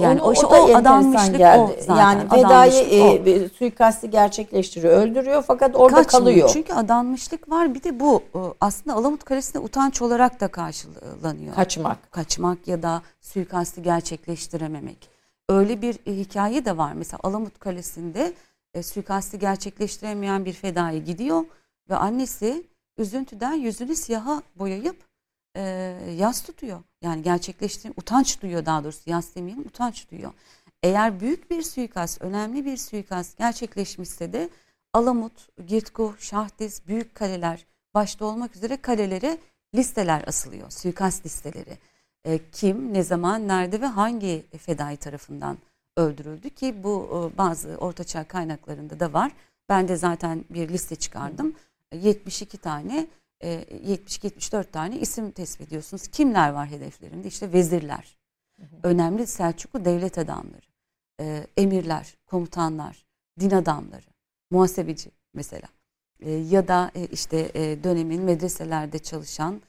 Yani 0.00 0.22
o, 0.22 0.32
o, 0.32 0.46
o 0.46 0.74
adanmışlık 0.74 1.38
geldi. 1.38 1.60
o 1.60 1.76
zaten. 1.80 1.96
Yani 1.96 2.28
fedai 2.28 2.70
e, 2.70 3.48
suikasti 3.48 4.10
gerçekleştiriyor, 4.10 4.92
öldürüyor 4.92 5.44
fakat 5.46 5.76
orada 5.76 5.96
Kaçmıyor. 5.96 6.24
kalıyor. 6.24 6.50
Çünkü 6.52 6.72
adanmışlık 6.72 7.50
var. 7.50 7.74
Bir 7.74 7.82
de 7.82 8.00
bu 8.00 8.22
e, 8.34 8.38
aslında 8.60 8.96
Alamut 8.96 9.24
Kalesi'nde 9.24 9.58
utanç 9.58 10.02
olarak 10.02 10.40
da 10.40 10.48
karşılanıyor. 10.48 11.54
Kaçmak. 11.54 12.12
Kaçmak 12.12 12.68
ya 12.68 12.82
da 12.82 13.02
suikasti 13.20 13.82
gerçekleştirememek. 13.82 15.08
Öyle 15.48 15.82
bir 15.82 15.98
e, 16.06 16.12
hikaye 16.16 16.64
de 16.64 16.76
var. 16.76 16.92
Mesela 16.92 17.20
Alamut 17.22 17.58
Kalesi'nde 17.58 18.32
e, 18.74 18.82
suikasti 18.82 19.38
gerçekleştiremeyen 19.38 20.44
bir 20.44 20.52
fedai 20.52 21.04
gidiyor 21.04 21.44
ve 21.90 21.96
annesi 21.96 22.66
üzüntüden 22.98 23.54
yüzünü 23.54 23.96
siyaha 23.96 24.42
boyayıp 24.56 24.96
e, 25.56 25.62
yas 26.18 26.42
tutuyor. 26.42 26.82
Yani 27.02 27.22
gerçekleştiğim 27.22 27.94
utanç 27.96 28.42
duyuyor 28.42 28.66
daha 28.66 28.84
doğrusu 28.84 29.10
yas 29.10 29.34
demeyelim 29.34 29.62
utanç 29.66 30.10
duyuyor. 30.10 30.32
Eğer 30.82 31.20
büyük 31.20 31.50
bir 31.50 31.62
suikast, 31.62 32.22
önemli 32.22 32.64
bir 32.64 32.76
suikast 32.76 33.38
gerçekleşmişse 33.38 34.32
de 34.32 34.48
Alamut, 34.92 35.48
Girtku, 35.66 36.14
Şahdiz, 36.18 36.82
büyük 36.86 37.14
kaleler 37.14 37.66
başta 37.94 38.24
olmak 38.24 38.56
üzere 38.56 38.76
kalelere 38.76 39.38
listeler 39.74 40.24
asılıyor. 40.26 40.70
Suikast 40.70 41.26
listeleri. 41.26 41.78
E, 42.24 42.40
kim, 42.52 42.94
ne 42.94 43.02
zaman, 43.02 43.48
nerede 43.48 43.80
ve 43.80 43.86
hangi 43.86 44.44
fedai 44.58 44.96
tarafından 44.96 45.58
öldürüldü 45.96 46.50
ki 46.50 46.74
bu 46.84 47.08
e, 47.34 47.38
bazı 47.38 47.68
ortaçağ 47.68 48.24
kaynaklarında 48.24 49.00
da 49.00 49.12
var. 49.12 49.32
Ben 49.68 49.88
de 49.88 49.96
zaten 49.96 50.44
bir 50.50 50.68
liste 50.68 50.96
çıkardım. 50.96 51.54
72 51.92 52.58
tane 52.58 53.06
72-74 53.42 54.60
e, 54.60 54.70
tane 54.70 54.98
isim 54.98 55.30
tespit 55.30 55.68
ediyorsunuz. 55.68 56.08
Kimler 56.08 56.50
var 56.50 56.68
hedeflerinde? 56.68 57.28
İşte 57.28 57.52
vezirler, 57.52 58.16
önemli 58.82 59.26
Selçuklu 59.26 59.84
devlet 59.84 60.18
adamları, 60.18 60.66
e, 61.20 61.46
emirler, 61.56 62.16
komutanlar, 62.26 63.06
din 63.40 63.50
adamları, 63.50 64.06
muhasebeci 64.50 65.10
mesela. 65.34 65.68
E, 66.20 66.30
ya 66.30 66.68
da 66.68 66.90
işte 67.12 67.54
dönemin 67.84 68.22
medreselerde 68.22 68.98
çalışan 68.98 69.62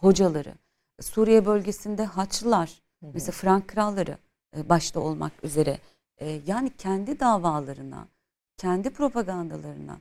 hocaları, 0.00 0.54
Suriye 1.00 1.46
bölgesinde 1.46 2.04
Haçlılar, 2.04 2.82
mesela 3.02 3.32
Frank 3.32 3.68
kralları 3.68 4.18
başta 4.56 5.00
olmak 5.00 5.44
üzere. 5.44 5.78
Yani 6.46 6.70
kendi 6.70 7.20
davalarına, 7.20 8.08
kendi 8.56 8.90
propagandalarına 8.90 10.00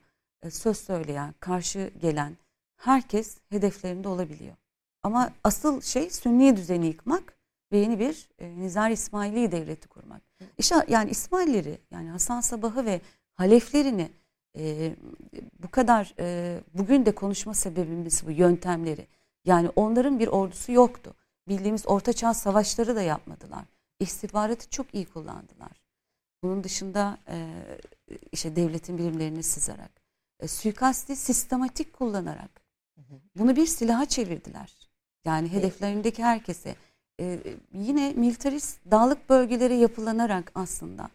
söz 0.52 0.78
söyleyen, 0.78 1.34
karşı 1.40 1.92
gelen 2.02 2.38
herkes 2.78 3.38
hedeflerinde 3.50 4.08
olabiliyor. 4.08 4.56
Ama 5.04 5.32
asıl 5.44 5.82
şey 5.82 6.10
sünni 6.10 6.58
düzeni 6.58 6.88
yıkmak 6.88 7.38
ve 7.72 7.78
yeni 7.78 8.00
bir 8.00 8.30
e, 8.40 8.60
Nizar 8.60 8.90
İsmaili 8.90 9.52
devleti 9.52 9.88
kurmak. 9.88 10.22
İşte 10.58 10.76
yani 10.88 11.10
İsmailleri 11.10 11.78
yani 11.92 12.10
Hasan 12.10 12.42
Sabah'ı 12.42 12.86
ve 12.86 13.02
haleflerini 13.34 14.12
e, 14.58 14.96
bu 15.64 15.72
kadar 15.72 16.14
e, 16.20 16.60
bugün 16.74 17.06
de 17.06 17.16
konuşma 17.16 17.54
sebebimiz 17.54 18.28
bu 18.28 18.32
yöntemleri. 18.32 19.08
Yani 19.46 19.70
onların 19.76 20.20
bir 20.20 20.28
ordusu 20.28 20.72
yoktu. 20.72 21.14
Bildiğimiz 21.48 21.88
ortaçağ 21.88 22.34
savaşları 22.34 22.96
da 22.96 23.02
yapmadılar. 23.02 23.66
İstihbaratı 24.00 24.70
çok 24.70 24.94
iyi 24.94 25.06
kullandılar. 25.06 25.82
Bunun 26.44 26.64
dışında 26.64 27.18
e, 27.28 27.48
işte 28.32 28.56
devletin 28.56 28.98
birimlerini 28.98 29.44
sızarak, 29.44 29.92
e, 30.40 30.48
suikasti 30.48 31.16
sistematik 31.16 31.94
kullanarak 31.94 32.62
bunu 33.36 33.56
bir 33.56 33.66
silaha 33.66 34.06
çevirdiler. 34.06 34.90
Yani 35.26 35.52
hedeflerindeki 35.52 36.24
herkese. 36.24 36.76
Ee, 37.20 37.40
yine 37.74 38.14
militarist 38.14 38.80
dağlık 38.92 39.30
bölgelere 39.30 39.76
yapılanarak 39.76 40.52
aslında 40.56 41.10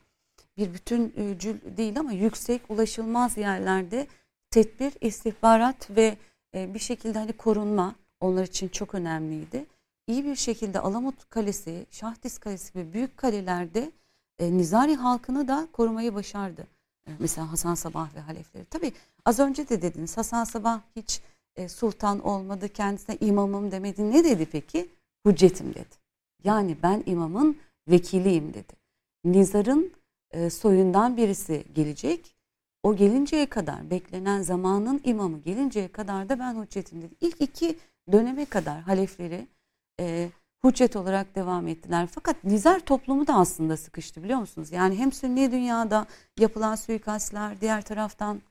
bir 0.57 0.75
bütüncül 0.75 1.77
değil 1.77 2.01
ama 2.01 2.13
yüksek 2.13 2.71
ulaşılmaz 2.71 3.37
yerlerde 3.37 4.07
tedbir, 4.51 4.93
istihbarat 5.01 5.91
ve 5.91 6.17
e, 6.55 6.75
bir 6.75 6.79
şekilde 6.79 7.19
hani 7.19 7.33
korunma 7.33 7.95
onlar 8.21 8.43
için 8.43 8.69
çok 8.69 8.95
önemliydi. 8.95 9.67
İyi 10.07 10.25
bir 10.25 10.37
şekilde 10.37 10.81
Alamut 10.81 11.31
Kalesi, 11.31 11.87
Şahdiz 11.91 12.39
Kalesi 12.39 12.73
gibi 12.73 12.93
büyük 12.93 13.17
kalelerde 13.17 13.91
e, 14.39 14.57
Nizari 14.57 14.95
halkını 14.95 15.49
da 15.49 15.69
korumayı 15.73 16.15
başardı. 16.15 16.67
E, 17.07 17.11
mesela 17.19 17.53
Hasan 17.53 17.75
Sabah 17.75 18.15
ve 18.15 18.21
halefleri. 18.21 18.65
Tabii 18.65 18.93
az 19.25 19.39
önce 19.39 19.69
de 19.69 19.83
dediniz 19.83 20.17
Hasan 20.17 20.45
Sabah 20.45 20.81
hiç 20.97 21.21
e, 21.57 21.69
sultan 21.69 22.21
olmadı 22.21 22.69
kendisine 22.69 23.17
imamım 23.21 23.71
demedi. 23.71 24.11
Ne 24.11 24.25
dedi 24.25 24.47
peki? 24.53 24.89
Hüccetim 25.27 25.75
dedi. 25.75 25.95
Yani 26.45 26.77
ben 26.83 27.03
imamın 27.07 27.59
vekiliyim 27.89 28.55
dedi. 28.55 28.73
Nizar'ın 29.25 29.93
e, 30.31 30.51
soyundan 30.51 31.17
birisi 31.17 31.65
gelecek. 31.75 32.37
O 32.83 32.97
gelinceye 32.97 33.47
kadar 33.47 33.91
beklenen 33.91 34.43
zamanın 34.43 35.01
imamı 35.05 35.39
gelinceye 35.39 35.89
kadar 35.89 36.29
da 36.29 36.39
ben 36.39 36.63
hüccetim 36.63 37.03
dedi. 37.03 37.15
İlk 37.21 37.41
iki 37.41 37.79
döneme 38.13 38.45
kadar 38.45 38.81
halefleri 38.81 39.47
e, 40.01 40.31
hüccet 40.65 40.97
olarak 40.97 41.35
devam 41.35 41.69
ettiler. 41.69 42.09
Fakat 42.11 42.45
Nizar 42.45 42.81
toplumu 42.81 43.27
da 43.27 43.35
aslında 43.35 43.77
sıkıştı 43.77 44.23
biliyor 44.23 44.39
musunuz? 44.39 44.73
Yani 44.73 44.99
hem 44.99 45.13
sünni 45.13 45.53
dünyada 45.53 46.07
yapılan 46.39 46.75
suikastler, 46.75 47.61
diğer 47.61 47.83
taraftan 47.83 48.43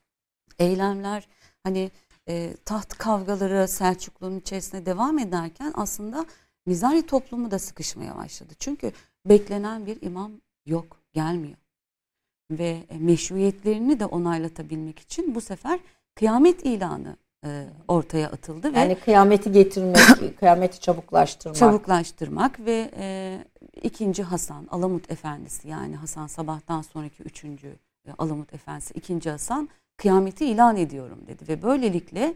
eylemler, 0.59 1.27
hani 1.63 1.91
e, 2.27 2.53
taht 2.65 2.97
kavgaları 2.97 3.67
Selçuklu'nun 3.67 4.39
içerisinde 4.39 4.85
devam 4.85 5.19
ederken 5.19 5.73
aslında 5.75 6.25
Nizari 6.67 7.05
toplumu 7.05 7.51
da 7.51 7.59
sıkışmaya 7.59 8.15
başladı. 8.17 8.53
Çünkü 8.59 8.91
beklenen 9.25 9.85
bir 9.85 10.01
imam 10.01 10.31
yok, 10.65 10.97
gelmiyor. 11.13 11.57
Ve 12.51 12.83
e, 12.89 12.97
meşruiyetlerini 12.97 13.99
de 13.99 14.05
onaylatabilmek 14.05 14.99
için 14.99 15.35
bu 15.35 15.41
sefer 15.41 15.79
kıyamet 16.15 16.65
ilanı 16.65 17.15
e, 17.45 17.67
ortaya 17.87 18.27
atıldı 18.27 18.71
yani 18.75 18.89
ve 18.89 18.99
kıyameti 18.99 19.51
getirmek, 19.51 19.99
kıyameti 20.39 20.79
çabuklaştırmak. 20.79 21.57
Çabuklaştırmak 21.57 22.59
ve 22.59 22.91
e, 22.97 23.37
ikinci 23.83 24.23
Hasan 24.23 24.67
Alamut 24.71 25.11
Efendisi 25.11 25.67
yani 25.67 25.95
Hasan 25.95 26.27
Sabah'tan 26.27 26.81
sonraki 26.81 27.23
üçüncü 27.23 27.67
e, 28.05 28.11
Alamut 28.17 28.53
Efendisi 28.53 28.93
ikinci 28.93 29.29
Hasan 29.29 29.69
kıyameti 30.01 30.45
ilan 30.45 30.77
ediyorum 30.77 31.19
dedi 31.27 31.47
ve 31.47 31.61
böylelikle 31.61 32.33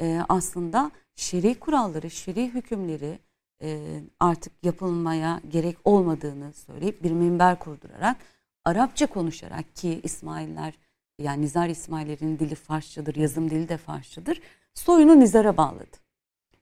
e, 0.00 0.20
aslında 0.28 0.90
şer'i 1.14 1.54
kuralları, 1.54 2.10
şer'i 2.10 2.54
hükümleri 2.54 3.18
e, 3.62 4.00
artık 4.20 4.52
yapılmaya 4.62 5.40
gerek 5.48 5.76
olmadığını 5.84 6.52
söyleyip 6.52 7.02
bir 7.02 7.10
minber 7.10 7.58
kurdurarak 7.58 8.16
Arapça 8.64 9.06
konuşarak 9.06 9.76
ki 9.76 10.00
İsmailler 10.02 10.74
yani 11.18 11.42
Nizar 11.42 11.68
İsmail'lerin 11.68 12.38
dili 12.38 12.54
Farsçadır, 12.54 13.16
yazım 13.16 13.50
dili 13.50 13.68
de 13.68 13.76
Farsçadır. 13.76 14.40
Soyunu 14.74 15.20
Nizar'a 15.20 15.56
bağladı. 15.56 15.96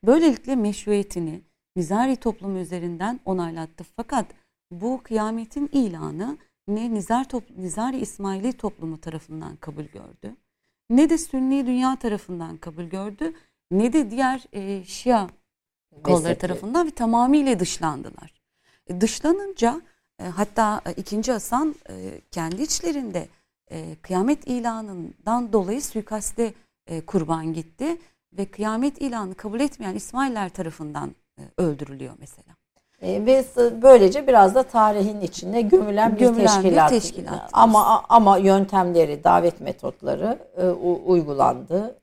Böylelikle 0.05 0.57
meşruiyetini 0.57 1.43
Nizari 1.77 2.17
toplumu 2.17 2.59
üzerinden 2.59 3.21
onaylattı. 3.25 3.85
Fakat 3.97 4.27
bu 4.71 5.01
kıyametin 5.03 5.69
ilanı 5.73 6.39
ne 6.69 6.95
Nizar 6.95 7.29
top, 7.29 7.51
Nizari 7.57 7.99
İsmaili 7.99 8.53
toplumu 8.53 9.01
tarafından 9.01 9.57
kabul 9.57 9.85
gördü, 9.85 10.37
ne 10.91 11.11
de 11.11 11.19
Sünni 11.19 11.67
dünya 11.67 11.97
tarafından 11.97 12.57
kabul 12.57 12.85
gördü, 12.85 13.33
ne 13.71 13.93
de 13.93 14.11
diğer 14.11 14.45
e, 14.53 14.85
Şia 14.85 15.29
kolları 16.03 16.39
tarafından 16.39 16.87
ve 16.87 16.91
tamamıyla 16.91 17.61
dışlandılar. 17.61 18.35
E, 18.87 19.01
dışlanınca 19.01 19.81
e, 20.19 20.25
hatta 20.25 20.81
e, 20.87 20.93
2. 20.93 21.33
Hasan 21.33 21.75
e, 21.89 22.21
kendi 22.31 22.63
içlerinde 22.63 23.29
e, 23.71 23.97
kıyamet 24.03 24.47
ilanından 24.47 25.53
dolayı 25.53 25.83
suikaste 25.83 26.55
e, 26.87 27.01
kurban 27.01 27.53
gitti 27.53 27.97
ve 28.33 28.47
kıyamet 28.47 29.01
ilanı 29.01 29.35
kabul 29.35 29.61
etmeyen 29.61 29.95
İsmailler 29.95 30.49
tarafından 30.49 31.15
e, 31.39 31.43
öldürülüyor 31.59 32.15
mesela. 32.19 32.54
E, 33.05 33.27
ve 33.27 33.45
böylece 33.83 34.27
biraz 34.27 34.55
da 34.55 34.63
tarihin 34.63 35.21
içine 35.21 35.63
gömülen 35.63 36.15
bir 36.15 36.19
Gömülen 36.21 36.59
bir 36.59 36.63
teşkilat. 36.63 36.91
teşkilat. 36.91 37.51
Ama 37.53 38.03
ama 38.09 38.39
yöntemleri, 38.39 39.25
davet 39.25 39.61
metotları 39.61 40.39
e, 40.57 40.67
u- 40.67 41.03
uygulandı. 41.07 41.99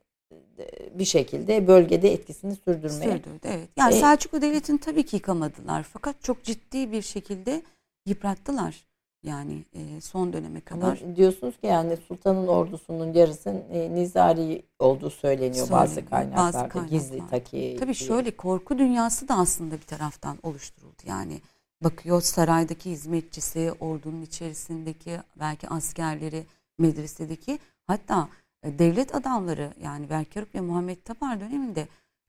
E, 0.59 0.99
Bir 0.99 1.05
şekilde 1.05 1.67
bölgede 1.67 2.13
etkisini 2.13 2.55
sürdürmeye. 2.55 3.11
Sürdürdü 3.11 3.39
evet. 3.43 3.69
Yani 3.77 3.93
E, 3.95 3.99
Selçuklu 3.99 4.41
Devleti'ni 4.41 4.77
tabii 4.77 5.03
ki 5.03 5.15
yıkamadılar 5.15 5.83
fakat 5.83 6.21
çok 6.23 6.43
ciddi 6.43 6.91
bir 6.91 7.01
şekilde 7.01 7.61
yıprattılar. 8.05 8.75
Yani 9.23 9.65
e, 9.73 10.01
son 10.01 10.33
döneme 10.33 10.61
Ama 10.71 10.81
kadar. 10.81 11.15
diyorsunuz 11.15 11.57
ki 11.57 11.67
yani 11.67 11.97
sultanın 12.07 12.47
ordusunun 12.47 13.13
yarısının 13.13 13.63
e, 13.71 13.95
nizari 13.95 14.63
olduğu 14.79 15.09
söyleniyor 15.09 15.67
bazı 15.71 15.93
Söyleniyor, 15.93 16.09
kaynaklarda. 16.09 16.75
bazı 16.75 16.87
Gizli 16.87 17.09
kaynaklar. 17.17 17.39
taki. 17.39 17.75
Tabii 17.79 17.93
diye. 17.93 18.07
şöyle 18.07 18.31
korku 18.31 18.77
dünyası 18.77 19.27
da 19.27 19.35
aslında 19.35 19.75
bir 19.75 19.81
taraftan 19.85 20.37
oluşturuldu. 20.43 21.01
Yani 21.05 21.41
bakıyor 21.83 22.21
saraydaki 22.21 22.91
hizmetçisi, 22.91 23.71
ordunun 23.79 24.21
içerisindeki 24.21 25.19
belki 25.39 25.67
askerleri, 25.69 26.45
medresedeki 26.79 27.59
hatta 27.87 28.29
e, 28.63 28.79
devlet 28.79 29.15
adamları 29.15 29.73
yani 29.83 30.09
Berkeruk 30.09 30.55
ve 30.55 30.61
Muhammed 30.61 30.97
Tapar 31.05 31.39
döneminde 31.39 31.87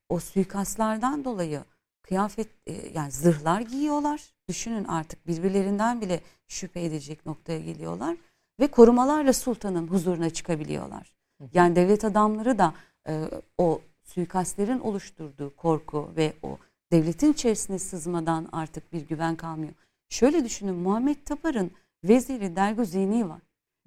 o 0.08 0.18
suikastlardan 0.20 1.24
dolayı 1.24 1.60
kıyafet 2.02 2.48
e, 2.66 2.72
yani 2.94 3.10
zırhlar 3.12 3.60
giyiyorlar. 3.60 4.32
Düşünün 4.52 4.84
artık 4.84 5.26
birbirlerinden 5.26 6.00
bile 6.00 6.20
şüphe 6.48 6.84
edecek 6.84 7.26
noktaya 7.26 7.60
geliyorlar 7.60 8.16
ve 8.60 8.66
korumalarla 8.66 9.32
sultanın 9.32 9.86
huzuruna 9.86 10.30
çıkabiliyorlar. 10.30 11.12
Yani 11.54 11.76
devlet 11.76 12.04
adamları 12.04 12.58
da 12.58 12.74
e, 13.08 13.30
o 13.58 13.80
suikastlerin 14.04 14.80
oluşturduğu 14.80 15.56
korku 15.56 16.10
ve 16.16 16.32
o 16.42 16.58
devletin 16.92 17.32
içerisine 17.32 17.78
sızmadan 17.78 18.48
artık 18.52 18.92
bir 18.92 19.08
güven 19.08 19.36
kalmıyor. 19.36 19.72
Şöyle 20.08 20.44
düşünün 20.44 20.74
Muhammed 20.74 21.16
Tapar'ın 21.24 21.70
veziri 22.04 22.56
Derguzini 22.56 23.28
var. 23.28 23.40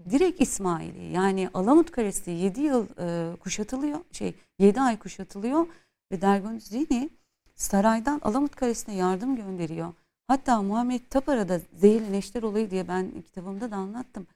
Direkt 0.09 0.41
İsmaili 0.41 1.11
yani 1.11 1.49
Alamut 1.53 1.91
Kalesi 1.91 2.31
7 2.31 2.61
yıl 2.61 2.87
e, 2.99 3.35
kuşatılıyor 3.35 3.99
şey 4.11 4.35
7 4.59 4.81
ay 4.81 4.99
kuşatılıyor 4.99 5.67
ve 6.11 6.21
Derguzini 6.21 7.09
saraydan 7.55 8.21
Alamut 8.23 8.55
Kalesi'ne 8.55 8.95
yardım 8.95 9.35
gönderiyor. 9.35 9.93
Hatta 10.27 10.61
Muhammed 10.61 11.01
Tapar'a 11.09 11.49
da 11.49 11.61
zehirli 11.73 12.11
neşter 12.11 12.43
olayı 12.43 12.71
diye 12.71 12.87
ben 12.87 13.11
kitabımda 13.21 13.71
da 13.71 13.75
anlattım. 13.75 14.27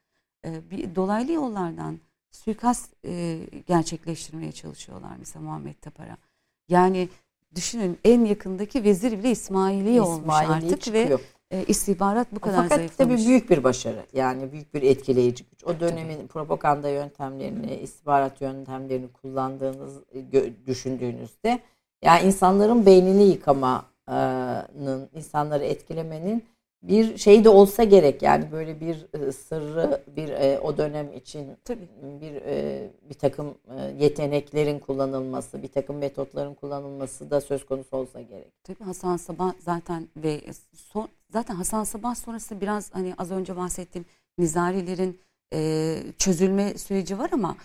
E, 0.45 0.71
bir 0.71 0.95
dolaylı 0.95 1.31
yollardan 1.31 1.99
suikast 2.31 2.93
e, 3.05 3.39
gerçekleştirmeye 3.67 4.51
çalışıyorlar 4.51 5.11
mesela 5.19 5.45
Muhammed 5.45 5.75
Tapar'a. 5.81 6.17
Yani 6.69 7.09
düşünün 7.55 7.99
en 8.03 8.25
yakındaki 8.25 8.83
vezir 8.83 9.11
bile 9.19 9.31
İsmaili 9.31 10.01
olmuş 10.01 10.19
İsmaili 10.19 10.51
artık 10.51 10.71
ve 10.71 10.79
çıkıyor. 11.01 11.19
e, 11.51 11.63
istihbarat 11.65 12.27
bu 12.31 12.39
kadar 12.39 12.63
Fakat 12.63 12.77
zayıflamış. 12.77 13.21
tabii 13.21 13.29
büyük 13.29 13.49
bir 13.49 13.63
başarı. 13.63 14.05
Yani 14.13 14.51
büyük 14.51 14.73
bir 14.73 14.81
etkileyici 14.81 15.43
güç. 15.43 15.63
O 15.63 15.79
dönemin 15.79 16.27
propaganda 16.27 16.89
yöntemlerini, 16.89 17.75
istihbarat 17.75 18.41
yöntemlerini 18.41 19.07
kullandığınız 19.07 19.99
düşündüğünüzde 20.67 21.59
yani 22.01 22.27
insanların 22.27 22.85
beynini 22.85 23.23
yıkamanın, 23.23 23.81
insanları 25.13 25.63
etkilemenin 25.65 26.43
bir 26.83 27.17
şey 27.17 27.43
de 27.43 27.49
olsa 27.49 27.83
gerek. 27.83 28.21
Yani 28.21 28.51
böyle 28.51 28.79
bir 28.79 29.07
e, 29.13 29.31
sırrı 29.31 30.03
bir 30.15 30.29
e, 30.29 30.59
o 30.59 30.77
dönem 30.77 31.13
için 31.13 31.47
Tabii. 31.63 31.87
bir 32.21 32.35
e, 32.35 32.89
bir 33.09 33.13
takım 33.13 33.57
yeteneklerin 33.99 34.79
kullanılması, 34.79 35.63
bir 35.63 35.67
takım 35.67 35.97
metotların 35.97 36.53
kullanılması 36.53 37.31
da 37.31 37.41
söz 37.41 37.65
konusu 37.65 37.97
olsa 37.97 38.21
gerek. 38.21 38.63
Tabii 38.63 38.83
Hasan 38.83 39.17
Sabah 39.17 39.53
zaten 39.59 40.07
ve 40.17 40.41
son, 40.73 41.07
zaten 41.29 41.55
Hasan 41.55 41.83
Sabah 41.83 42.15
sonrası 42.15 42.61
biraz 42.61 42.93
hani 42.93 43.13
az 43.17 43.31
önce 43.31 43.57
bahsettiğim 43.57 44.05
Nizarilerin 44.37 45.19
çözülme 46.17 46.77
süreci 46.77 47.19
var 47.19 47.29
ama 47.33 47.55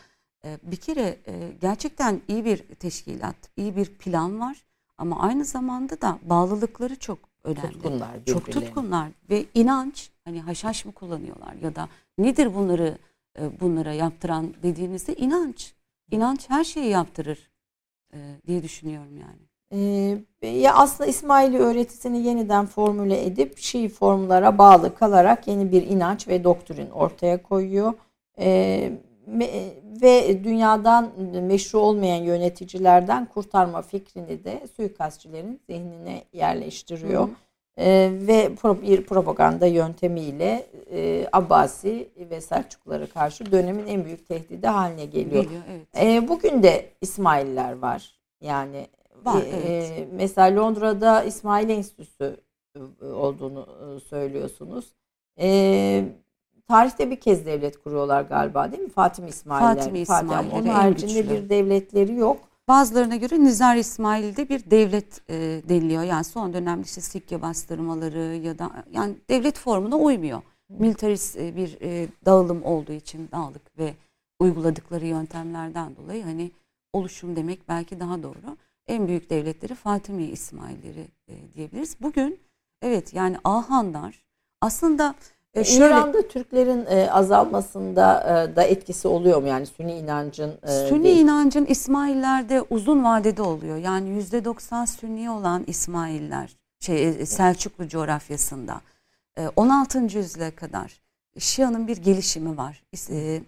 bir 0.62 0.76
kere 0.76 1.16
gerçekten 1.60 2.20
iyi 2.28 2.44
bir 2.44 2.58
teşkilat, 2.58 3.36
iyi 3.56 3.76
bir 3.76 3.86
plan 3.86 4.40
var 4.40 4.64
ama 4.98 5.20
aynı 5.20 5.44
zamanda 5.44 6.00
da 6.00 6.18
bağlılıkları 6.22 6.96
çok 6.96 7.18
önemli. 7.44 7.72
Tutkunlar 7.72 8.08
Çok 8.26 8.42
birbirlerine. 8.46 8.64
tutkunlar 8.66 9.08
ve 9.30 9.44
inanç 9.54 10.10
hani 10.24 10.40
haşhaş 10.40 10.84
mı 10.84 10.92
kullanıyorlar 10.92 11.54
ya 11.62 11.74
da 11.76 11.88
nedir 12.18 12.54
bunları 12.54 12.98
e, 13.38 13.60
bunlara 13.60 13.92
yaptıran 13.92 14.54
dediğinizde 14.62 15.14
inanç. 15.14 15.74
İnanç 16.10 16.50
her 16.50 16.64
şeyi 16.64 16.90
yaptırır 16.90 17.50
e, 18.14 18.18
diye 18.46 18.62
düşünüyorum 18.62 19.16
yani. 19.16 19.38
Ee, 19.72 20.48
ya 20.48 20.74
aslında 20.74 21.10
İsmaili 21.10 21.58
öğretisini 21.58 22.26
yeniden 22.26 22.66
formüle 22.66 23.26
edip 23.26 23.58
Şii 23.58 23.88
formlara 23.88 24.58
bağlı 24.58 24.94
kalarak 24.94 25.48
yeni 25.48 25.72
bir 25.72 25.82
inanç 25.82 26.28
ve 26.28 26.44
doktrin 26.44 26.90
ortaya 26.90 27.42
koyuyor. 27.42 27.94
Ee, 28.38 28.92
ve 30.02 30.44
dünyadan 30.44 31.12
meşru 31.42 31.78
olmayan 31.78 32.22
yöneticilerden 32.22 33.26
kurtarma 33.26 33.82
fikrini 33.82 34.44
de 34.44 34.62
suikastçilerin 34.76 35.60
zihnine 35.66 36.24
yerleştiriyor. 36.32 37.20
Hı 37.20 37.24
hı. 37.24 37.34
Ee, 37.78 38.10
ve 38.12 38.50
bir 38.82 39.04
propaganda 39.04 39.66
yöntemiyle 39.66 40.66
e, 40.92 41.26
Abbasi 41.32 42.08
ve 42.30 42.40
Selçuklulara 42.40 43.06
karşı 43.06 43.52
dönemin 43.52 43.86
en 43.86 44.04
büyük 44.04 44.28
tehdidi 44.28 44.66
haline 44.66 45.04
geliyor. 45.04 45.44
Geliyor 45.44 45.62
evet. 45.70 45.86
E, 46.06 46.28
bugün 46.28 46.62
de 46.62 46.90
İsmaililer 47.00 47.78
var. 47.78 48.18
Yani 48.40 48.86
Var, 49.24 49.42
e, 49.42 49.46
evet. 49.48 49.90
e, 49.98 50.08
mesela 50.12 50.62
Londra'da 50.62 51.24
İsmail 51.24 51.68
Enstitüsü 51.68 52.36
olduğunu 53.02 53.66
e, 53.96 54.00
söylüyorsunuz. 54.00 54.92
E, 55.40 56.04
tarihte 56.68 57.10
bir 57.10 57.20
kez 57.20 57.46
devlet 57.46 57.82
kuruyorlar 57.82 58.22
galiba 58.22 58.72
değil 58.72 58.82
mi? 58.82 58.90
Fatimi 58.90 59.28
İsmaililer. 59.28 59.76
Fatimi 59.76 60.04
Fatih 60.04 60.28
ama 60.30 60.42
İsmailleri 60.42 60.62
Onun 60.62 60.74
haricinde 60.74 61.20
güçlü. 61.20 61.34
bir 61.34 61.48
devletleri 61.48 62.14
yok. 62.14 62.40
Bazılarına 62.68 63.16
göre 63.16 63.44
Nizar 63.44 63.76
İsmail'de 63.76 64.48
bir 64.48 64.70
devlet 64.70 65.30
e, 65.30 65.34
deniliyor. 65.68 66.02
Yani 66.02 66.24
son 66.24 66.52
dönemde 66.52 66.82
işte 66.82 67.00
Sikke 67.00 67.42
bastırmaları 67.42 68.34
ya 68.36 68.58
da 68.58 68.70
yani 68.92 69.14
devlet 69.30 69.58
formuna 69.58 69.96
uymuyor. 69.96 70.42
Militarist 70.68 71.36
e, 71.36 71.56
bir 71.56 71.78
e, 71.80 72.08
dağılım 72.26 72.64
olduğu 72.64 72.92
için 72.92 73.28
dağılık 73.32 73.78
ve 73.78 73.94
uyguladıkları 74.40 75.06
yöntemlerden 75.06 75.96
dolayı 75.96 76.22
hani 76.24 76.50
oluşum 76.92 77.36
demek 77.36 77.68
belki 77.68 78.00
daha 78.00 78.22
doğru. 78.22 78.56
En 78.86 79.08
büyük 79.08 79.30
devletleri 79.30 79.74
Fatimi 79.74 80.24
İsmailleri 80.24 81.06
e, 81.28 81.34
diyebiliriz. 81.54 81.96
Bugün 82.00 82.40
evet 82.82 83.14
yani 83.14 83.36
Ahanlar 83.44 84.22
aslında 84.60 85.14
e, 85.54 85.64
şöyle 85.64 85.86
İran'da 85.86 86.28
Türklerin 86.28 86.86
e, 86.86 87.10
azalmasında 87.10 88.20
e, 88.52 88.56
da 88.56 88.62
etkisi 88.62 89.08
oluyor 89.08 89.42
mu? 89.42 89.48
Yani 89.48 89.66
Sünni 89.66 89.92
inancın 89.98 90.52
e, 90.62 90.68
Sünni 90.88 91.04
değil- 91.04 91.20
inancın 91.20 91.64
İsmaillerde 91.66 92.62
uzun 92.70 93.04
vadede 93.04 93.42
oluyor. 93.42 93.76
Yani 93.76 94.08
yüzde 94.08 94.44
90 94.44 94.84
Sünni 94.84 95.30
olan 95.30 95.64
İsmailler 95.66 96.56
şey 96.80 97.08
e, 97.08 97.26
Selçuklu 97.26 97.88
coğrafyasında 97.88 98.80
e, 99.38 99.48
16. 99.56 99.98
yüzyıla 99.98 100.50
kadar 100.50 101.00
Şia'nın 101.38 101.86
bir 101.86 101.96
gelişimi 101.96 102.56
var. 102.56 102.82
E, 103.10 103.42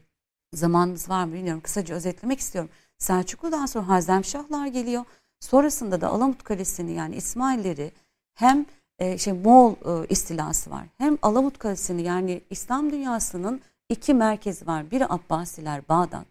Zamanımız 0.54 1.08
var 1.08 1.24
mı 1.24 1.32
bilmiyorum. 1.32 1.60
Kısaca 1.60 1.94
özetlemek 1.94 2.40
istiyorum. 2.40 2.70
Selçuklu'dan 2.98 3.66
sonra 3.66 3.88
Hazemşahlar 3.88 4.66
geliyor. 4.66 5.04
Sonrasında 5.40 6.00
da 6.00 6.08
Alamut 6.08 6.42
Kalesi'ni 6.44 6.92
yani 6.92 7.16
İsmailleri 7.16 7.92
hem 8.34 8.66
e, 8.98 9.18
şey 9.18 9.32
Moğol 9.32 9.72
e, 9.72 10.06
istilası 10.08 10.70
var. 10.70 10.86
Hem 10.98 11.18
Alamut 11.22 11.58
Kalesi'ni 11.58 12.02
yani 12.02 12.40
İslam 12.50 12.92
dünyasının 12.92 13.60
iki 13.88 14.14
merkezi 14.14 14.66
var. 14.66 14.90
Biri 14.90 15.06
Abbasiler 15.08 15.88
Bağdat, 15.88 16.26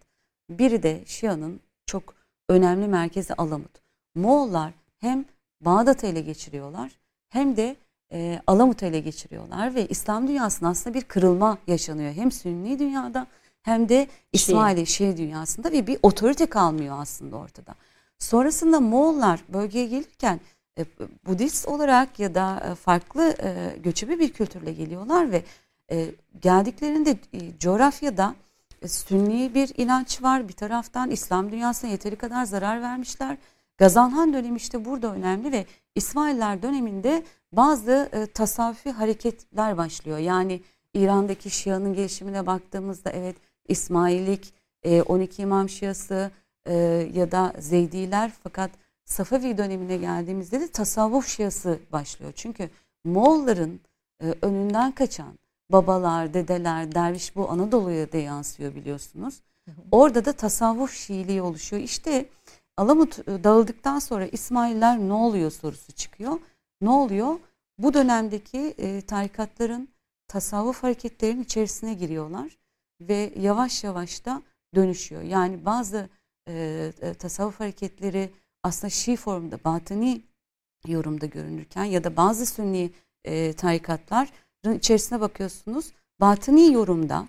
biri 0.50 0.82
de 0.82 1.02
Şia'nın 1.06 1.60
çok 1.86 2.14
önemli 2.48 2.88
merkezi 2.88 3.34
Alamut. 3.34 3.80
Moğollar 4.14 4.72
hem 4.98 5.24
Bağdat'ı 5.60 6.06
ele 6.06 6.20
geçiriyorlar 6.20 6.92
hem 7.28 7.56
de 7.56 7.76
e, 8.12 8.40
Alamut'u 8.46 8.86
ele 8.86 9.00
geçiriyorlar 9.00 9.74
ve 9.74 9.86
İslam 9.86 10.28
dünyasında 10.28 10.68
aslında 10.68 10.94
bir 10.94 11.02
kırılma 11.02 11.58
yaşanıyor. 11.66 12.12
Hem 12.12 12.32
Sünni 12.32 12.78
dünyada 12.78 13.26
hem 13.62 13.88
de 13.88 14.08
İsmaili 14.32 14.86
Şii 14.86 15.16
dünyasında 15.16 15.72
ve 15.72 15.86
bir 15.86 15.98
otorite 16.02 16.46
kalmıyor 16.46 16.96
aslında 17.00 17.36
ortada. 17.36 17.74
Sonrasında 18.18 18.80
Moğollar 18.80 19.40
bölgeye 19.48 19.86
gelirken 19.86 20.40
Budist 21.26 21.68
olarak 21.68 22.18
ya 22.18 22.34
da 22.34 22.62
e, 22.70 22.74
farklı 22.74 23.34
e, 23.42 23.78
göçebe 23.78 24.18
bir 24.18 24.32
kültürle 24.32 24.72
geliyorlar 24.72 25.30
ve 25.30 25.42
e, 25.90 26.06
geldiklerinde 26.40 27.10
e, 27.10 27.58
coğrafyada 27.58 28.34
e, 28.82 28.88
Sünni 28.88 29.54
bir 29.54 29.72
inanç 29.76 30.22
var. 30.22 30.48
Bir 30.48 30.52
taraftan 30.52 31.10
İslam 31.10 31.52
dünyasına 31.52 31.90
yeteri 31.90 32.16
kadar 32.16 32.44
zarar 32.44 32.82
vermişler. 32.82 33.36
Gazanhan 33.78 34.32
dönemi 34.32 34.56
işte 34.56 34.84
burada 34.84 35.14
önemli 35.14 35.52
ve 35.52 35.66
İsmailler 35.94 36.62
döneminde 36.62 37.22
bazı 37.52 38.08
e, 38.12 38.26
tasavvufi 38.26 38.90
hareketler 38.90 39.76
başlıyor. 39.76 40.18
Yani 40.18 40.60
İran'daki 40.94 41.50
Şia'nın 41.50 41.94
gelişimine 41.94 42.46
baktığımızda 42.46 43.10
evet 43.10 43.36
İsmailik, 43.68 44.54
e, 44.82 45.02
12 45.02 45.42
İmam 45.42 45.68
Şiası 45.68 46.30
e, 46.66 46.74
ya 47.14 47.32
da 47.32 47.52
Zeydiler 47.58 48.32
fakat 48.42 48.70
Safavi 49.06 49.58
dönemine 49.58 49.96
geldiğimizde 49.96 50.60
de 50.60 50.68
tasavvuf 50.68 51.28
Şiası 51.28 51.78
başlıyor. 51.92 52.32
Çünkü 52.36 52.70
Moğolların 53.04 53.80
e, 54.22 54.34
önünden 54.42 54.92
kaçan 54.92 55.38
babalar, 55.72 56.34
dedeler, 56.34 56.94
derviş 56.94 57.36
bu 57.36 57.50
Anadolu'ya 57.50 58.12
da 58.12 58.16
yansıyor 58.16 58.74
biliyorsunuz. 58.74 59.42
Orada 59.90 60.24
da 60.24 60.32
tasavvuf 60.32 60.92
Şiiliği 60.92 61.42
oluşuyor. 61.42 61.82
İşte 61.82 62.28
Alamut 62.76 63.18
e, 63.18 63.44
dağıldıktan 63.44 63.98
sonra 63.98 64.26
İsmailler 64.26 64.98
ne 64.98 65.12
oluyor 65.12 65.50
sorusu 65.50 65.92
çıkıyor. 65.92 66.38
Ne 66.80 66.90
oluyor? 66.90 67.38
Bu 67.78 67.94
dönemdeki 67.94 68.74
e, 68.78 69.00
tarikatların 69.00 69.88
tasavvuf 70.28 70.82
hareketlerinin 70.82 71.42
içerisine 71.42 71.94
giriyorlar 71.94 72.58
ve 73.00 73.32
yavaş 73.36 73.84
yavaş 73.84 74.24
da 74.24 74.42
dönüşüyor. 74.74 75.22
Yani 75.22 75.64
bazı 75.64 76.08
e, 76.48 76.92
e, 77.00 77.14
tasavvuf 77.14 77.60
hareketleri 77.60 78.30
aslında 78.66 78.90
Şii 78.90 79.16
formda, 79.16 79.58
batıni 79.64 80.20
yorumda 80.86 81.26
görünürken 81.26 81.84
ya 81.84 82.04
da 82.04 82.16
bazı 82.16 82.46
sünni 82.46 82.90
e, 83.24 83.52
tarikatların 83.52 84.74
içerisine 84.78 85.20
bakıyorsunuz. 85.20 85.92
Batıni 86.20 86.72
yorumda 86.72 87.26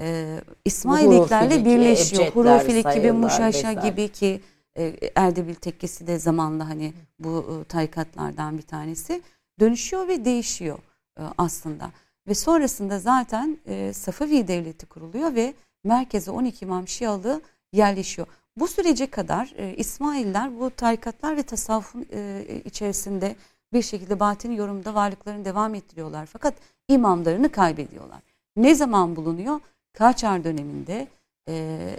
e, 0.00 0.40
İsmailiklerle 0.64 1.64
birleşiyor. 1.64 2.26
Hurufilik 2.26 2.94
gibi, 2.94 3.12
Muşaşa 3.12 3.72
gibi 3.72 4.08
ki 4.08 4.40
e, 4.78 4.94
Erdebil 5.14 5.54
tekkesi 5.54 6.06
de 6.06 6.18
zamanla 6.18 6.68
hani 6.68 6.92
bu 7.18 7.62
e, 7.62 7.64
tarikatlardan 7.64 8.58
bir 8.58 8.62
tanesi 8.62 9.22
dönüşüyor 9.60 10.08
ve 10.08 10.24
değişiyor 10.24 10.78
e, 11.18 11.22
aslında. 11.38 11.90
Ve 12.28 12.34
sonrasında 12.34 12.98
zaten 12.98 13.58
e, 13.66 13.92
Safavi 13.92 14.48
Devleti 14.48 14.86
kuruluyor 14.86 15.34
ve 15.34 15.54
merkeze 15.84 16.30
12 16.30 16.64
İmam 16.64 16.88
Şialı 16.88 17.42
yerleşiyor. 17.72 18.26
Bu 18.60 18.68
sürece 18.68 19.10
kadar 19.10 19.52
e, 19.56 19.76
İsmailler 19.76 20.60
bu 20.60 20.70
tarikatlar 20.70 21.36
ve 21.36 21.42
tasavvufun 21.42 22.06
e, 22.12 22.44
içerisinde 22.64 23.36
bir 23.72 23.82
şekilde 23.82 24.20
batini 24.20 24.56
yorumda 24.56 24.94
varlıklarını 24.94 25.44
devam 25.44 25.74
ettiriyorlar. 25.74 26.26
Fakat 26.26 26.54
imamlarını 26.88 27.52
kaybediyorlar. 27.52 28.20
Ne 28.56 28.74
zaman 28.74 29.16
bulunuyor? 29.16 29.60
Kaçar 29.92 30.44
döneminde 30.44 31.08
e, 31.48 31.94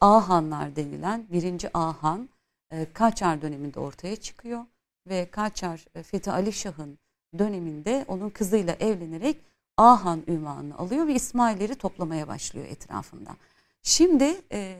Ahanlar 0.00 0.76
denilen 0.76 1.26
birinci 1.32 1.70
Ahan 1.74 2.28
e, 2.70 2.86
Kaçar 2.92 3.42
döneminde 3.42 3.80
ortaya 3.80 4.16
çıkıyor. 4.16 4.64
Ve 5.08 5.30
Kaçar 5.30 5.84
e, 5.94 6.02
Fethi 6.02 6.30
Ali 6.30 6.52
Şah'ın 6.52 6.98
döneminde 7.38 8.04
onun 8.08 8.30
kızıyla 8.30 8.76
evlenerek 8.80 9.36
Ahan 9.76 10.22
ünvanını 10.28 10.78
alıyor 10.78 11.06
ve 11.06 11.14
İsmailleri 11.14 11.74
toplamaya 11.74 12.28
başlıyor 12.28 12.66
etrafında. 12.66 13.36
Şimdi 13.82 14.40
e, 14.52 14.78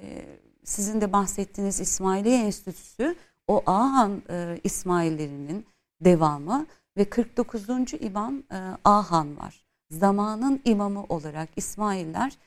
sizin 0.65 1.01
de 1.01 1.13
bahsettiğiniz 1.13 1.81
İsmailiye 1.81 2.45
Enstitüsü 2.45 3.17
o 3.49 3.63
Ahan 3.67 4.23
e, 4.31 4.61
İsmaillerinin 4.65 5.67
devamı 6.01 6.67
ve 6.97 7.05
49. 7.05 7.63
İmam 8.01 8.35
e, 8.37 8.59
Ahan 8.85 9.39
var. 9.39 9.65
Zamanın 9.91 10.61
imamı 10.65 11.05
olarak 11.09 11.49
İsmailler 11.57 12.39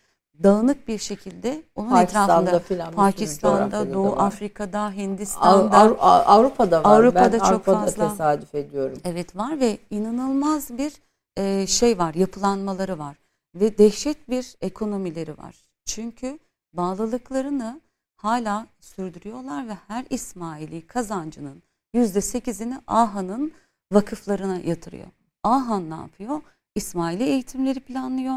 dağınık 0.44 0.88
bir 0.88 0.98
şekilde 0.98 1.64
onun 1.76 1.90
Pakistan'da 1.90 2.50
etrafında 2.50 2.92
Pakistan'da, 2.92 3.94
Doğu 3.94 4.12
var. 4.12 4.28
Afrika'da, 4.28 4.92
Hindistan'da, 4.92 5.78
Av, 5.78 5.92
Av, 6.00 6.24
Avrupa'da 6.26 6.84
var. 6.84 7.00
Avrupa'da 7.00 7.32
ben 7.32 7.40
çok 7.40 7.48
Avrupa'da 7.48 7.80
fazla 7.80 8.10
tesadüf 8.10 8.56
ediyorum. 8.56 8.98
Evet 9.04 9.36
var 9.36 9.60
ve 9.60 9.78
inanılmaz 9.90 10.78
bir 10.78 10.94
e, 11.38 11.68
şey 11.68 11.98
var, 11.98 12.14
yapılanmaları 12.14 13.00
var 13.00 13.18
ve 13.56 13.78
dehşet 13.78 14.30
bir 14.30 14.56
ekonomileri 14.62 15.38
var. 15.38 15.56
Çünkü 15.86 16.40
bağlılıklarını 16.74 17.82
hala 18.18 18.68
sürdürüyorlar 18.80 19.68
ve 19.68 19.78
her 19.88 20.06
İsmaili 20.10 20.88
kazancının 20.88 21.64
yüzde 21.94 22.22
sekizini 22.22 22.78
Ahan'ın 22.88 23.52
vakıflarına 23.92 24.60
yatırıyor. 24.60 25.08
Ahan 25.44 25.90
ne 25.90 25.96
yapıyor? 25.96 26.42
İsmaili 26.76 27.24
eğitimleri 27.24 27.80
planlıyor. 27.80 28.36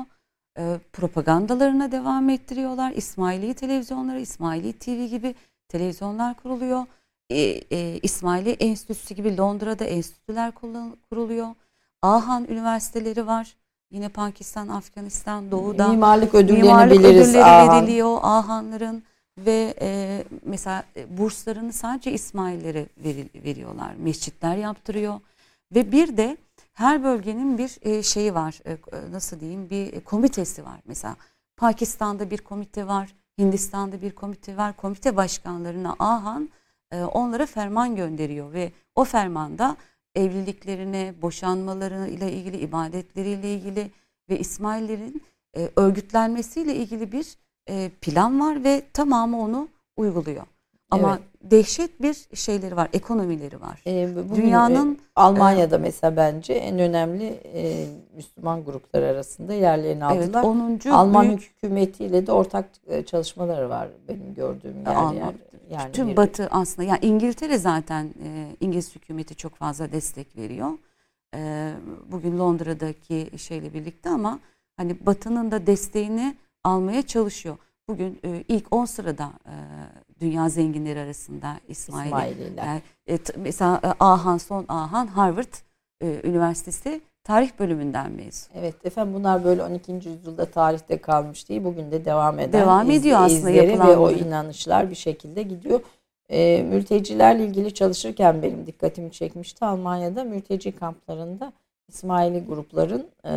E, 0.59 0.79
propagandalarına 0.93 1.93
devam 1.93 2.29
ettiriyorlar. 2.29 2.93
İsmaili 2.93 3.55
televizyonları, 3.55 4.21
İsmaili 4.21 4.73
TV 4.73 5.05
gibi 5.05 5.35
televizyonlar 5.69 6.35
kuruluyor. 6.35 6.87
E, 7.31 7.41
e, 7.71 7.99
İsmaili 8.03 8.51
Enstitüsü 8.51 9.15
gibi 9.15 9.37
Londra'da 9.37 9.85
enstitüler 9.85 10.53
kuruluyor. 11.11 11.49
Ahan 12.03 12.45
üniversiteleri 12.45 13.27
var. 13.27 13.57
Yine 13.91 14.09
Pakistan, 14.09 14.69
Afganistan, 14.69 15.51
Doğu'da 15.51 15.89
mimarlık 15.89 16.35
ödüllerini 16.35 16.63
mimarlık 16.63 16.99
biliriz. 16.99 17.29
Ödülleri 17.29 17.45
Ahan. 17.45 17.83
veriliyor 17.83 18.19
Ahanların 18.23 19.03
ve 19.39 19.75
e, 19.81 20.25
mesela 20.45 20.85
e, 20.97 21.19
burslarını 21.19 21.73
sadece 21.73 22.13
İsmaillere 22.13 22.87
veril, 22.97 23.45
veriyorlar. 23.45 23.95
Mescitler 23.95 24.57
yaptırıyor 24.57 25.21
ve 25.75 25.93
bir 25.93 26.17
de 26.17 26.37
her 26.73 27.05
bölgenin 27.05 27.59
bir 27.59 27.79
e, 27.83 28.03
şeyi 28.03 28.35
var. 28.35 28.61
E, 28.65 28.73
e 28.73 29.13
nasıl 29.13 29.41
diyeyim? 29.41 29.71
Bir 29.71 29.93
e, 29.93 30.01
komitesi 30.01 30.65
var. 30.65 30.81
Mesela 30.87 31.17
Pakistan'da 31.57 32.31
bir 32.31 32.39
komite 32.39 32.87
var. 32.87 33.15
Hindistan'da 33.39 34.03
bir 34.03 34.11
komite 34.11 34.57
var. 34.57 34.77
Komite 34.77 35.17
başkanlarına 35.17 35.97
Ahan 35.99 36.51
e, 36.93 37.03
onlara 37.03 37.47
ferman 37.47 37.97
gönderiyor 37.97 38.53
ve 38.53 38.73
o 38.95 39.05
fermanda 39.05 39.77
evliliklerine, 40.15 41.15
boşanmalarıyla 41.23 42.31
ilgili, 42.31 42.57
ibadetleriyle 42.57 43.55
ilgili 43.55 43.91
ve 44.31 44.39
İsmail'lerin 44.39 45.23
e, 45.57 45.71
örgütlenmesiyle 45.77 46.75
ilgili 46.75 47.13
bir 47.13 47.37
e, 47.71 47.91
plan 48.01 48.41
var 48.41 48.65
ve 48.65 48.83
tamamı 48.93 49.41
onu 49.43 49.69
uyguluyor. 49.97 50.45
Ama 50.91 51.19
evet. 51.21 51.51
dehşet 51.51 52.03
bir 52.03 52.27
şeyleri 52.35 52.77
var, 52.77 52.89
ekonomileri 52.93 53.61
var. 53.61 53.83
E, 53.87 54.17
bugün, 54.17 54.43
Dünyanın 54.43 54.95
e, 54.95 54.99
Almanya'da 55.17 55.77
e, 55.77 55.79
mesela 55.79 56.17
bence 56.17 56.53
en 56.53 56.79
önemli 56.79 57.41
e, 57.55 57.87
Müslüman 58.17 58.65
gruplar 58.65 59.03
arasında 59.03 59.55
yerlerini 59.55 60.05
aldılar. 60.05 60.45
Evet, 60.45 60.87
10. 60.87 60.91
Alman 60.91 61.29
büyük, 61.29 61.43
hükümetiyle 61.43 62.27
de 62.27 62.33
ortak 62.33 62.69
e, 62.87 63.05
çalışmaları 63.05 63.69
var 63.69 63.89
benim 64.09 64.35
gördüğüm 64.35 64.79
yer 64.79 64.95
Alman, 64.95 65.15
yer. 65.15 65.35
Yani 65.71 65.93
tüm 65.93 66.09
bir, 66.09 66.17
Batı 66.17 66.49
aslında 66.51 66.89
yani 66.89 66.99
İngiltere 67.03 67.59
zaten 67.59 68.05
e, 68.05 68.57
İngiliz 68.61 68.95
hükümeti 68.95 69.35
çok 69.35 69.55
fazla 69.55 69.93
destek 69.93 70.37
veriyor. 70.37 70.71
E, 71.35 71.73
bugün 72.13 72.39
Londra'daki 72.39 73.31
şeyle 73.39 73.75
birlikte 73.75 74.09
ama 74.09 74.39
hani 74.77 75.07
Batı'nın 75.07 75.51
da 75.51 75.67
desteğini 75.67 76.37
almaya 76.65 77.03
çalışıyor. 77.03 77.57
Bugün 77.89 78.21
e, 78.25 78.45
ilk 78.49 78.73
10 78.75 78.85
sırada 78.85 79.33
e, 79.47 79.55
dünya 80.21 80.49
zenginleri 80.49 81.01
arasında 81.01 81.61
İsmail. 81.69 82.07
İsmaililer. 82.07 82.67
Yani, 82.67 82.83
e, 83.09 83.19
mesela 83.37 83.81
e, 83.85 83.89
Ahan, 84.01 84.39
son 84.39 84.65
Ahan 84.69 85.07
Harvard 85.07 85.55
e, 86.01 86.21
Üniversitesi 86.25 87.01
tarih 87.25 87.51
bölümünden 87.59 88.13
mezun. 88.13 88.55
Evet 88.55 88.87
efendim 88.87 89.15
bunlar 89.15 89.45
böyle 89.45 89.63
12. 89.63 89.93
yüzyılda 89.93 90.45
tarihte 90.45 90.99
kalmış 90.99 91.49
değil. 91.49 91.65
Bugün 91.65 91.91
de 91.91 92.05
devam 92.05 92.39
eden 92.39 92.53
devam 92.53 92.91
ediyor 92.91 93.19
aslında 93.21 93.51
yapılan 93.51 93.89
ve 93.89 93.97
o 93.97 94.11
inanışlar 94.11 94.91
bir 94.91 94.95
şekilde 94.95 95.43
gidiyor. 95.43 95.81
E, 96.29 96.63
mültecilerle 96.63 97.45
ilgili 97.45 97.75
çalışırken 97.75 98.43
benim 98.43 98.67
dikkatimi 98.67 99.13
çekmişti. 99.13 99.65
Almanya'da 99.65 100.25
mülteci 100.25 100.73
kamplarında 100.73 101.53
İsmaili 101.89 102.45
grupların 102.45 103.07
e, 103.25 103.33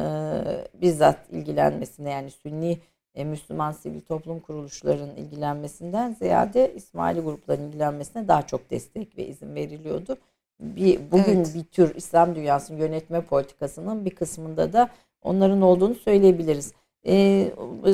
bizzat 0.82 1.18
ilgilenmesine 1.32 2.12
yani 2.12 2.32
Sünni 2.32 2.80
e, 3.16 3.24
Müslüman 3.24 3.72
sivil 3.72 4.02
toplum 4.02 4.40
kuruluşlarının 4.40 5.16
ilgilenmesinden 5.16 6.14
ziyade 6.20 6.74
İsmaili 6.76 7.20
grupların 7.20 7.68
ilgilenmesine 7.68 8.28
daha 8.28 8.42
çok 8.42 8.70
destek 8.72 9.18
ve 9.18 9.28
izin 9.28 9.56
veriliyordu. 9.56 10.18
Bir, 10.60 11.12
bugün 11.12 11.36
evet. 11.36 11.56
bir 11.56 11.64
tür 11.64 11.96
İslam 11.96 12.36
dünyasının 12.36 12.78
yönetme 12.78 13.22
politikasının 13.22 14.06
bir 14.06 14.16
kısmında 14.16 14.74
da 14.74 14.90
onların 15.22 15.62
olduğunu 15.62 15.96
söyleyebiliriz. 15.96 16.74
Ee, 17.08 17.52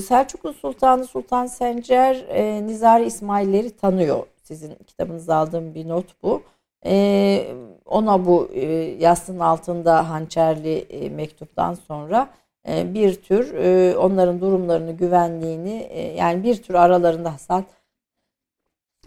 Selçuklu 0.07 0.53
Sultanı 0.53 1.07
Sultan 1.07 1.45
Sencer 1.45 2.25
e, 2.29 2.67
Nizari 2.67 3.05
İsmailleri 3.05 3.69
tanıyor. 3.77 4.27
Sizin 4.43 4.75
kitabınızda 4.87 5.35
aldığım 5.35 5.75
bir 5.75 5.89
not 5.89 6.23
bu. 6.23 6.43
E, 6.85 7.55
ona 7.85 8.25
bu 8.25 8.49
e, 8.53 8.65
yastığın 8.99 9.39
altında 9.39 10.09
hançerli 10.09 10.77
e, 10.79 11.09
mektuptan 11.09 11.73
sonra 11.73 12.29
bir 12.67 13.15
tür 13.15 13.53
e, 13.53 13.97
onların 13.97 14.41
durumlarını, 14.41 14.91
güvenliğini 14.91 15.87
e, 15.89 16.13
yani 16.15 16.43
bir 16.43 16.63
tür 16.63 16.73
aralarında 16.73 17.33
Hasan 17.33 17.65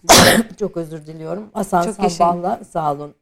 çok 0.59 0.76
özür 0.76 1.07
diliyorum. 1.07 1.50
Hasan 1.53 1.82
çok 1.82 1.94
Sabbah'la 1.94 2.64
sağ 2.64 2.92
olun 2.92 3.14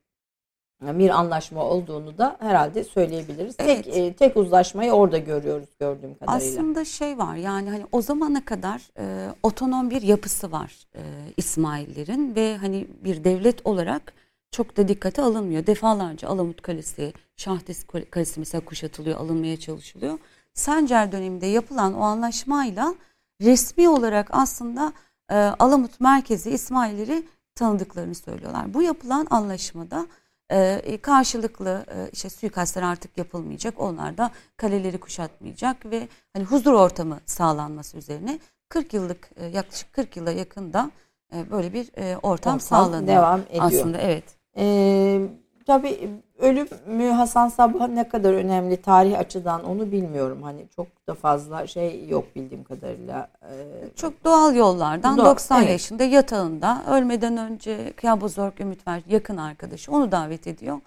bir 0.82 1.10
anlaşma 1.10 1.64
olduğunu 1.64 2.18
da 2.18 2.36
herhalde 2.40 2.84
söyleyebiliriz. 2.84 3.54
Evet. 3.58 3.84
Tek 3.84 3.96
e, 3.96 4.12
tek 4.12 4.36
uzlaşmayı 4.36 4.92
orada 4.92 5.18
görüyoruz 5.18 5.68
gördüğüm 5.80 6.14
kadarıyla. 6.14 6.36
Aslında 6.36 6.84
şey 6.84 7.18
var 7.18 7.36
yani 7.36 7.70
hani 7.70 7.86
o 7.92 8.02
zamana 8.02 8.44
kadar 8.44 8.90
e, 8.98 9.34
otonom 9.42 9.90
bir 9.90 10.02
yapısı 10.02 10.52
var 10.52 10.86
e, 10.94 11.02
İsmail'lerin 11.36 12.34
ve 12.34 12.56
hani 12.56 12.86
bir 13.04 13.24
devlet 13.24 13.66
olarak 13.66 14.12
çok 14.50 14.76
da 14.76 14.88
dikkate 14.88 15.22
alınmıyor. 15.22 15.66
Defalarca 15.66 16.28
Alamut 16.28 16.62
Kalesi, 16.62 17.12
Şahdes 17.40 17.84
Kalesi 18.10 18.40
mesela 18.40 18.64
kuşatılıyor, 18.64 19.18
alınmaya 19.18 19.60
çalışılıyor. 19.60 20.18
Sencer 20.54 21.12
döneminde 21.12 21.46
yapılan 21.46 21.94
o 21.94 22.00
anlaşmayla 22.00 22.94
resmi 23.42 23.88
olarak 23.88 24.28
aslında 24.30 24.92
e, 25.30 25.34
Alamut 25.34 26.00
merkezi 26.00 26.50
İsmailleri 26.50 27.22
tanıdıklarını 27.54 28.14
söylüyorlar. 28.14 28.74
Bu 28.74 28.82
yapılan 28.82 29.26
anlaşmada 29.30 30.06
e, 30.50 30.98
karşılıklı 31.02 31.86
e, 31.94 32.10
işte 32.12 32.30
suikastlar 32.30 32.82
artık 32.82 33.18
yapılmayacak. 33.18 33.80
Onlar 33.80 34.18
da 34.18 34.30
kaleleri 34.56 35.00
kuşatmayacak 35.00 35.86
ve 35.86 36.08
hani 36.32 36.44
huzur 36.44 36.72
ortamı 36.72 37.20
sağlanması 37.26 37.98
üzerine 37.98 38.38
40 38.68 38.94
yıllık 38.94 39.30
e, 39.36 39.46
yaklaşık 39.46 39.92
40 39.92 40.16
yıla 40.16 40.32
yakında 40.32 40.90
e, 41.34 41.50
böyle 41.50 41.72
bir 41.72 41.90
e, 41.96 42.16
ortam, 42.16 42.30
ortam 42.30 42.60
sağlanıyor. 42.60 43.16
Devam 43.16 43.40
ediyor. 43.40 43.64
Aslında 43.64 43.98
evet. 43.98 44.24
Ee, 44.56 45.28
tabii 45.70 46.10
ölüm 46.38 46.68
Hasan 47.12 47.48
Sabah 47.48 47.88
ne 47.88 48.08
kadar 48.08 48.32
önemli 48.32 48.82
tarih 48.82 49.18
açıdan 49.18 49.64
onu 49.64 49.92
bilmiyorum. 49.92 50.42
Hani 50.42 50.66
çok 50.76 50.86
da 51.08 51.14
fazla 51.14 51.66
şey 51.66 52.08
yok 52.08 52.24
bildiğim 52.36 52.64
kadarıyla. 52.64 53.28
Ee, 53.42 53.88
çok 53.96 54.24
doğal 54.24 54.56
yollardan 54.56 55.18
do 55.18 55.24
90 55.24 55.58
evet. 55.58 55.70
yaşında 55.70 56.04
yatağında 56.04 56.82
ölmeden 56.90 57.36
önce 57.36 57.92
Kıyabozorg 57.92 58.60
Ümit 58.60 58.88
Ver 58.88 59.02
yakın 59.08 59.36
arkadaşı 59.36 59.92
onu 59.92 60.12
davet 60.12 60.46
ediyor. 60.46 60.80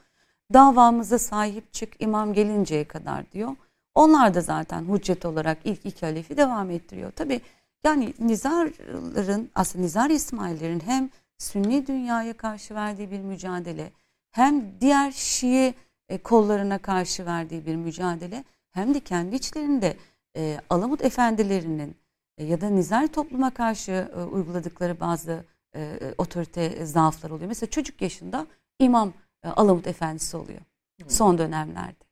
Davamıza 0.53 1.19
sahip 1.19 1.73
çık 1.73 2.01
imam 2.01 2.33
gelinceye 2.33 2.83
kadar 2.83 3.31
diyor. 3.31 3.51
Onlar 3.95 4.33
da 4.33 4.41
zaten 4.41 4.85
hüccet 4.93 5.25
olarak 5.25 5.57
ilk 5.63 5.85
iki 5.85 6.05
halifi 6.05 6.37
devam 6.37 6.71
ettiriyor. 6.71 7.11
Tabi 7.11 7.41
yani 7.83 8.13
Nizarların 8.19 9.49
aslında 9.55 9.83
Nizar 9.83 10.09
İsmail'lerin 10.09 10.79
hem 10.85 11.09
Sünni 11.37 11.87
dünyaya 11.87 12.33
karşı 12.33 12.75
verdiği 12.75 13.11
bir 13.11 13.19
mücadele 13.19 13.91
hem 14.33 14.81
diğer 14.81 15.11
Şii 15.11 15.73
e, 16.09 16.17
kollarına 16.17 16.77
karşı 16.77 17.25
verdiği 17.25 17.65
bir 17.65 17.75
mücadele 17.75 18.43
hem 18.71 18.93
de 18.93 18.99
kendi 18.99 19.35
içlerinde 19.35 19.97
e, 20.35 20.59
Alamut 20.69 21.05
efendilerinin 21.05 21.95
e, 22.37 22.45
ya 22.45 22.61
da 22.61 22.69
nizar 22.69 23.07
topluma 23.07 23.49
karşı 23.49 23.91
e, 23.91 24.23
uyguladıkları 24.23 24.99
bazı 24.99 25.45
e, 25.75 25.99
otorite 26.17 26.85
zaaflar 26.85 27.29
oluyor. 27.29 27.47
Mesela 27.47 27.69
çocuk 27.69 28.01
yaşında 28.01 28.47
imam 28.79 29.13
e, 29.43 29.47
Alamut 29.47 29.87
efendisi 29.87 30.37
oluyor 30.37 30.59
Hı. 31.01 31.09
son 31.09 31.37
dönemlerde. 31.37 32.03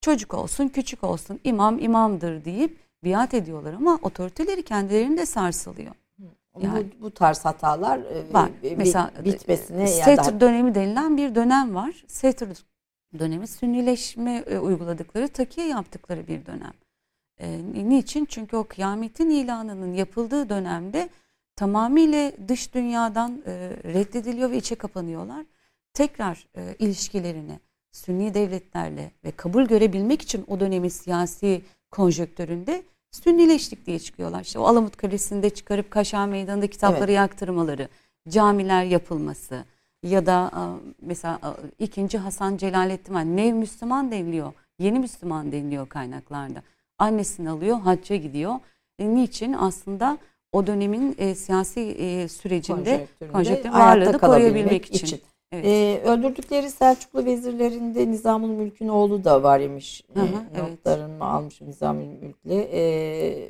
Çocuk 0.00 0.34
olsun 0.34 0.68
küçük 0.68 1.04
olsun 1.04 1.40
imam 1.44 1.78
imamdır 1.78 2.44
deyip 2.44 2.78
biat 3.04 3.34
ediyorlar 3.34 3.72
ama 3.72 3.98
otoriteleri 4.02 4.62
kendilerinde 4.62 5.26
sarsılıyor. 5.26 5.94
Yani, 6.60 6.86
bu, 7.00 7.04
bu 7.04 7.10
tarz 7.10 7.44
hatalar 7.44 7.98
e, 7.98 8.32
var. 8.32 8.50
E, 8.62 8.76
Mesela 8.76 9.10
bitmesine 9.24 9.86
Setr 9.86 10.40
dönemi 10.40 10.74
denilen 10.74 11.16
bir 11.16 11.34
dönem 11.34 11.74
var. 11.74 12.04
Setr 12.06 12.46
dönemi 13.18 13.46
sünnileşme 13.46 14.44
e, 14.46 14.58
uyguladıkları, 14.58 15.28
takiye 15.28 15.68
yaptıkları 15.68 16.26
bir 16.26 16.46
dönem. 16.46 16.72
E, 17.38 17.60
niçin? 17.88 18.24
Çünkü 18.24 18.56
o 18.56 18.64
kıyametin 18.64 19.30
ilanının 19.30 19.92
yapıldığı 19.94 20.48
dönemde 20.48 21.08
tamamıyla 21.56 22.32
dış 22.48 22.74
dünyadan 22.74 23.42
e, 23.46 23.52
reddediliyor 23.84 24.50
ve 24.50 24.56
içe 24.56 24.74
kapanıyorlar. 24.74 25.46
Tekrar 25.94 26.48
e, 26.56 26.76
ilişkilerini 26.78 27.60
Sünni 27.92 28.34
devletlerle 28.34 29.12
ve 29.24 29.30
kabul 29.30 29.64
görebilmek 29.64 30.22
için 30.22 30.44
o 30.48 30.60
dönemin 30.60 30.88
siyasi 30.88 31.62
konjöktöründe 31.90 32.82
Sünnileştik 33.12 33.86
diye 33.86 33.98
çıkıyorlar. 33.98 34.40
İşte 34.40 34.58
o 34.58 34.64
Alamut 34.64 34.96
Kalesi'nde 34.96 35.50
çıkarıp 35.50 35.90
Kaşa 35.90 36.26
Meydanı'nda 36.26 36.66
kitapları 36.66 37.04
evet. 37.04 37.16
yaktırmaları, 37.16 37.88
camiler 38.28 38.84
yapılması 38.84 39.64
ya 40.02 40.26
da 40.26 40.50
mesela 41.02 41.56
ikinci 41.78 42.18
Hasan 42.18 42.56
Celalettin 42.56 43.14
var. 43.14 43.24
Nev 43.24 43.54
Müslüman 43.54 44.10
deniliyor. 44.10 44.52
Yeni 44.78 44.98
Müslüman 44.98 45.52
deniliyor 45.52 45.88
kaynaklarda. 45.88 46.62
Annesini 46.98 47.50
alıyor, 47.50 47.80
hacca 47.80 48.16
gidiyor. 48.16 48.54
E, 48.98 49.14
niçin? 49.14 49.52
Aslında 49.52 50.18
o 50.52 50.66
dönemin 50.66 51.14
e, 51.18 51.34
siyasi 51.34 51.80
e, 51.80 52.28
sürecinde 52.28 53.06
konjektür 53.32 53.70
varlığını 53.70 54.18
koruyabilmek 54.18 54.94
için. 54.94 55.06
için. 55.06 55.20
Evet. 55.52 55.64
Ee, 55.64 56.02
öldürdükleri 56.04 56.70
Selçuklu 56.70 57.24
vezirlerinde 57.24 58.10
Nizamül 58.10 58.48
Mülk'ün 58.48 58.88
oğlu 58.88 59.24
da 59.24 59.42
var 59.42 59.60
imiş. 59.60 60.04
Hı 60.14 60.20
hı, 60.20 60.24
ee, 60.24 60.28
evet. 60.54 60.70
Notlarını 60.70 61.24
almış 61.24 61.60
Nizamül 61.60 62.06
Mülk'le. 62.06 62.72
Ee, 62.72 63.48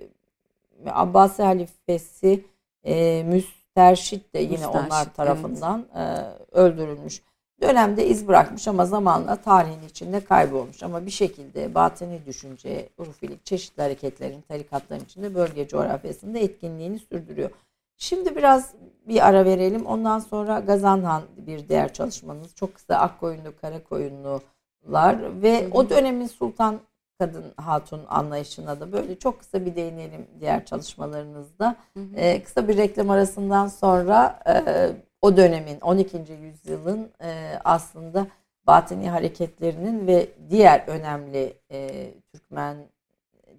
Abbasi 0.86 1.42
halifesi 1.42 2.44
e, 2.84 3.22
Müsterşit 3.22 4.34
de 4.34 4.38
yine 4.38 4.50
Müsterşit, 4.50 4.74
onlar 4.74 5.14
tarafından 5.14 5.86
evet. 5.94 6.26
e, 6.52 6.58
öldürülmüş. 6.58 7.22
Dönemde 7.62 8.06
iz 8.06 8.28
bırakmış 8.28 8.68
ama 8.68 8.86
zamanla 8.86 9.36
tarihin 9.36 9.88
içinde 9.90 10.24
kaybolmuş. 10.24 10.82
Ama 10.82 11.06
bir 11.06 11.10
şekilde 11.10 11.74
batini 11.74 12.26
düşünce, 12.26 12.88
urfilik, 12.98 13.46
çeşitli 13.46 13.82
hareketlerin, 13.82 14.40
tarikatların 14.40 15.04
içinde 15.04 15.34
bölge 15.34 15.68
coğrafyasında 15.68 16.38
etkinliğini 16.38 16.98
sürdürüyor. 16.98 17.50
Şimdi 17.96 18.36
biraz 18.36 18.74
bir 19.08 19.28
ara 19.28 19.44
verelim. 19.44 19.86
Ondan 19.86 20.18
sonra 20.18 20.60
Gazanhan 20.60 21.22
bir 21.36 21.68
diğer 21.68 21.92
çalışmanız. 21.92 22.54
Çok 22.54 22.74
kısa 22.74 22.96
Akkoyunlu, 22.96 23.56
Karakoyunlular 23.60 25.42
ve 25.42 25.68
o 25.72 25.90
dönemin 25.90 26.26
Sultan 26.26 26.80
Kadın 27.18 27.44
Hatun 27.56 28.00
anlayışına 28.08 28.80
da 28.80 28.92
böyle 28.92 29.18
çok 29.18 29.40
kısa 29.40 29.66
bir 29.66 29.76
değinelim 29.76 30.26
diğer 30.40 30.64
çalışmalarınızda. 30.64 31.76
Hı 31.94 32.00
hı. 32.00 32.16
Ee, 32.16 32.42
kısa 32.42 32.68
bir 32.68 32.76
reklam 32.76 33.10
arasından 33.10 33.68
sonra 33.68 34.40
e, 34.46 34.90
o 35.22 35.36
dönemin 35.36 35.80
12. 35.80 36.16
yüzyılın 36.42 37.10
e, 37.22 37.58
aslında 37.64 38.26
batini 38.66 39.10
hareketlerinin 39.10 40.06
ve 40.06 40.28
diğer 40.50 40.84
önemli 40.86 41.54
e, 41.70 42.10
Türkmen 42.32 42.76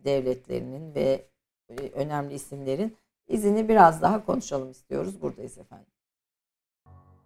devletlerinin 0.05 0.95
ve 0.95 1.25
e, 1.69 1.75
önemli 1.93 2.33
isimlerin 2.33 2.97
izini 3.27 3.69
biraz 3.69 4.01
daha 4.01 4.25
konuşalım 4.25 4.71
istiyoruz. 4.71 5.21
Buradayız 5.21 5.57
efendim. 5.57 5.87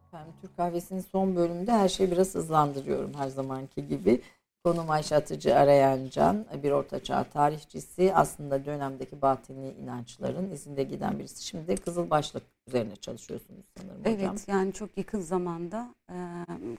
Efendim 0.08 0.34
Türk 0.42 0.58
Kahvesi'nin 0.58 1.02
son 1.02 1.36
bölümünde 1.36 1.72
her 1.72 1.90
şeyi 1.90 2.12
biraz 2.12 2.36
hızlandırıyorum 2.36 3.14
her 3.14 3.28
zamanki 3.28 3.88
gibi. 3.88 4.22
Konum 4.64 4.90
Ayşe 4.90 5.16
Atıcı 5.16 5.56
Arayan 5.56 6.10
Can, 6.10 6.46
bir 6.64 6.72
ortaçağ 6.72 7.24
tarihçisi. 7.24 8.14
Aslında 8.16 8.66
dönemdeki 8.66 9.22
batini 9.22 9.72
inançların 9.72 10.52
izinde 10.52 10.84
giden 10.84 11.20
birisi. 11.20 11.46
Şimdi 11.46 11.68
de 11.68 11.76
Kızıl 11.76 12.10
Başlık 12.10 12.44
üzerine 12.68 12.96
çalışıyorsunuz 12.96 13.66
sanırım 13.78 14.02
evet, 14.06 14.18
hocam. 14.18 14.32
Evet 14.32 14.48
yani 14.48 14.74
çok 14.74 14.98
yakın 14.98 15.20
zamanda 15.20 15.96
e, 16.10 16.16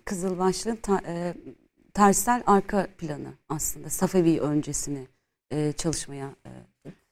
Kızıl 0.05 0.39
Başlık'ın 0.39 0.77
ta, 0.77 1.01
e, 1.07 1.35
tersel 1.95 2.43
arka 2.47 2.87
planı 2.99 3.33
aslında 3.49 3.91
Safevi 3.91 4.41
öncesini 4.41 5.07
e, 5.51 5.73
çalışmaya 5.73 6.31
e, 6.47 6.51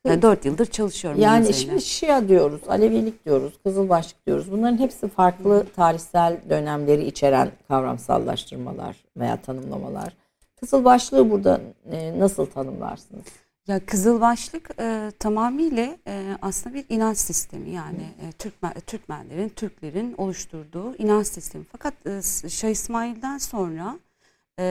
yani 0.07 0.23
4 0.23 0.45
yıldır 0.45 0.67
çalışıyorum. 0.67 1.21
Yani 1.21 1.55
şimdi 1.55 1.83
Şia 1.83 2.29
diyoruz, 2.29 2.61
Alevilik 2.69 3.25
diyoruz, 3.25 3.53
Kızılbaşlık 3.63 4.27
diyoruz. 4.27 4.53
Bunların 4.53 4.79
hepsi 4.79 5.09
farklı 5.09 5.67
tarihsel 5.77 6.41
dönemleri 6.51 7.07
içeren 7.07 7.51
kavramsallaştırmalar 7.69 8.97
veya 9.17 9.37
tanımlamalar. 9.37 10.13
Kızılbaşlığı 10.61 11.31
burada 11.31 11.61
e, 11.91 12.19
nasıl 12.19 12.47
tanımlarsınız? 12.47 13.25
Ya 13.69 13.87
Kızılbaşlık 13.87 14.71
e, 14.81 15.13
tamamıyla 15.19 15.97
e, 16.07 16.37
aslında 16.43 16.75
bir 16.75 16.85
inanç 16.89 17.19
sistemi 17.19 17.71
yani 17.71 18.03
e, 18.29 18.33
Türkmen, 18.33 18.73
Türkmenlerin, 18.87 19.49
Türklerin 19.49 20.15
oluşturduğu 20.19 20.97
inanç 20.97 21.27
sistemi. 21.27 21.65
Fakat 21.73 21.95
e, 22.07 22.23
Şah 22.49 22.69
İsmail'den 22.69 23.39
sonra 23.39 23.99
e, 24.59 24.65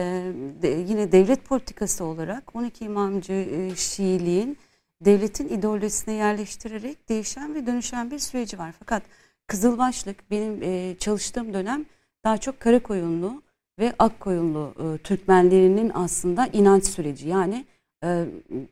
de, 0.62 0.68
yine 0.68 1.12
devlet 1.12 1.44
politikası 1.44 2.04
olarak 2.04 2.56
12 2.56 2.84
İmamcı 2.84 3.32
e, 3.32 3.76
Şiiliğin 3.76 4.58
devletin 5.00 5.48
ideolojisine 5.48 6.14
yerleştirerek 6.14 7.08
değişen 7.08 7.54
ve 7.54 7.66
dönüşen 7.66 8.10
bir 8.10 8.18
süreci 8.18 8.58
var. 8.58 8.74
Fakat 8.78 9.02
Kızılbaşlık 9.46 10.30
benim 10.30 10.62
e, 10.62 10.96
çalıştığım 10.98 11.54
dönem 11.54 11.86
daha 12.24 12.38
çok 12.38 12.60
Karakoyunlu 12.60 13.42
ve 13.78 13.92
Akkoyunlu 13.98 14.74
e, 14.78 14.98
Türkmenlerinin 14.98 15.92
aslında 15.94 16.46
inanç 16.46 16.84
süreci. 16.84 17.28
Yani 17.28 17.64
e, 18.04 18.24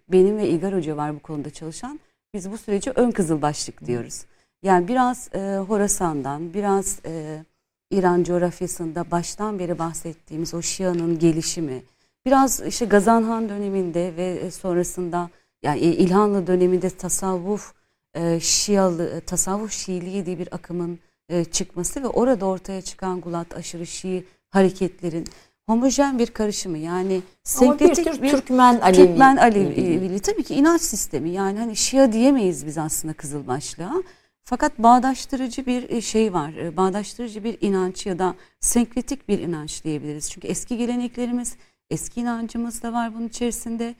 benim 0.09 0.37
ve 0.37 0.49
İlgar 0.49 0.75
Hoca 0.75 0.97
var 0.97 1.15
bu 1.15 1.19
konuda 1.19 1.51
çalışan. 1.51 2.01
Biz 2.35 2.51
bu 2.51 2.59
süreci 2.59 2.91
ön 2.91 3.11
Kızılbaşlık 3.11 3.87
diyoruz. 3.87 4.25
Yani 4.63 4.89
biraz 4.89 5.29
e, 5.35 5.57
Horasan'dan, 5.57 6.55
biraz 6.55 6.99
e, 7.07 7.45
İran 7.91 8.23
coğrafyasında 8.25 9.11
baştan 9.11 9.59
beri 9.59 9.79
bahsettiğimiz 9.79 10.55
o 10.55 10.63
Şia'nın 10.63 11.19
gelişimi, 11.19 11.83
biraz 12.27 12.61
işte 12.67 12.87
Gazanhan 12.87 13.49
döneminde 13.49 14.17
ve 14.17 14.51
sonrasında 14.51 15.31
yani 15.65 15.81
İlhanlı 15.81 16.47
döneminde 16.47 16.91
tasavvuf 16.91 17.75
e, 18.15 18.41
Şialı, 18.41 19.21
tasavvuf 19.21 19.73
Şiiliği 19.73 20.27
diye 20.27 20.39
bir 20.39 20.55
akımın 20.55 20.99
e, 21.29 21.45
çıkması 21.45 22.03
ve 22.03 22.07
orada 22.09 22.47
ortaya 22.47 22.83
çıkan 22.83 23.21
Gulat 23.21 23.57
aşırı 23.57 23.87
Şii 23.87 24.25
hareketlerin 24.51 25.25
homojen 25.67 26.19
bir 26.19 26.27
karışımı 26.27 26.79
yani 26.79 27.23
senkretik 27.45 28.07
bir, 28.07 28.23
bir 28.23 28.31
Türkmen 28.31 28.81
Alevi. 28.81 29.07
Türkmen 29.07 29.37
Alevi 29.37 30.21
tabii 30.21 30.43
ki 30.43 30.55
inanç 30.55 30.81
sistemi 30.81 31.31
yani 31.31 31.59
hani 31.59 31.77
Şia 31.77 32.13
diyemeyiz 32.13 32.67
biz 32.67 32.79
aslında 32.79 33.15
Kızılbaşlığa. 33.15 34.03
Fakat 34.45 34.79
bağdaştırıcı 34.79 35.67
bir 35.67 35.91
e, 35.91 36.01
şey 36.01 36.33
var. 36.33 36.53
E, 36.53 36.77
bağdaştırıcı 36.77 37.45
bir 37.45 37.59
inanç 37.61 38.07
ya 38.07 38.19
da 38.19 38.35
senkretik 38.61 39.29
bir 39.29 39.39
inanç 39.39 39.85
diyebiliriz. 39.85 40.31
Çünkü 40.31 40.49
eski 40.49 40.77
geleneklerimiz, 40.77 41.57
eski 41.91 42.21
inancımız 42.21 42.83
da 42.83 42.93
var 42.93 43.15
bunun 43.15 43.29
içerisinde. 43.29 43.95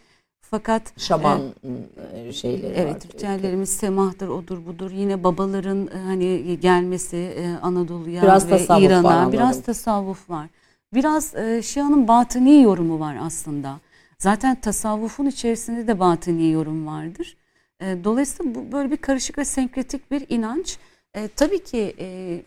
Fakat 0.51 1.01
şaman 1.01 1.41
e, 2.15 2.33
şeyleri 2.33 2.73
evet, 2.77 2.95
var. 2.95 3.13
ritüellerimiz 3.13 3.69
semahtır, 3.69 4.29
odur 4.29 4.67
budur. 4.67 4.91
Yine 4.91 5.25
babaların 5.25 5.87
e, 5.87 5.99
hani 5.99 6.59
gelmesi 6.61 7.17
e, 7.17 7.49
Anadolu'ya 7.63 8.23
biraz 8.23 8.51
ve 8.51 8.65
İran'a 8.81 9.33
biraz 9.33 9.63
tasavvuf 9.63 10.31
var. 10.31 10.49
Biraz 10.95 11.35
e, 11.35 11.63
Şia'nın 11.63 12.09
batıni 12.09 12.63
yorumu 12.63 13.01
var 13.01 13.17
aslında. 13.21 13.81
Zaten 14.19 14.61
tasavvufun 14.61 15.27
içerisinde 15.27 15.87
de 15.87 16.01
batıni 16.01 16.51
yorum 16.51 16.87
vardır. 16.87 17.37
E, 17.81 18.05
dolayısıyla 18.05 18.55
bu 18.55 18.73
böyle 18.73 18.91
bir 18.91 18.97
karışık 18.97 19.39
ve 19.39 19.45
senkretik 19.45 20.11
bir 20.11 20.27
inanç. 20.29 20.79
E, 21.15 21.29
tabii 21.29 21.65
ki 21.65 21.95
e, 21.99 22.41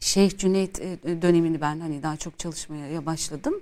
Şeyh 0.00 0.38
Cüneyt 0.38 0.80
e, 0.80 1.22
dönemini 1.22 1.60
ben 1.60 1.80
hani 1.80 2.02
daha 2.02 2.16
çok 2.16 2.38
çalışmaya 2.38 3.06
başladım. 3.06 3.54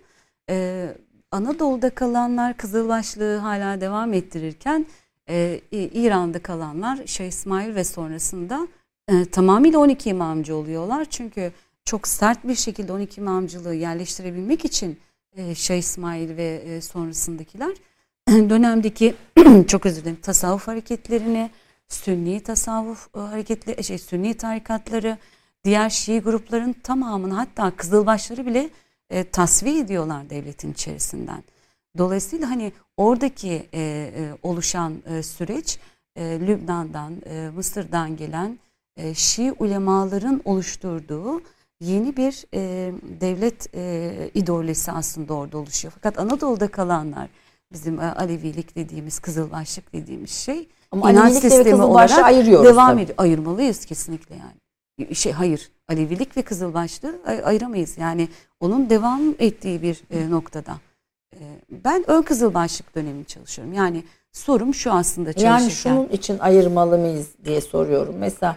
E, 0.51 0.89
Anadolu'da 1.37 1.91
kalanlar 1.91 2.57
Kızılbaşlığı 2.57 3.37
hala 3.37 3.80
devam 3.80 4.12
ettirirken 4.12 4.87
e, 5.28 5.61
İran'da 5.72 6.39
kalanlar 6.39 7.07
Şeyh 7.07 7.28
İsmail 7.28 7.74
ve 7.74 7.84
sonrasında 7.84 8.68
e, 9.09 9.24
tamamıyla 9.24 9.78
12 9.78 10.11
imamcı 10.11 10.57
oluyorlar. 10.57 11.07
Çünkü 11.11 11.53
çok 11.84 12.09
sert 12.09 12.49
bir 12.49 12.55
şekilde 12.55 12.93
12 12.93 13.20
imamcılığı 13.20 13.74
yerleştirebilmek 13.74 14.64
için 14.64 14.99
e, 15.37 15.55
Şeyh 15.55 15.78
İsmail 15.78 16.37
ve 16.37 16.62
e, 16.66 16.80
sonrasındakiler 16.80 17.76
dönemdeki 18.28 19.14
çok 19.66 19.87
özür 19.87 20.03
dilerim 20.03 20.20
tasavvuf 20.22 20.68
hareketlerini, 20.68 21.51
Sünni 21.89 22.41
tasavvuf 22.41 23.09
e, 23.16 23.18
hareketleri, 23.18 23.84
şey 23.84 23.99
Sünni 23.99 24.34
tarikatları, 24.34 25.18
diğer 25.64 25.91
Şii 25.91 26.20
grupların 26.20 26.72
tamamını 26.72 27.34
hatta 27.34 27.70
Kızılbaşları 27.76 28.47
bile 28.47 28.70
e, 29.11 29.31
tasfiye 29.31 29.79
ediyorlar 29.81 30.31
devletin 30.31 30.73
içerisinden. 30.73 31.45
Dolayısıyla 31.99 32.51
hani 32.51 32.73
oradaki 32.97 33.69
e, 33.75 33.81
e, 33.81 34.13
oluşan 34.43 35.03
e, 35.07 35.23
süreç 35.23 35.79
e, 36.17 36.41
Lübnan'dan, 36.41 37.13
e, 37.27 37.51
Mısır'dan 37.55 38.17
gelen 38.17 38.59
e, 38.97 39.15
Şii 39.15 39.53
ulemaların 39.53 40.41
oluşturduğu 40.45 41.43
yeni 41.81 42.17
bir 42.17 42.45
e, 42.55 42.93
devlet 43.21 43.75
e, 43.75 44.31
ideolojisi 44.35 44.93
aslında 44.93 45.35
orada 45.35 45.59
oluşuyor. 45.59 45.93
Fakat 45.95 46.19
Anadolu'da 46.19 46.69
kalanlar 46.69 47.29
bizim 47.73 48.01
e, 48.01 48.13
Alevilik 48.13 48.77
dediğimiz, 48.77 49.19
Kızılbaşlık 49.19 49.93
dediğimiz 49.93 50.31
şey 50.31 50.69
Ama 50.93 51.13
inanç 51.13 51.33
sistemi 51.35 51.83
olarak 51.83 52.25
ayırıyoruz 52.25 52.67
devam 52.67 52.99
ediyor. 52.99 53.19
Ayırmalıyız 53.19 53.85
kesinlikle 53.85 54.35
yani. 54.35 54.66
Şey 55.15 55.33
hayır, 55.33 55.71
Alevilik 55.89 56.37
ve 56.37 56.43
Kızılbaşlığı 56.43 57.21
ayıramayız. 57.45 57.99
Yani 57.99 58.29
onun 58.61 58.91
devam 58.91 59.35
ettiği 59.39 59.83
bir 59.83 60.03
e, 60.11 60.31
noktada. 60.31 60.77
E, 61.35 61.41
ben 61.71 62.05
ön 62.11 62.23
Kızılbaşlık 62.23 62.95
dönemi 62.95 63.25
çalışıyorum. 63.25 63.75
Yani 63.75 64.05
sorum 64.33 64.75
şu 64.75 64.93
aslında 64.93 65.33
çalışırken. 65.33 65.61
Yani 65.61 65.71
şunun 65.73 66.09
için 66.09 66.39
ayırmalı 66.39 66.99
mıyız 66.99 67.29
diye 67.45 67.61
soruyorum. 67.61 68.15
Mesela 68.19 68.57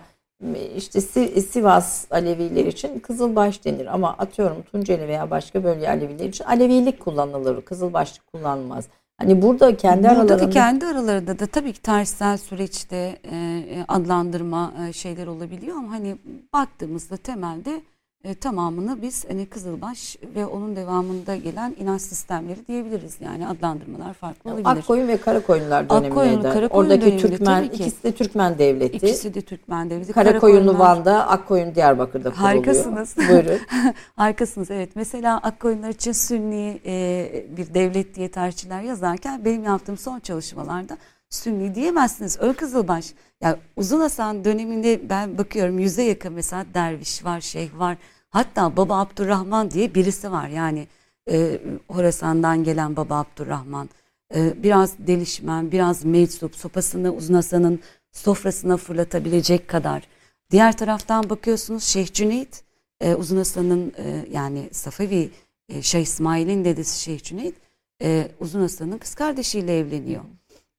işte 0.76 1.02
Sivas 1.42 2.06
Aleviler 2.12 2.66
için 2.66 3.00
Kızılbaş 3.00 3.66
denir 3.66 3.94
ama 3.94 4.16
atıyorum 4.18 4.62
Tunceli 4.62 5.08
veya 5.08 5.32
başka 5.32 5.64
bölge 5.64 5.88
Aleviler 5.88 6.26
için 6.26 6.44
Alevilik 6.44 7.00
kullanılır. 7.00 7.62
Kızılbaşlık 7.62 8.28
kullanılmaz. 8.28 8.86
Hani 9.20 9.42
burada 9.42 9.78
kendi 9.78 10.10
aralarında... 10.10 10.40
da 10.40 10.50
kendi 10.50 10.86
aralarında 10.86 11.40
da 11.40 11.46
tabii 11.46 11.74
ki 11.74 11.82
tarihsel 11.82 12.38
süreçte 12.38 13.20
e, 13.32 13.64
adlandırma 13.88 14.74
e, 14.88 14.94
şeyler 14.94 15.28
olabiliyor 15.28 15.78
ama 15.78 15.92
hani 15.92 16.18
baktığımızda 16.54 17.18
temelde 17.18 17.82
e, 18.24 18.36
tamamını 18.36 19.02
biz 19.02 19.26
hani 19.30 19.46
Kızılbaş 19.46 20.18
ve 20.36 20.46
onun 20.46 20.76
devamında 20.76 21.36
gelen 21.36 21.76
inanç 21.80 22.02
sistemleri 22.02 22.68
diyebiliriz. 22.68 23.18
Yani 23.22 23.48
adlandırmalar 23.48 24.14
farklı 24.14 24.50
olabilir. 24.50 24.66
Akkoyun 24.70 25.08
ve 25.08 25.18
Karakoyunlar 25.18 25.90
döneminde. 25.90 26.10
Akkoyun, 26.10 26.42
Karakoyun 26.42 26.70
Oradaki 26.70 27.02
döneminde, 27.02 27.22
Türkmen, 27.22 27.64
ikisi 27.64 28.04
de 28.04 28.12
Türkmen 28.12 28.58
devleti. 28.58 28.98
İkisi 28.98 29.34
de 29.34 29.42
Türkmen 29.42 29.90
devleti. 29.90 30.14
Karakoyunlu 30.14 30.80
Van'da, 30.80 31.28
Akkoyun 31.28 31.76
Diyarbakır'da 31.76 32.30
kuruluyor. 32.30 32.50
Harikasınız. 32.50 33.18
Buyurun. 33.30 33.60
Harikasınız 34.16 34.72
evet. 34.72 34.90
Mesela 34.96 35.38
Akkoyunlar 35.38 35.90
için 35.90 36.12
Sünni 36.12 36.82
e, 36.86 37.46
bir 37.58 37.74
devlet 37.74 38.16
diye 38.16 38.32
tarihçiler 38.32 38.82
yazarken 38.82 39.46
benim 39.46 39.64
yaptığım 39.64 39.98
son 39.98 40.20
çalışmalarda 40.20 40.98
Sünni 41.30 41.76
diyemezsiniz. 41.76 42.38
Ön 42.40 42.54
Kızılbaş. 42.54 43.14
Yani 43.42 43.58
Uzun 43.76 44.00
Hasan 44.00 44.46
döneminde 44.46 45.10
ben 45.10 45.38
bakıyorum 45.38 45.80
yüze 45.80 46.04
yakın 46.04 46.34
mesela 46.34 46.66
derviş 46.74 47.26
var, 47.26 47.42
şeyh 47.42 47.80
var. 47.80 47.98
Hatta 48.30 48.78
Baba 48.78 49.00
Abdurrahman 49.00 49.72
diye 49.72 49.96
birisi 49.96 50.32
var. 50.32 50.48
Yani 50.48 50.88
e, 51.32 51.62
Horasan'dan 51.88 52.64
gelen 52.64 52.96
Baba 52.96 53.18
Abdurrahman. 53.18 53.90
E, 54.36 54.64
biraz 54.64 54.98
delişmen, 55.00 55.72
biraz 55.72 56.06
meczup, 56.06 56.56
sopasını 56.56 57.16
Uzun 57.16 57.34
Hasan'ın 57.34 57.80
sofrasına 58.12 58.78
fırlatabilecek 58.78 59.68
kadar. 59.68 60.08
Diğer 60.52 60.78
taraftan 60.78 61.30
bakıyorsunuz 61.30 61.84
Şeyh 61.84 62.14
Cüneyt, 62.14 62.64
e, 63.02 63.16
Uzun 63.16 63.38
Hasan'ın 63.38 63.94
e, 63.98 64.26
yani 64.32 64.70
Safevi 64.72 65.30
e, 65.70 65.82
Şeyh 65.82 66.04
İsmail'in 66.04 66.66
dedesi 66.66 67.02
Şeyh 67.02 67.24
Cüneyt, 67.24 67.56
e, 68.02 68.32
Uzun 68.40 68.62
Hasan'ın 68.62 68.98
kız 68.98 69.16
kardeşiyle 69.16 69.80
evleniyor. 69.80 70.24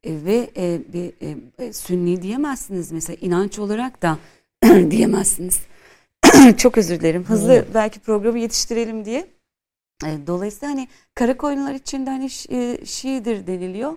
E, 0.05 0.25
ve 0.25 0.51
e, 0.57 0.81
bir 0.93 1.13
e, 1.23 1.37
e, 1.59 1.73
sünni 1.73 2.23
diyemezsiniz 2.23 2.93
mesela 2.93 3.17
inanç 3.21 3.59
olarak 3.59 4.03
da 4.03 4.19
diyemezsiniz. 4.91 5.61
Çok 6.57 6.79
özür 6.79 7.01
dilerim. 7.01 7.25
Hızlı 7.25 7.67
hmm. 7.67 7.75
belki 7.75 8.01
programı 8.01 8.39
yetiştirelim 8.39 9.05
diye. 9.05 9.27
E, 10.05 10.27
dolayısıyla 10.27 10.75
hani 10.75 10.89
Karakoyunlar 11.15 11.75
içinde 11.75 12.11
hani 12.11 12.29
e, 12.51 12.87
Şii'dir 12.87 13.47
deniliyor. 13.47 13.97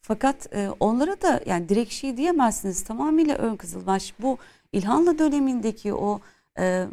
Fakat 0.00 0.54
e, 0.54 0.68
onlara 0.80 1.22
da 1.22 1.40
yani 1.46 1.68
direkt 1.68 1.92
Şii 1.92 2.16
diyemezsiniz. 2.16 2.84
Tamamıyla 2.84 3.36
ön 3.36 3.56
Kızılbaş. 3.56 4.14
Bu 4.20 4.38
İlhanlı 4.72 5.18
dönemindeki 5.18 5.94
o 5.94 6.20
e, 6.58 6.86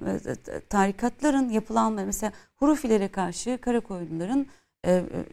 tarikatların 0.70 1.50
yapılanma 1.50 2.06
mesela 2.06 2.32
Hurufilere 2.56 3.08
karşı 3.08 3.58
Karakoyunların 3.62 4.48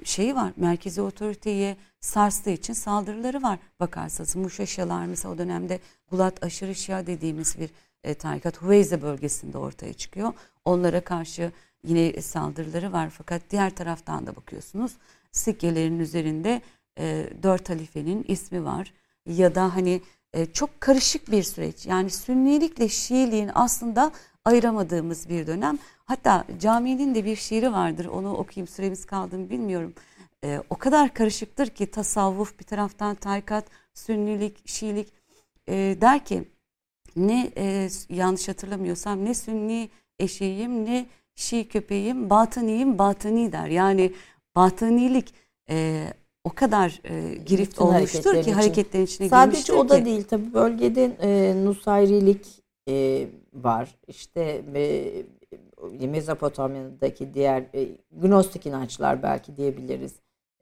şeyi 0.05 0.35
var. 0.35 0.53
Merkezi 0.57 1.01
otoriteye 1.01 1.77
sarstığı 2.01 2.51
için 2.51 2.73
saldırıları 2.73 3.43
var. 3.43 3.59
Bakarsanız 3.81 4.37
Muşaşalar 4.37 5.07
mesela 5.07 5.35
o 5.35 5.39
dönemde 5.39 5.81
Gulat 6.11 6.45
aşırı 6.45 6.75
Şia 6.75 7.07
dediğimiz 7.07 7.59
bir 7.59 7.71
e, 8.05 8.15
tarikat 8.15 8.63
Huveyze 8.63 9.03
bölgesinde 9.03 9.59
ortaya 9.59 9.93
çıkıyor. 9.93 10.33
Onlara 10.65 11.01
karşı 11.01 11.53
yine 11.85 12.23
saldırıları 12.23 12.93
var 12.93 13.11
fakat 13.11 13.43
diğer 13.51 13.71
taraftan 13.77 14.27
da 14.27 14.37
bakıyorsunuz 14.37 14.93
sikkelerin 15.33 15.99
üzerinde 15.99 16.63
e, 16.99 17.29
dört 17.43 17.69
halifenin 17.69 18.25
ismi 18.29 18.65
var 18.65 18.93
ya 19.27 19.55
da 19.55 19.77
hani 19.77 20.01
e, 20.33 20.47
çok 20.47 20.81
karışık 20.81 21.31
bir 21.31 21.43
süreç 21.43 21.87
yani 21.87 22.11
Sünnilikle 22.11 22.89
Şiiliğin 22.89 23.51
aslında 23.55 24.13
ayıramadığımız 24.45 25.29
bir 25.29 25.47
dönem. 25.47 25.79
Hatta 26.05 26.45
caminin 26.61 27.15
de 27.15 27.25
bir 27.25 27.37
şiiri 27.37 27.73
vardır 27.73 28.05
onu 28.05 28.35
okuyayım 28.35 28.67
süremiz 28.67 29.05
kaldı 29.05 29.39
mı 29.39 29.51
bilmiyorum. 29.51 29.95
E, 30.45 30.63
o 30.71 30.77
kadar 30.77 31.15
karışıktır 31.15 31.67
ki 31.67 31.87
tasavvuf 31.87 32.59
bir 32.59 32.65
taraftan 32.65 33.15
tarikat, 33.15 33.65
Sünnilik, 33.95 34.69
Şiilik 34.69 35.09
e, 35.69 35.97
der 36.01 36.25
ki 36.25 36.45
ne 37.17 37.51
e, 37.57 37.89
yanlış 38.09 38.49
hatırlamıyorsam 38.49 39.25
ne 39.25 39.35
sünni 39.35 39.89
eşeğim 40.19 40.85
ne 40.85 41.07
şi 41.35 41.69
köpeğim 41.69 42.31
batıniyim 42.31 42.99
batıni 42.99 43.53
der. 43.53 43.67
Yani 43.67 44.13
batınilik 44.57 45.35
e, 45.71 46.07
o 46.45 46.51
kadar 46.51 47.01
e, 47.05 47.35
girift 47.35 47.73
Bütün 47.73 47.85
olmuştur 47.85 48.23
ki 48.23 48.29
hareketlerin 48.29 48.43
için. 48.43 48.53
hareketlerin 48.53 49.05
içine 49.05 49.29
Sadece 49.29 49.51
girmiştir 49.51 49.75
o 49.75 49.89
da 49.89 49.99
ki. 49.99 50.05
değil 50.05 50.25
tabii 50.25 50.55
bölgede 50.55 51.07
Sadece 51.07 51.13
o 51.13 51.21
da 51.21 51.25
değil 51.25 51.25
tabii 51.25 51.25
bölgede 51.25 51.61
e, 51.61 51.65
Nusayrilik 51.65 52.62
e, 52.89 53.27
var. 53.55 53.99
İşte 54.09 54.63
e, 56.01 56.07
Mezopotamya'daki 56.07 57.35
diğer 57.35 57.63
e, 57.75 57.89
Gnostik 58.13 58.67
inançlar 58.67 59.23
belki 59.23 59.57
diyebiliriz. 59.57 60.15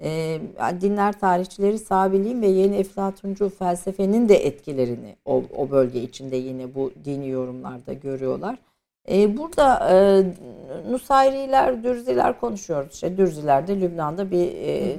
E, 0.03 0.41
dinler 0.81 1.21
tarihçileri 1.21 1.79
Sabiliğin 1.79 2.43
ve 2.43 2.47
yeni 2.47 2.77
Eflatuncu 2.77 3.49
felsefenin 3.49 4.29
de 4.29 4.47
etkilerini 4.47 5.17
o, 5.25 5.43
o 5.57 5.71
bölge 5.71 6.03
içinde 6.03 6.37
yine 6.37 6.75
bu 6.75 6.93
dini 7.05 7.29
yorumlarda 7.29 7.93
görüyorlar. 7.93 8.59
E, 9.09 9.37
burada 9.37 9.91
e, 9.91 10.25
Nusayriler, 10.91 11.85
Dürziler 11.85 12.41
konuşuyoruz. 12.41 12.95
İşte 12.95 13.17
Dürziler 13.17 13.69
de 13.69 13.81
Lübnan'da 13.81 14.31
bir 14.31 14.53
e, 14.55 14.97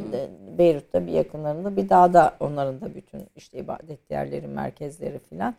Beyrut'ta 0.57 1.07
bir 1.07 1.11
yakınlarında 1.11 1.77
bir 1.77 1.89
dağda 1.89 2.35
onların 2.39 2.81
da 2.81 2.95
bütün 2.95 3.21
işte 3.35 3.57
ibadet 3.57 4.11
yerleri, 4.11 4.47
merkezleri 4.47 5.19
filan. 5.19 5.55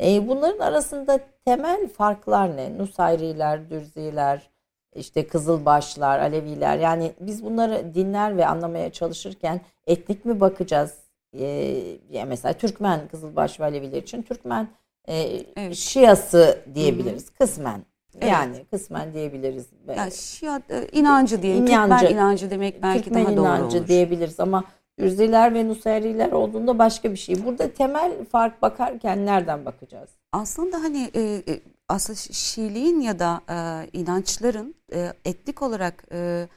E, 0.00 0.28
bunların 0.28 0.58
arasında 0.58 1.20
temel 1.44 1.88
farklar 1.88 2.56
ne? 2.56 2.78
Nusayriler, 2.78 3.70
Dürziler, 3.70 4.50
işte 4.94 5.26
Kızılbaşlar, 5.26 6.18
Aleviler 6.18 6.78
yani 6.78 7.12
biz 7.20 7.44
bunları 7.44 7.94
dinler 7.94 8.36
ve 8.36 8.46
anlamaya 8.46 8.92
çalışırken 8.92 9.60
etnik 9.86 10.24
mi 10.24 10.40
bakacağız? 10.40 10.98
E, 11.38 12.24
mesela 12.26 12.52
Türkmen 12.52 13.08
Kızılbaş 13.08 13.60
ve 13.60 13.64
Aleviler 13.64 14.02
için 14.02 14.22
Türkmen 14.22 14.68
e, 15.08 15.14
evet. 15.56 15.76
Şiası 15.76 16.58
diyebiliriz 16.74 17.26
Hı-hı. 17.26 17.38
kısmen. 17.38 17.84
Evet. 18.20 18.32
Yani 18.32 18.64
kısmen 18.70 19.14
diyebiliriz. 19.14 19.66
Yani 19.96 20.12
Şia 20.12 20.60
e, 20.70 20.88
inancı 20.92 21.42
diyelim. 21.42 21.66
İnancı, 21.66 21.96
Türkmen 21.96 22.14
inancı 22.16 22.50
demek 22.50 22.82
belki 22.82 23.04
Türkmen 23.04 23.26
daha 23.26 23.36
doğru 23.36 23.46
inancı 23.46 23.78
olur. 23.78 23.88
diyebiliriz 23.88 24.40
ama 24.40 24.64
Dürziler 24.98 25.54
ve 25.54 25.68
Nusayriler 25.68 26.32
olduğunda 26.32 26.78
başka 26.78 27.12
bir 27.12 27.16
şey. 27.16 27.44
Burada 27.44 27.72
temel 27.72 28.24
fark 28.24 28.62
bakarken 28.62 29.26
nereden 29.26 29.64
bakacağız? 29.64 30.10
Aslında 30.32 30.82
hani 30.82 31.10
e, 31.14 31.42
e 31.48 31.60
aslında 31.88 32.18
Şiiliğin 32.18 33.00
ya 33.00 33.18
da 33.18 33.40
e, 33.50 33.88
inançların 33.92 34.74
e, 34.92 35.12
etnik 35.24 35.62
olarak 35.62 36.04
e, 36.12 36.48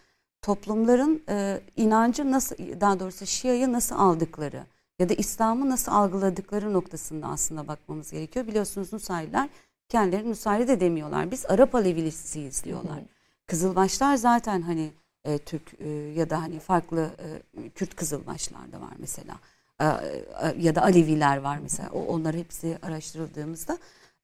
toplumların 0.42 1.24
e, 1.30 1.60
inancı 1.76 2.32
nasıl 2.32 2.56
daha 2.82 3.00
doğrusu 3.00 3.26
Şia'yı 3.26 3.74
nasıl 3.74 3.96
aldıkları 3.96 4.64
ya 5.00 5.10
da 5.10 5.14
İslam'ı 5.14 5.70
nasıl 5.70 5.92
algıladıkları 5.92 6.74
noktasında 6.74 7.28
aslında 7.28 7.68
bakmamız 7.68 8.12
gerekiyor. 8.12 8.48
Biliyorsunuz 8.48 8.94
Nusayriler 8.94 9.50
kendileri 9.90 10.30
Nusayri 10.30 10.68
de 10.68 10.80
demiyorlar. 10.80 11.32
Biz 11.32 11.46
Arap 11.46 11.76
Alevilisiyiz 11.76 12.64
diyorlar. 12.64 13.00
Kızılbaşlar 13.48 14.16
zaten 14.16 14.62
hani 14.62 14.92
e, 15.28 15.38
Türk 15.38 15.74
e, 15.80 15.90
ya 15.90 16.30
da 16.30 16.42
hani 16.42 16.60
farklı 16.60 17.10
e, 17.58 17.70
Kürt 17.70 17.96
Kızılbaşlar 17.96 18.72
da 18.72 18.82
var 18.82 18.94
mesela. 19.00 19.40
E, 19.80 19.86
e, 19.86 20.56
ya 20.60 20.76
da 20.76 20.82
Aleviler 20.82 21.38
var 21.38 21.60
mesela. 21.64 21.90
O, 21.94 22.06
onlar 22.06 22.36
hepsi 22.36 22.78
araştırıldığımızda 22.82 23.78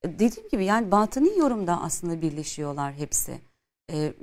e, 0.03 0.19
dediğim 0.19 0.49
gibi 0.49 0.65
yani 0.65 0.91
batıni 0.91 1.39
yorumda 1.39 1.81
aslında 1.81 2.21
birleşiyorlar 2.21 2.93
hepsi. 2.93 3.39
E, 3.91 4.13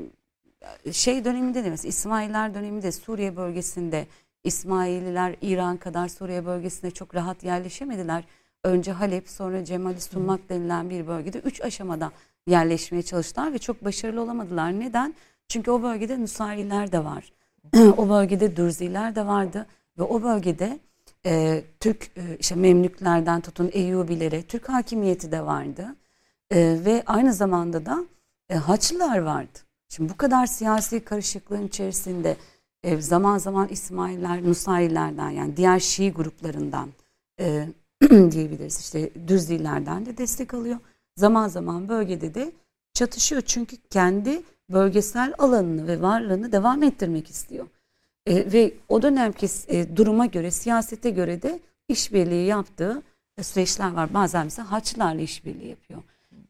şey 0.93 1.25
döneminde 1.25 1.65
de 1.65 1.71
mesela 1.71 1.89
İsmailler 1.89 2.55
döneminde 2.55 2.93
Suriye 2.93 3.37
bölgesinde 3.37 4.07
İsmaililer 4.45 5.37
İran 5.43 5.77
kadar 5.77 6.09
Suriye 6.09 6.47
bölgesinde 6.47 6.91
çok 6.91 7.15
rahat 7.15 7.45
yerleşemediler. 7.45 8.25
Önce 8.65 8.93
Halep 8.93 9.29
sonra 9.29 9.65
Cemali 9.65 10.01
Sunmak 10.01 10.49
denilen 10.49 10.91
bir 10.91 11.07
bölgede 11.07 11.39
üç 11.39 11.61
aşamada 11.61 12.13
yerleşmeye 12.47 13.03
çalıştılar 13.03 13.53
ve 13.53 13.59
çok 13.59 13.85
başarılı 13.85 14.21
olamadılar. 14.21 14.81
Neden? 14.81 15.15
Çünkü 15.51 15.71
o 15.71 15.83
bölgede 15.83 16.21
Nusayriler 16.21 16.93
de 16.93 17.05
var. 17.05 17.33
o 17.97 18.09
bölgede 18.09 18.57
Dürziler 18.57 19.15
de 19.15 19.27
vardı 19.27 19.67
ve 19.99 20.03
o 20.03 20.23
bölgede 20.23 20.79
e, 21.27 21.65
Türk 21.81 22.11
e, 22.17 22.37
işte 22.39 22.55
Memlüklerden 22.55 23.41
tutun 23.41 23.71
Eyyubilere 23.73 24.43
Türk 24.43 24.69
hakimiyeti 24.69 25.33
de 25.33 25.47
vardı. 25.47 25.97
E, 26.51 26.79
ve 26.85 27.03
aynı 27.07 27.33
zamanda 27.33 27.87
da 27.87 28.05
e, 28.49 28.55
Haçlılar 28.55 29.19
vardı. 29.19 29.59
Şimdi 29.89 30.13
bu 30.13 30.17
kadar 30.17 30.47
siyasi 30.47 31.05
karışıklığın 31.05 31.67
içerisinde 31.67 32.37
e, 32.83 33.01
zaman 33.01 33.39
zaman 33.39 33.69
İsmailler, 33.69 34.45
Nusayrilerden 34.45 35.31
yani 35.31 35.57
diğer 35.57 35.79
Şii 35.79 36.13
gruplarından 36.13 36.89
e, 37.41 37.69
diyebiliriz. 38.11 38.81
İşte 38.81 39.11
Düzlilerden 39.29 40.07
de 40.07 40.19
destek 40.19 40.55
alıyor. 40.55 40.79
Zaman 41.17 41.49
zaman 41.49 41.89
bölgede 41.89 42.35
de 42.35 42.53
çatışıyor. 42.95 43.43
Çünkü 43.47 43.77
kendi 43.77 44.43
bölgesel 44.73 45.35
alanını 45.39 45.87
ve 45.87 46.03
varlığını 46.03 46.53
devam 46.53 46.83
ettirmek 46.83 47.31
istiyor. 47.31 47.67
E, 48.27 48.53
ve 48.53 48.75
o 48.89 49.03
dönemki 49.03 49.47
e, 49.69 49.97
duruma 49.97 50.27
göre, 50.27 50.51
siyasete 50.51 51.11
göre 51.11 51.43
de 51.43 51.61
işbirliği 51.89 52.47
yaptığı 52.47 53.03
süreçler 53.43 53.93
var. 53.93 54.15
Bazen 54.15 54.45
mesela 54.45 54.73
Haçlılarla 54.73 55.21
işbirliği 55.21 55.69
yapıyor. 55.69 56.03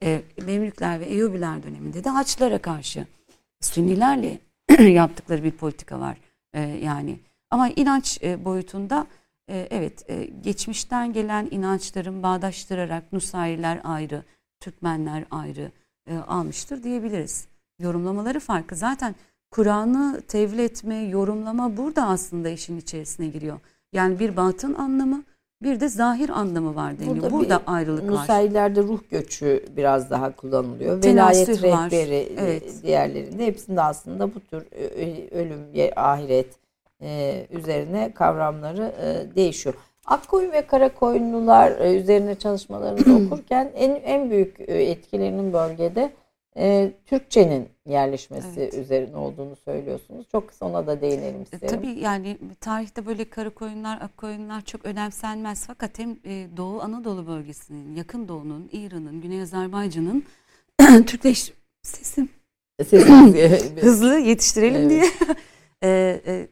E, 0.03 0.23
Memlükler 0.47 1.01
ve 1.01 1.05
Eyyubiler 1.05 1.63
döneminde 1.63 2.05
de 2.05 2.09
Haçlılara 2.09 2.59
karşı 2.59 3.07
Sünnilerle 3.61 4.39
yaptıkları 4.93 5.45
bir 5.45 5.51
politika 5.51 6.01
var. 6.01 6.19
E, 6.55 6.61
yani 6.61 7.21
ama 7.51 7.69
inanç 7.69 8.23
e, 8.23 8.45
boyutunda 8.45 9.07
e, 9.49 9.69
evet 9.71 10.11
e, 10.11 10.25
geçmişten 10.25 11.13
gelen 11.13 11.49
inançların 11.51 12.23
bağdaştırarak 12.23 13.13
Nusayriler 13.13 13.81
ayrı, 13.85 14.25
Türkmenler 14.61 15.25
ayrı 15.31 15.73
e, 16.07 16.17
almıştır 16.17 16.83
diyebiliriz. 16.83 17.49
Yorumlamaları 17.81 18.41
farklı. 18.41 18.77
Zaten 18.77 19.15
Kur'an'ı 19.51 20.21
tevil 20.29 20.59
etme, 20.59 20.97
yorumlama 20.97 21.77
burada 21.77 22.07
aslında 22.07 22.49
işin 22.49 22.79
içerisine 22.79 23.27
giriyor. 23.27 23.59
Yani 23.93 24.19
bir 24.19 24.37
batın 24.37 24.75
anlamı, 24.75 25.23
bir 25.63 25.81
de 25.81 25.89
zahir 25.89 26.29
anlamı 26.29 26.75
var 26.75 26.99
deniyor. 26.99 27.17
Burada, 27.17 27.31
burada 27.31 27.63
ayrılık 27.67 28.03
var. 28.05 28.11
Nusaylilerde 28.11 28.83
ruh 28.83 29.01
göçü 29.11 29.65
biraz 29.77 30.11
daha 30.11 30.37
kullanılıyor. 30.37 31.05
Velayet 31.05 31.63
rehberi 31.63 32.33
evet. 32.39 32.83
diğerlerinde 32.83 33.47
hepsinde 33.47 33.83
aslında 33.83 34.35
bu 34.35 34.41
tür 34.41 34.63
ölüm, 35.33 35.93
ahiret, 35.97 36.61
e, 37.03 37.47
üzerine 37.51 38.13
kavramları 38.15 38.93
e, 39.03 39.37
değişiyor. 39.37 39.75
Akkoyun 40.07 40.53
ve 40.53 40.67
Karakoyunlular 40.67 41.71
e, 41.81 41.97
üzerine 41.97 42.35
çalışmalarınızı 42.35 43.17
okurken 43.27 43.73
en 43.75 43.91
en 43.91 44.31
büyük 44.31 44.61
e, 44.61 44.65
etkilerinin 44.65 45.53
bölgede 45.53 46.11
e, 46.61 46.93
Türkçenin 47.07 47.69
yerleşmesi 47.87 48.61
evet. 48.61 48.75
üzerine 48.75 49.17
olduğunu 49.17 49.57
söylüyorsunuz. 49.57 50.27
Çok 50.33 50.49
kısa 50.49 50.67
ona 50.67 50.87
da 50.87 51.01
değinelim 51.01 51.43
isterim. 51.43 51.65
E, 51.65 51.67
tabii 51.67 52.01
yani 52.01 52.39
tarihte 52.61 53.07
böyle 53.07 53.31
Karakoyunlar, 53.31 54.01
Akkoyunlar 54.01 54.61
çok 54.65 54.85
önemsenmez. 54.85 55.67
Fakat 55.67 55.99
hem 55.99 56.11
e, 56.25 56.47
Doğu 56.57 56.81
Anadolu 56.83 57.27
bölgesinin, 57.27 57.97
Yakın 57.97 58.29
Doğu'nun, 58.29 58.69
İran'ın, 58.73 59.21
Güney 59.21 59.43
Azerbaycan'ın 59.43 60.25
Türkleş 61.07 61.53
sesim 61.83 62.29
hızlı 63.81 64.19
yetiştirelim 64.19 64.81
evet. 64.81 64.91
diye 64.91 65.05
e, 65.83 66.21
e, 66.27 66.49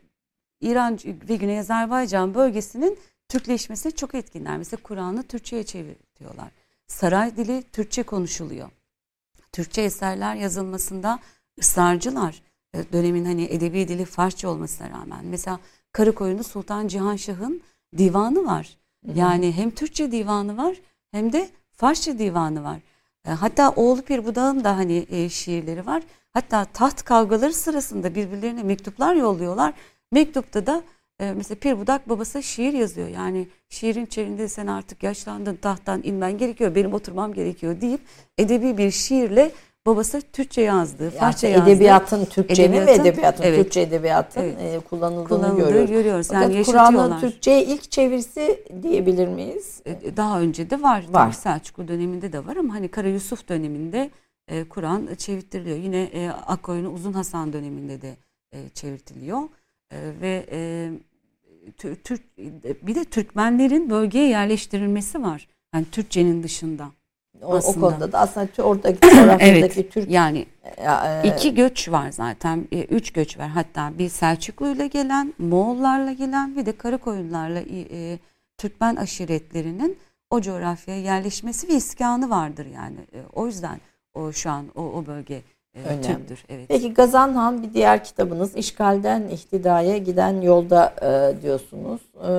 İran 0.60 0.98
ve 1.28 1.36
Güney 1.36 1.58
Azerbaycan 1.58 2.34
bölgesinin 2.34 2.98
Türkleşmesine 3.28 3.92
çok 3.92 4.14
etkinler. 4.14 4.58
Mesela 4.58 4.82
Kur'an'ı 4.82 5.22
Türkçe'ye 5.22 5.64
çeviriyorlar. 5.64 6.48
Saray 6.86 7.36
dili 7.36 7.62
Türkçe 7.62 8.02
konuşuluyor. 8.02 8.70
Türkçe 9.52 9.82
eserler 9.82 10.34
yazılmasında 10.34 11.18
ısrarcılar. 11.60 12.42
E, 12.74 12.92
dönemin 12.92 13.24
hani 13.24 13.44
edebi 13.44 13.88
dili 13.88 14.04
Farsça 14.04 14.48
olmasına 14.48 14.90
rağmen. 14.90 15.24
Mesela 15.24 15.60
Karakoyunlu 15.92 16.44
Sultan 16.44 16.88
Cihanşah'ın 16.88 17.60
divanı 17.98 18.46
var. 18.46 18.76
Yani 19.14 19.52
hem 19.52 19.70
Türkçe 19.70 20.12
divanı 20.12 20.56
var 20.56 20.76
hem 21.10 21.32
de 21.32 21.48
Farsça 21.72 22.18
divanı 22.18 22.64
var. 22.64 22.78
E, 23.24 23.30
hatta 23.30 23.70
oğlu 23.70 24.02
Pir 24.02 24.26
Budağ'ın 24.26 24.64
da 24.64 24.76
hani 24.76 25.06
e, 25.10 25.28
şiirleri 25.28 25.86
var. 25.86 26.02
Hatta 26.32 26.64
taht 26.64 27.02
kavgaları 27.04 27.52
sırasında 27.52 28.14
birbirlerine 28.14 28.62
mektuplar 28.62 29.14
yolluyorlar. 29.14 29.74
Mektupta 30.12 30.66
da 30.66 30.82
e, 31.20 31.32
mesela 31.32 31.58
Pir 31.58 31.78
Budak 31.78 32.08
babası 32.08 32.42
şiir 32.42 32.72
yazıyor. 32.72 33.08
Yani 33.08 33.48
şiirin 33.68 34.06
içerisinde 34.06 34.48
sen 34.48 34.66
artık 34.66 35.02
yaşlandın 35.02 35.56
tahttan 35.56 36.00
inmen 36.04 36.38
gerekiyor 36.38 36.74
benim 36.74 36.94
oturmam 36.94 37.34
gerekiyor 37.34 37.80
deyip 37.80 38.00
edebi 38.38 38.78
bir 38.78 38.90
şiirle 38.90 39.52
babası 39.86 40.20
Türkçe 40.32 40.60
yazdı, 40.60 41.10
Farsça 41.10 41.48
yazdı. 41.48 41.70
Edebiyatın 41.70 42.24
Türkçenin 42.24 42.72
edebiyatın, 42.72 43.04
ve 43.04 43.08
edebiyatın 43.08 43.42
evet, 43.42 43.62
Türkçe 43.62 43.80
edebiyatın 43.80 44.40
evet, 44.40 44.56
e, 44.60 44.80
kullanıldığını, 44.80 45.28
kullanıldığını 45.28 45.68
görüyoruz. 45.68 45.90
görüyoruz. 45.90 46.30
Yani 46.32 46.64
Kur'an'ın 46.64 47.20
Türkçe'ye 47.20 47.64
ilk 47.64 47.90
çevirisi 47.90 48.64
diyebilir 48.82 49.28
miyiz? 49.28 49.82
E, 49.86 50.16
daha 50.16 50.40
önce 50.40 50.70
de 50.70 50.82
var. 50.82 51.04
var. 51.10 51.32
Selçuklu 51.32 51.88
döneminde 51.88 52.32
de 52.32 52.46
var 52.46 52.56
ama 52.56 52.74
hani 52.74 52.88
Kara 52.88 53.08
Yusuf 53.08 53.48
döneminde 53.48 54.10
e, 54.48 54.64
Kur'an 54.64 55.08
çevirtiliyor. 55.18 55.76
Yine 55.76 56.02
e, 56.02 56.28
Akkoyunlu 56.28 56.88
Uzun 56.88 57.12
Hasan 57.12 57.52
döneminde 57.52 58.02
de 58.02 58.16
e, 58.52 58.68
çevirtiliyor. 58.68 59.42
E, 59.90 59.96
ve 60.20 60.46
e, 60.52 60.90
Türk 62.04 62.38
bir 62.86 62.94
de 62.94 63.04
Türkmenlerin 63.04 63.90
bölgeye 63.90 64.28
yerleştirilmesi 64.28 65.22
var. 65.22 65.48
Yani 65.74 65.84
Türkçenin 65.92 66.42
dışında. 66.42 66.88
O, 67.42 67.56
o 67.56 67.72
konuda 67.72 68.12
da 68.12 68.18
aslında 68.18 68.62
oradaki 68.62 69.00
coğrafyadaki 69.16 69.80
evet, 69.80 69.92
Türk 69.92 70.10
yani 70.10 70.46
E, 70.76 71.28
İki 71.28 71.54
göç 71.54 71.88
var 71.88 72.10
zaten. 72.10 72.68
E, 72.72 72.82
üç 72.82 73.12
göç 73.12 73.38
var. 73.38 73.48
Hatta 73.48 73.92
bir 73.98 74.08
Selçuklu 74.08 74.68
ile 74.68 74.86
gelen, 74.86 75.34
Moğollarla 75.38 76.12
gelen 76.12 76.56
ve 76.56 76.66
de 76.66 76.76
Karakoyunlarla 76.76 77.60
e, 77.60 78.18
Türkmen 78.58 78.96
aşiretlerinin 78.96 79.98
o 80.30 80.40
coğrafyaya 80.40 81.00
yerleşmesi 81.00 81.68
ve 81.68 81.72
iskanı 81.72 82.30
vardır 82.30 82.66
yani. 82.66 82.96
E, 83.12 83.18
o 83.32 83.46
yüzden 83.46 83.80
o 84.14 84.32
şu 84.32 84.50
an 84.50 84.66
o, 84.74 84.82
o 84.82 85.06
bölge 85.06 85.42
e, 85.74 85.82
Önemli. 85.82 86.02
Türk'tür. 86.02 86.44
Evet. 86.48 86.66
Peki 86.68 86.94
Gazan 86.94 87.34
Han 87.34 87.62
bir 87.62 87.74
diğer 87.74 88.04
kitabınız 88.04 88.56
işgalden 88.56 89.28
ihtidaya 89.28 89.98
giden 89.98 90.40
yolda 90.40 90.94
e, 91.02 91.42
diyorsunuz. 91.42 92.00
E, 92.16 92.30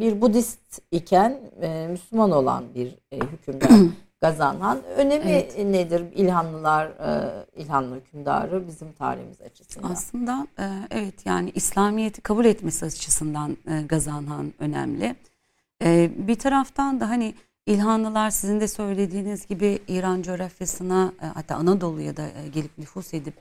bir 0.00 0.20
Budist 0.20 0.82
iken 0.90 1.38
e, 1.62 1.86
Müslüman 1.90 2.30
olan 2.30 2.64
bir 2.74 2.94
e, 3.12 3.16
hükümdar 3.16 3.70
Gazan 4.20 4.60
Han. 4.60 4.78
Önemi 4.96 5.30
evet. 5.30 5.58
nedir 5.58 6.04
İlhanlılar, 6.14 6.86
e, 6.86 7.44
İlhanlı 7.56 7.96
hükümdarı 7.96 8.68
bizim 8.68 8.92
tarihimiz 8.92 9.40
açısından? 9.40 9.90
Aslında 9.90 10.46
e, 10.58 10.64
evet 10.90 11.26
yani 11.26 11.50
İslamiyet'i 11.54 12.20
kabul 12.20 12.44
etmesi 12.44 12.86
açısından 12.86 13.56
e, 13.70 13.82
Gazan 13.82 14.26
Han 14.26 14.52
önemli. 14.58 15.16
E, 15.84 16.10
bir 16.28 16.34
taraftan 16.34 17.00
da 17.00 17.08
hani 17.08 17.34
İlhanlılar 17.68 18.30
sizin 18.30 18.60
de 18.60 18.68
söylediğiniz 18.68 19.46
gibi 19.46 19.78
İran 19.88 20.22
coğrafyasına 20.22 21.12
e, 21.22 21.26
hatta 21.26 21.54
Anadolu'ya 21.54 22.16
da 22.16 22.22
e, 22.22 22.48
gelip 22.48 22.78
nüfus 22.78 23.14
edip 23.14 23.34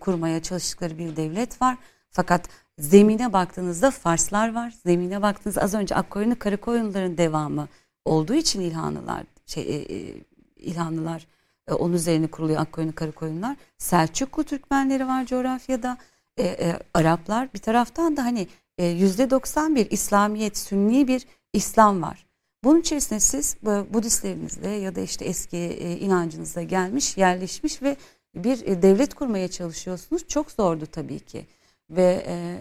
kurmaya 0.00 0.42
çalıştıkları 0.42 0.98
bir 0.98 1.16
devlet 1.16 1.62
var. 1.62 1.76
Fakat 2.10 2.48
zemine 2.78 3.32
baktığınızda 3.32 3.90
Farslar 3.90 4.54
var. 4.54 4.74
Zemine 4.84 5.22
baktığınızda 5.22 5.60
az 5.60 5.74
önce 5.74 5.94
Akkoyunlu 5.94 6.38
Karakoyunluların 6.38 7.18
devamı 7.18 7.68
olduğu 8.04 8.34
için 8.34 8.60
İlhanlılar 8.60 9.22
şey 9.46 9.62
e, 9.62 10.14
İlhanlılar 10.56 11.26
onun 11.70 11.92
üzerine 11.92 12.26
kuruluyor 12.26 12.60
Akkoyunlu 12.60 12.94
Karakoyunlar. 12.94 13.56
Selçuklu 13.78 14.44
Türkmenleri 14.44 15.06
var 15.06 15.26
coğrafyada. 15.26 15.98
E, 16.36 16.42
e, 16.42 16.78
Araplar 16.94 17.54
bir 17.54 17.58
taraftan 17.58 18.16
da 18.16 18.24
hani 18.24 18.48
yüzde 18.78 19.30
91 19.30 19.90
İslamiyet, 19.90 20.58
Sünni 20.58 21.08
bir 21.08 21.26
İslam 21.52 22.02
var. 22.02 22.29
Bunun 22.64 22.80
içerisinde 22.80 23.20
siz 23.20 23.56
Budistlerinizle 23.62 24.68
ya 24.68 24.94
da 24.94 25.00
işte 25.00 25.24
eski 25.24 25.56
e, 25.56 25.96
inancınızla 25.96 26.62
gelmiş, 26.62 27.16
yerleşmiş 27.16 27.82
ve 27.82 27.96
bir 28.34 28.66
e, 28.66 28.82
devlet 28.82 29.14
kurmaya 29.14 29.48
çalışıyorsunuz. 29.48 30.28
Çok 30.28 30.50
zordu 30.50 30.86
tabii 30.86 31.20
ki. 31.20 31.46
Ve 31.90 32.24
e, 32.26 32.58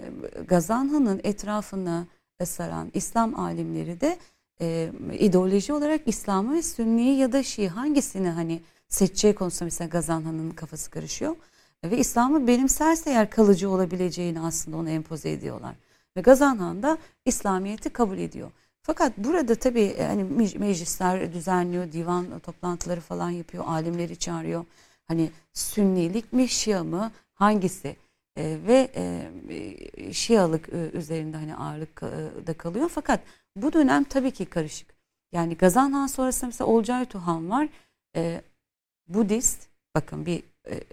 Gazanhan'ın 0.48 1.22
etrafını 1.24 2.08
saran 2.44 2.92
İslam 2.94 3.40
alimleri 3.40 4.02
de 4.02 4.18
ideoloji 5.20 5.74
olarak 5.74 6.02
İslam'ı 6.06 6.54
ve 6.54 6.62
Sünni'yi 6.62 7.18
ya 7.18 7.32
da 7.32 7.44
Şii 7.44 7.68
hangisini 7.68 8.30
hani 8.30 8.62
seçeceği 8.90 9.36
konusunda 9.36 9.66
mesela 9.66 9.88
Gazanhan'ın 9.88 10.52
kafası 10.52 10.92
karışıyor. 10.92 11.36
Ve 11.84 11.98
İslam'ı 11.98 12.48
benimserse 12.48 13.10
eğer 13.10 13.30
kalıcı 13.30 13.70
olabileceğini 13.70 14.40
aslında 14.40 14.78
ona 14.78 14.90
empoze 14.90 15.32
ediyorlar. 15.32 15.76
Ve 16.18 16.22
Gazanhan 16.22 16.84
da 16.84 16.98
İslamiyet'i 17.26 17.90
kabul 17.90 18.18
ediyor. 18.18 18.52
Fakat 18.82 19.18
burada 19.18 19.56
tabii 19.56 19.98
hani 19.98 20.24
meclisler 20.58 21.34
düzenliyor, 21.34 21.92
divan 21.92 22.40
toplantıları 22.40 23.02
falan 23.02 23.30
yapıyor, 23.30 23.64
alimleri 23.68 24.16
çağırıyor. 24.16 24.66
Hani 25.08 25.32
sünnilik 25.54 26.34
mi, 26.34 26.48
şia 26.48 26.84
mı, 26.84 27.12
hangisi? 27.34 27.96
E, 28.38 28.58
ve 28.68 28.92
e, 28.96 30.14
şialık 30.14 30.70
e, 30.70 30.90
üzerinde 30.98 31.38
hani 31.38 31.56
ağırlık 31.56 32.04
e, 32.04 32.48
da 32.48 32.54
kalıyor. 32.54 32.90
Fakat 32.90 33.20
bu 33.56 33.74
dönem 33.74 34.04
tabii 34.04 34.32
ki 34.32 34.46
karışık. 34.46 34.88
Yani 35.32 35.58
Gazan 35.58 35.92
Han 35.92 36.08
sonrasında 36.08 36.48
mesela 36.48 36.68
Olcay 36.68 37.06
Tuhan 37.06 37.50
var. 37.50 37.70
E, 38.16 38.42
Budist, 39.08 39.68
bakın 39.96 40.26
bir 40.26 40.44
e, 40.68 40.84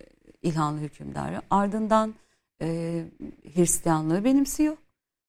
İlhanlı 0.42 0.80
hükümdarı. 0.80 1.42
Ardından 1.50 2.14
e, 2.62 3.04
Hristiyanlığı 3.54 4.24
benimsiyor. 4.24 4.76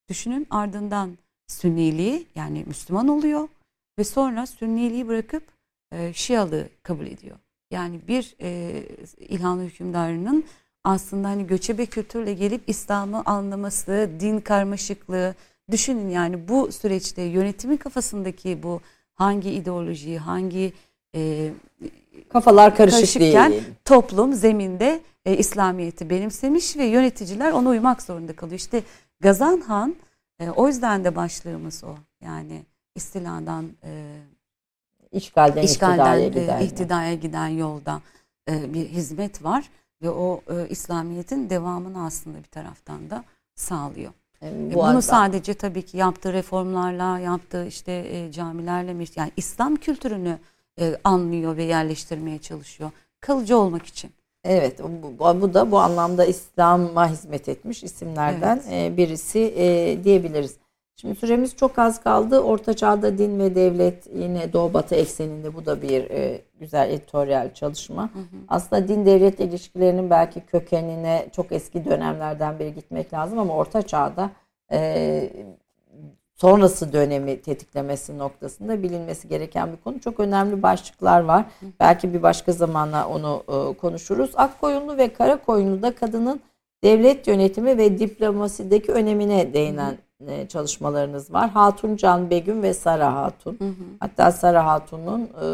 Düşünün 0.10 0.48
ardından 0.50 1.18
Sünniliği 1.48 2.28
yani 2.36 2.64
Müslüman 2.68 3.08
oluyor 3.08 3.48
ve 4.00 4.04
sonra 4.04 4.46
Sünniliği 4.46 5.08
bırakıp 5.08 5.44
e, 5.92 6.14
Şialığı 6.14 6.70
kabul 6.84 7.06
ediyor. 7.06 7.38
Yani 7.72 8.00
bir 8.08 8.36
e, 8.42 8.84
İlhanlı 9.20 9.64
hükümdarının 9.64 10.44
aslında 10.84 11.28
hani 11.28 11.48
göçebe 11.48 11.86
kültürle 11.86 12.34
gelip 12.34 12.62
İslam'ı 12.68 13.24
anlaması, 13.26 14.10
din 14.20 14.40
karmaşıklığı 14.40 15.36
düşünün 15.72 16.10
yani 16.10 16.48
bu 16.48 16.72
süreçte 16.72 17.22
yönetimin 17.22 17.78
kafasındaki 17.78 18.64
bu 18.64 18.82
hangi 19.14 19.52
ideolojiyi, 19.52 20.20
hangi 20.20 20.74
e, 21.16 21.52
kafalar 22.30 22.76
karışık 22.76 23.22
değil. 23.22 23.64
toplum 23.86 24.34
zeminde 24.34 25.02
e, 25.26 25.38
İslamiyet'i 25.38 26.10
benimsemiş 26.10 26.78
ve 26.78 26.86
yöneticiler 26.86 27.52
ona 27.52 27.70
uymak 27.70 28.02
zorunda 28.02 28.36
kalıyor. 28.36 28.60
İşte 28.60 28.84
Gazan 29.20 29.62
Han 29.62 29.96
e, 30.40 30.50
o 30.50 30.68
yüzden 30.68 31.04
de 31.04 31.16
başlığımız 31.16 31.84
o. 31.84 31.96
Yani 32.22 32.66
istiladan 32.96 33.66
e, 33.84 34.20
işgalden, 35.12 35.62
işgalden 35.62 36.20
ihtidaya, 36.20 36.28
giden, 36.28 36.62
ihtidaya 36.62 37.14
giden 37.14 37.48
yolda 37.48 38.02
e, 38.50 38.74
bir 38.74 38.88
hizmet 38.88 39.44
var 39.44 39.70
ve 40.02 40.10
o 40.10 40.42
e, 40.50 40.70
İslamiyet'in 40.70 41.50
devamını 41.50 42.06
aslında 42.06 42.38
bir 42.38 42.44
taraftan 42.44 43.10
da 43.10 43.24
sağlıyor. 43.56 44.12
E, 44.44 44.72
bu 44.72 44.76
Bunu 44.76 44.84
arada... 44.84 45.02
sadece 45.02 45.54
tabii 45.54 45.86
ki 45.86 45.98
yaptığı 45.98 46.34
reformlarla, 46.34 47.20
yaptığı 47.20 47.66
işte 47.66 47.92
e, 47.92 48.32
camilerle, 48.32 49.06
yani 49.16 49.32
İslam 49.38 49.76
kültürünü 49.76 50.40
e, 50.80 50.98
anlıyor 51.04 51.58
ve 51.58 51.64
yerleştirmeye 51.64 52.40
çalışıyor. 52.40 52.92
Kalıcı 53.22 53.58
olmak 53.58 53.86
için. 53.86 54.12
Evet 54.48 54.80
bu, 55.20 55.42
bu 55.42 55.54
da 55.54 55.72
bu 55.72 55.80
anlamda 55.80 56.26
İslam'a 56.26 57.10
hizmet 57.10 57.50
etmiş 57.50 57.84
isimlerden 57.84 58.62
evet. 58.70 58.94
E, 58.94 58.98
birisi 58.98 59.40
e, 59.40 59.98
diyebiliriz. 60.04 60.58
Şimdi 61.02 61.16
süremiz 61.16 61.56
çok 61.56 61.80
az 61.80 62.04
kaldı. 62.04 62.40
Orta 62.40 62.74
Çağ'da 62.74 63.18
din 63.18 63.40
ve 63.40 63.56
devlet 63.56 64.08
yine 64.16 64.54
Doğu 64.54 64.74
Batı 64.74 64.96
ekseninde 64.96 65.56
bu 65.56 65.66
da 65.66 65.82
bir 65.82 66.10
e, 66.10 66.42
güzel 66.60 66.90
editoryal 66.90 67.54
çalışma. 67.54 68.04
Hı 68.04 68.20
hı. 68.20 68.38
Aslında 68.48 68.88
din 68.88 69.06
devlet 69.06 69.40
ilişkilerinin 69.40 70.10
belki 70.10 70.42
kökenine 70.42 71.30
çok 71.36 71.52
eski 71.52 71.86
dönemlerden 71.86 72.60
beri 72.60 72.74
gitmek 72.74 73.14
lazım 73.14 73.40
ama 73.40 73.54
Orta 73.56 73.82
Çağ'da 73.82 74.32
e, 74.72 75.30
sonrası 76.38 76.94
dönemi 76.94 77.42
tetiklemesi 77.42 78.18
noktasında 78.18 78.84
bilinmesi 78.84 79.28
gereken 79.28 79.72
bir 79.72 79.78
konu. 79.78 80.00
Çok 80.00 80.20
önemli 80.20 80.64
başlıklar 80.64 81.22
var. 81.22 81.46
Belki 81.80 82.14
bir 82.14 82.24
başka 82.24 82.52
zamana 82.52 83.10
onu 83.10 83.44
e, 83.48 83.78
konuşuruz. 83.78 84.32
Akkoyunlu 84.36 84.98
ve 84.98 85.14
Karakoyunlu'da 85.14 85.96
kadının 85.96 86.40
devlet 86.84 87.28
yönetimi 87.28 87.78
ve 87.78 88.00
diplomasideki 88.00 88.92
önemine 88.92 89.54
değinen 89.54 89.98
e, 90.28 90.48
çalışmalarınız 90.48 91.34
var. 91.34 91.50
Hatun 91.50 91.96
Can 91.96 92.30
Begüm 92.30 92.64
ve 92.64 92.74
Sara 92.74 93.16
Hatun. 93.16 93.56
Hı 93.60 93.66
hı. 93.66 93.84
Hatta 94.00 94.32
Sara 94.32 94.66
Hatun'un 94.66 95.22
e, 95.22 95.48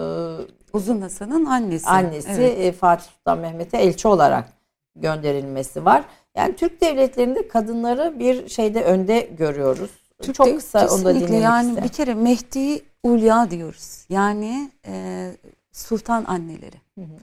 Uzun 0.73 1.01
Hasan'ın 1.01 1.45
annesi. 1.45 1.89
Annesi 1.89 2.41
evet. 2.41 2.59
e, 2.59 2.71
Fatih 2.71 3.05
Sultan 3.05 3.39
Mehmet'e 3.39 3.77
elçi 3.77 4.07
olarak 4.07 4.49
gönderilmesi 4.95 5.85
var. 5.85 6.03
Yani 6.37 6.55
Türk 6.55 6.81
devletlerinde 6.81 7.47
kadınları 7.47 8.19
bir 8.19 8.49
şeyde 8.49 8.83
önde 8.83 9.29
görüyoruz. 9.37 10.02
Türk 10.25 10.35
Çok 10.35 10.55
kısa 10.57 10.87
onu 10.87 11.05
da 11.05 11.15
dinlemek 11.15 11.43
Yani 11.43 11.67
istedim. 11.67 11.83
bir 11.83 11.89
kere 11.89 12.13
Mehdi 12.13 12.81
Ulya 13.03 13.51
diyoruz. 13.51 14.05
Yani 14.09 14.71
e, 14.85 15.31
sultan 15.71 16.25
anneleri. 16.27 16.81
Hı 16.95 17.01
hı. 17.01 17.19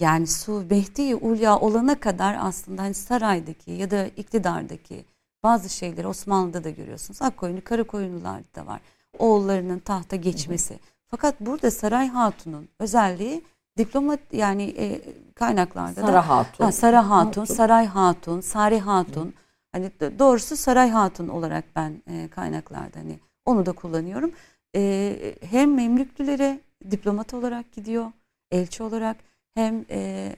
Yani 0.00 0.26
su 0.26 0.64
Mehdi 0.70 1.14
Ulya 1.14 1.58
olana 1.58 2.00
kadar 2.00 2.36
aslında 2.40 2.82
hani 2.82 2.94
saraydaki 2.94 3.70
ya 3.70 3.90
da 3.90 4.06
iktidardaki 4.06 5.04
bazı 5.42 5.68
şeyleri 5.68 6.06
Osmanlı'da 6.06 6.64
da 6.64 6.70
görüyorsunuz. 6.70 7.22
Akkoyunlu, 7.22 7.64
Karakoyunlularda 7.64 8.54
da 8.54 8.66
var. 8.66 8.80
Oğullarının 9.18 9.78
tahta 9.78 10.16
geçmesi. 10.16 10.74
Hı 10.74 10.78
hı. 10.78 10.80
Fakat 11.06 11.40
burada 11.40 11.70
Saray 11.70 12.08
Hatun'un 12.08 12.68
özelliği 12.78 13.44
diplomat 13.78 14.20
yani 14.32 14.62
e, 14.62 15.00
kaynaklarda 15.34 16.00
Sara 16.00 16.12
da 16.12 16.28
Hatun. 16.28 16.64
Ha, 16.64 16.72
Sara 16.72 17.10
Hatun, 17.10 17.40
Hatun, 17.40 17.54
Saray 17.54 17.86
Hatun, 17.86 18.40
Sari 18.40 18.80
Hatun. 18.80 19.26
Hı. 19.26 19.32
Hani 19.72 19.90
doğrusu 20.18 20.56
Saray 20.56 20.90
Hatun 20.90 21.28
olarak 21.28 21.64
ben 21.76 22.02
e, 22.10 22.28
kaynaklarda 22.28 22.98
hani 22.98 23.18
onu 23.44 23.66
da 23.66 23.72
kullanıyorum. 23.72 24.32
E, 24.76 25.34
hem 25.50 25.74
Memlüklülere 25.74 26.60
diplomat 26.90 27.34
olarak 27.34 27.72
gidiyor, 27.72 28.12
elçi 28.50 28.82
olarak 28.82 29.16
hem 29.54 29.84
e, 29.90 30.32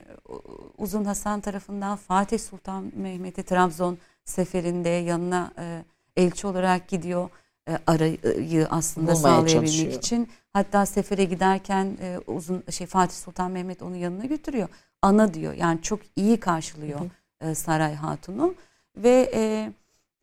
Uzun 0.78 1.04
Hasan 1.04 1.40
tarafından 1.40 1.96
Fatih 1.96 2.38
Sultan 2.38 2.92
Mehmet'e 2.96 3.42
Trabzon 3.42 3.98
seferinde 4.24 4.88
yanına 4.88 5.52
e, 5.59 5.84
elçi 6.16 6.46
olarak 6.46 6.88
gidiyor. 6.88 7.30
E, 7.68 7.78
arayı 7.86 8.66
aslında 8.70 9.14
Bulmaya 9.14 9.16
sağlayabilmek 9.16 9.68
çalışıyor. 9.68 9.92
için. 9.92 10.28
Hatta 10.52 10.86
sefere 10.86 11.24
giderken 11.24 11.98
e, 12.00 12.18
uzun 12.26 12.64
şey 12.70 12.86
Fatih 12.86 13.16
Sultan 13.16 13.50
Mehmet 13.50 13.82
onu 13.82 13.96
yanına 13.96 14.24
götürüyor. 14.24 14.68
Ana 15.02 15.34
diyor. 15.34 15.52
Yani 15.52 15.82
çok 15.82 16.00
iyi 16.16 16.40
karşılıyor 16.40 17.00
hı 17.00 17.04
hı. 17.44 17.50
E, 17.50 17.54
Saray 17.54 17.94
Hatun'u 17.94 18.54
ve 18.97 19.31
e, 19.35 19.73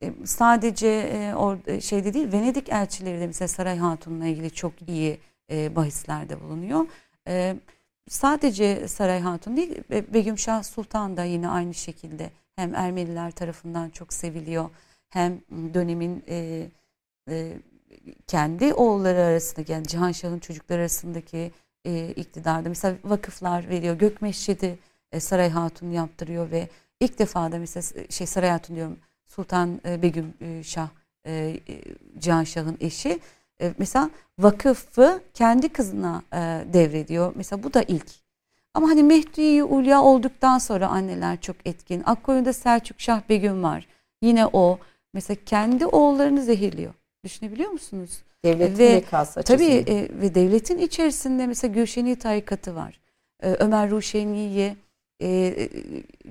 e, 0.03 0.13
sadece 0.25 0.87
e, 0.87 1.35
or, 1.35 1.57
e, 1.67 1.81
şeyde 1.81 2.13
değil 2.13 2.31
Venedik 2.31 2.69
elçileri 2.69 3.19
de 3.19 3.27
mesela 3.27 3.47
Saray 3.47 3.77
Hatun'la 3.77 4.25
ilgili 4.27 4.51
çok 4.51 4.73
iyi 4.87 5.19
e, 5.51 5.75
bahislerde 5.75 6.41
bulunuyor. 6.41 6.85
E, 7.27 7.55
sadece 8.09 8.87
Saray 8.87 9.19
Hatun 9.19 9.57
değil, 9.57 9.83
Begüm 9.89 10.37
Şah 10.37 10.63
Sultan 10.63 11.17
da 11.17 11.23
yine 11.23 11.49
aynı 11.49 11.73
şekilde 11.73 12.31
hem 12.55 12.75
Ermeniler 12.75 13.31
tarafından 13.31 13.89
çok 13.89 14.13
seviliyor 14.13 14.69
hem 15.09 15.41
dönemin 15.73 16.23
e, 16.27 16.67
e, 17.29 17.57
kendi 18.27 18.73
oğulları 18.73 19.19
arasında 19.19 19.73
yani 19.73 19.87
Cihan 19.87 20.39
çocukları 20.39 20.79
arasındaki 20.79 21.51
e, 21.85 22.09
iktidarda 22.09 22.69
mesela 22.69 22.95
vakıflar 23.03 23.69
veriyor. 23.69 23.95
Gökmeşhidi 23.95 24.79
e, 25.11 25.19
Saray 25.19 25.49
Hatun 25.49 25.91
yaptırıyor 25.91 26.51
ve 26.51 26.69
ilk 26.99 27.19
defa 27.19 27.51
da 27.51 27.59
mesela 27.59 28.05
şey 28.09 28.27
Saray 28.27 28.49
Hatun 28.49 28.75
diyorum 28.75 28.97
Sultan 29.25 29.81
e, 29.85 30.01
Begüm 30.01 30.33
e, 30.41 30.63
Şah 30.63 30.89
e, 31.25 31.59
e 31.67 31.81
Cihan 32.19 32.43
Şah'ın 32.43 32.77
eşi 32.79 33.19
e, 33.61 33.73
mesela 33.77 34.09
vakıfı 34.39 35.21
kendi 35.33 35.69
kızına 35.69 36.23
e, 36.33 36.37
devrediyor. 36.73 37.33
Mesela 37.35 37.63
bu 37.63 37.73
da 37.73 37.83
ilk. 37.87 38.07
Ama 38.73 38.89
hani 38.89 39.03
Mehdi 39.03 39.63
Ulya 39.63 40.01
olduktan 40.01 40.57
sonra 40.57 40.87
anneler 40.87 41.41
çok 41.41 41.55
etkin. 41.65 42.03
Akkoyun'da 42.05 42.53
Selçuk 42.53 43.01
Şah 43.01 43.21
Begüm 43.29 43.63
var. 43.63 43.87
Yine 44.21 44.45
o 44.53 44.79
mesela 45.13 45.37
kendi 45.45 45.85
oğullarını 45.85 46.43
zehirliyor. 46.43 46.93
Düşünebiliyor 47.23 47.71
musunuz? 47.71 48.23
Devletin 48.45 48.79
ve, 48.79 48.95
bekası 48.95 49.43
Tabii 49.43 49.65
e, 49.65 50.09
ve 50.21 50.35
devletin 50.35 50.77
içerisinde 50.77 51.47
mesela 51.47 51.73
Gülşeni 51.73 52.15
tarikatı 52.15 52.75
var. 52.75 52.99
E, 53.43 53.49
Ömer 53.49 53.89
Ruşeni'ye 53.89 54.75
e, 55.21 55.69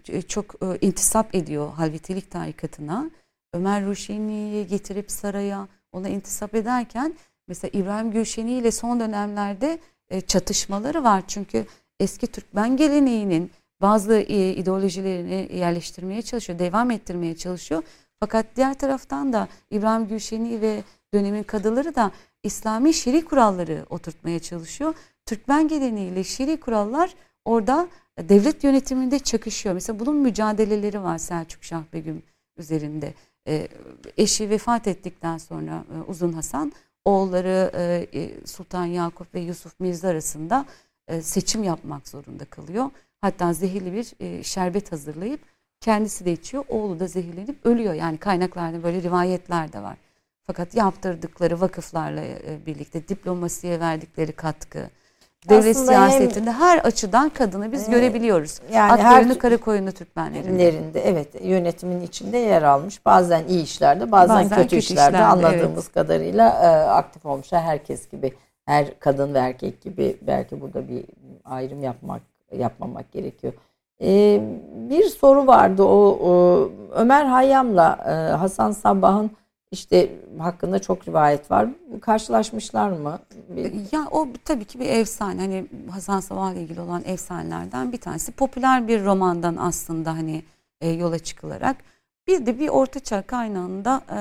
e, 0.09 0.23
çok 0.23 0.55
e, 0.63 0.87
intisap 0.87 1.35
ediyor 1.35 1.73
Halvetilik 1.73 2.31
tarikatına. 2.31 3.11
Ömer 3.53 3.87
Ruşeni'yi 3.87 4.67
getirip 4.67 5.11
saraya 5.11 5.69
ona 5.93 6.09
intisap 6.09 6.55
ederken 6.55 7.15
mesela 7.49 7.71
İbrahim 7.79 8.11
Gülşeni 8.11 8.53
ile 8.53 8.71
son 8.71 9.01
dönemlerde 9.01 9.79
e, 10.11 10.21
çatışmaları 10.21 11.05
var. 11.05 11.23
Çünkü 11.29 11.67
eski 12.01 12.27
Türkmen 12.27 12.77
geleneğinin 12.77 13.51
bazı 13.81 14.15
e, 14.15 14.55
ideolojilerini 14.55 15.49
yerleştirmeye 15.57 16.23
çalışıyor, 16.23 16.59
devam 16.59 16.91
ettirmeye 16.91 17.37
çalışıyor. 17.37 17.83
Fakat 18.21 18.47
diğer 18.57 18.75
taraftan 18.75 19.33
da 19.33 19.49
İbrahim 19.71 20.09
Gülşeni 20.09 20.61
ve 20.61 20.83
dönemin 21.15 21.43
kadıları 21.43 21.95
da 21.95 22.11
İslami 22.43 22.95
şiri 22.95 23.25
kuralları 23.25 23.87
oturtmaya 23.91 24.39
çalışıyor. 24.39 24.95
Türkmen 25.27 25.69
geleneğiyle 25.69 26.25
şiri 26.25 26.61
kurallar 26.61 27.15
orada 27.45 27.89
devlet 28.29 28.65
yönetiminde 28.65 29.19
çakışıyor. 29.19 29.75
Mesela 29.75 30.01
bunun 30.01 30.17
mücadeleleri 30.17 31.03
var 31.03 31.19
Selçuk 31.19 31.65
Şah 31.65 31.83
Begüm 31.93 32.23
üzerinde. 32.57 33.15
E, 33.49 33.69
eşi 34.17 34.51
vefat 34.51 34.87
ettikten 34.87 35.39
sonra 35.39 35.85
e, 35.97 36.11
Uzun 36.11 36.33
Hasan 36.33 36.73
oğulları 37.05 37.71
e, 37.75 38.21
e, 38.21 38.47
Sultan 38.47 38.85
Yakup 38.85 39.35
ve 39.35 39.41
Yusuf 39.41 39.81
Mirza 39.81 40.09
arasında 40.09 40.67
e, 41.09 41.23
seçim 41.23 41.65
yapmak 41.65 42.09
zorunda 42.09 42.45
kalıyor. 42.45 42.91
Hatta 43.21 43.53
zehirli 43.53 43.93
bir 43.93 44.13
e, 44.21 44.43
şerbet 44.43 44.93
hazırlayıp 44.93 45.41
kendisi 45.81 46.25
de 46.25 46.33
içiyor. 46.33 46.65
Oğlu 46.69 47.01
da 47.01 47.07
zehirlenip 47.07 47.67
ölüyor. 47.67 47.95
Yani 47.95 48.19
kaynaklarda 48.19 48.83
böyle 48.83 49.03
rivayetler 49.03 49.73
de 49.73 49.83
var. 49.83 49.97
Fakat 50.45 50.75
yaptırdıkları 50.75 51.61
vakıflarla 51.61 52.21
e, 52.21 52.59
birlikte 52.67 53.09
diplomasiye 53.09 53.81
verdikleri 53.81 54.33
katkı, 54.33 54.91
devlet 55.49 55.77
Aslında 55.77 55.87
siyasetinde 55.87 56.53
hem, 56.53 56.61
her 56.61 56.79
açıdan 56.79 57.29
kadını 57.29 57.73
biz 57.73 57.89
e, 57.89 57.93
görebiliyoruz. 57.93 58.61
Yani 58.73 58.93
Akkoyunlu, 58.93 59.35
her 59.35 59.39
Karakoyunlu 59.39 59.93
Türkmenlerinde. 59.93 61.01
Evet 61.01 61.29
yönetimin 61.43 62.01
içinde 62.01 62.39
yer 62.39 62.63
almış. 62.63 63.07
Bazen 63.07 63.45
iyi 63.49 63.63
işlerde 63.63 64.13
bazen, 64.13 64.37
bazen 64.37 64.49
kötü, 64.49 64.63
kötü 64.63 64.77
işlerde, 64.77 65.17
işlerde 65.17 65.25
anladığımız 65.25 65.85
evet. 65.85 65.95
kadarıyla 65.95 66.49
e, 66.49 66.67
aktif 66.91 67.27
olmuşlar. 67.27 67.63
Herkes 67.63 68.09
gibi 68.09 68.33
her 68.67 68.99
kadın 68.99 69.35
ve 69.35 69.39
erkek 69.39 69.83
gibi 69.83 70.17
belki 70.23 70.61
burada 70.61 70.89
bir 70.89 71.05
ayrım 71.45 71.83
yapmak 71.83 72.23
yapmamak 72.59 73.13
gerekiyor. 73.13 73.53
E, 74.03 74.41
bir 74.91 75.05
soru 75.05 75.47
vardı 75.47 75.83
o, 75.83 76.19
o 76.23 76.71
Ömer 76.95 77.25
Hayyam'la 77.25 77.99
e, 78.07 78.37
Hasan 78.37 78.73
Sabbah'ın 78.73 79.31
işte 79.71 80.11
hakkında 80.39 80.79
çok 80.79 81.09
rivayet 81.09 81.51
var. 81.51 81.69
Karşılaşmışlar 82.01 82.91
mı? 82.91 83.19
Ya 83.93 84.07
o 84.11 84.29
tabii 84.45 84.65
ki 84.65 84.81
bir 84.81 84.89
efsane. 84.89 85.41
Hani 85.41 85.67
Hasan 85.91 86.21
Sabah 86.21 86.53
ile 86.53 86.63
ilgili 86.63 86.81
olan 86.81 87.03
efsanelerden 87.07 87.93
bir 87.93 87.99
tanesi. 87.99 88.33
Popüler 88.33 88.89
bir 88.89 89.05
romandan 89.05 89.57
aslında 89.57 90.13
hani 90.13 90.43
e, 90.81 90.91
yola 90.91 91.19
çıkılarak. 91.19 91.77
Bir 92.27 92.47
de 92.47 92.59
bir 92.59 92.69
ortaçağ 92.69 93.23
kaynağında 93.23 94.01
e, 94.11 94.19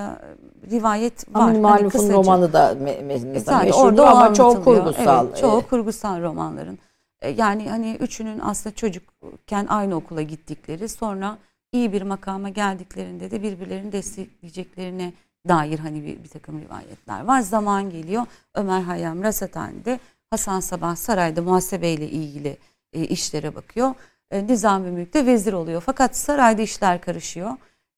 rivayet 0.71 1.35
var. 1.35 1.41
Ama 1.41 1.45
hani 1.45 1.59
Maluf'un 1.59 2.13
romanı 2.13 2.53
da 2.53 2.75
me 2.81 3.01
mesela 3.01 3.63
yani 3.63 3.73
orada 3.73 4.09
ama 4.09 4.33
çoğu 4.33 4.63
kurgusal. 4.63 5.27
Evet, 5.27 5.37
çoğu 5.37 5.67
kurgusal 5.67 6.21
romanların. 6.21 6.79
E, 7.21 7.29
yani 7.29 7.69
hani 7.69 7.97
üçünün 7.99 8.39
aslında 8.39 8.75
çocukken 8.75 9.65
aynı 9.69 9.95
okula 9.95 10.21
gittikleri 10.21 10.89
sonra 10.89 11.37
iyi 11.71 11.93
bir 11.93 12.01
makama 12.01 12.49
geldiklerinde 12.49 13.31
de 13.31 13.43
birbirlerini 13.43 13.91
destekleyeceklerine 13.91 15.13
dair 15.47 15.79
hani 15.79 16.03
bir, 16.03 16.23
bir 16.23 16.29
takım 16.29 16.61
rivayetler 16.61 17.23
var. 17.23 17.41
Zaman 17.41 17.89
geliyor 17.89 18.23
Ömer 18.55 18.81
Hayyam 18.81 19.23
Rasathane'de 19.23 19.99
Hasan 20.29 20.59
Sabah 20.59 20.95
sarayda 20.95 21.41
muhasebeyle 21.41 22.09
ilgili 22.09 22.57
e, 22.93 23.05
işlere 23.05 23.55
bakıyor. 23.55 23.93
E, 24.31 24.47
Nizami 24.47 24.91
Mülk 24.91 25.13
de 25.13 25.25
vezir 25.25 25.53
oluyor. 25.53 25.83
Fakat 25.85 26.17
sarayda 26.17 26.61
işler 26.61 27.01
karışıyor. 27.01 27.51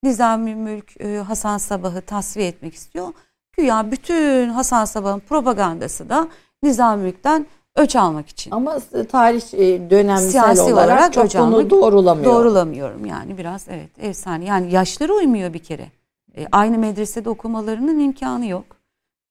Nizami 0.03 0.55
Mülk 0.55 1.01
e, 1.01 1.17
Hasan 1.17 1.57
Sabah'ı 1.57 2.01
tasfiye 2.01 2.47
etmek 2.47 2.73
istiyor. 2.73 3.07
Güya 3.57 3.91
bütün 3.91 4.49
Hasan 4.49 4.85
Sabah'ın 4.85 5.19
propagandası 5.19 6.09
da 6.09 6.27
Nizami 6.63 7.03
Mülk'ten 7.03 7.45
öç 7.75 7.95
almak 7.95 8.29
için. 8.29 8.51
Ama 8.51 8.79
tarih 9.11 9.53
e, 9.53 9.89
dönemsel 9.89 10.29
Siyasi 10.29 10.61
olarak, 10.61 10.87
olarak 10.87 11.13
çok 11.13 11.33
bunu 11.41 11.69
doğrulamıyor. 11.69 12.33
Doğrulamıyorum 12.33 13.05
yani 13.05 13.37
biraz 13.37 13.67
evet 13.69 13.89
efsane. 13.99 14.45
Yani 14.45 14.71
yaşları 14.71 15.13
uymuyor 15.13 15.53
bir 15.53 15.63
kere. 15.63 15.91
E, 16.39 16.47
aynı 16.51 16.77
medresede 16.77 17.29
okumalarının 17.29 17.99
imkanı 17.99 18.45
yok. 18.45 18.65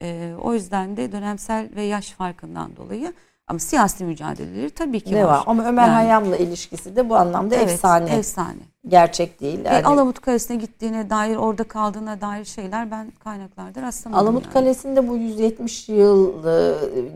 E, 0.02 0.34
o 0.40 0.54
yüzden 0.54 0.96
de 0.96 1.12
dönemsel 1.12 1.68
ve 1.76 1.82
yaş 1.82 2.10
farkından 2.10 2.76
dolayı 2.76 3.12
ama 3.48 3.58
siyasi 3.58 4.04
mücadeleleri 4.04 4.70
tabii 4.70 5.00
ki 5.00 5.14
ne 5.14 5.24
var. 5.24 5.30
var. 5.30 5.42
Ama 5.46 5.64
Ömer 5.64 5.82
yani, 5.82 5.92
Hayyam'la 5.92 6.36
ilişkisi 6.36 6.96
de 6.96 7.08
bu 7.08 7.16
anlamda 7.16 7.54
evet, 7.54 7.70
efsane. 7.70 8.10
Efsane. 8.10 8.58
Gerçek 8.88 9.40
değil. 9.40 9.64
Yani. 9.64 9.76
E, 9.76 9.84
Alamut 9.84 10.20
Kalesi'ne 10.20 10.56
gittiğine 10.56 11.10
dair, 11.10 11.36
orada 11.36 11.64
kaldığına 11.64 12.20
dair 12.20 12.44
şeyler 12.44 12.90
ben 12.90 13.12
kaynaklarda 13.24 13.82
rastlamadım. 13.82 14.24
Alamut 14.24 14.44
yani. 14.44 14.52
Kalesi'nde 14.52 15.08
bu 15.08 15.16
170 15.16 15.88
yıl 15.88 16.44
e, 16.44 16.74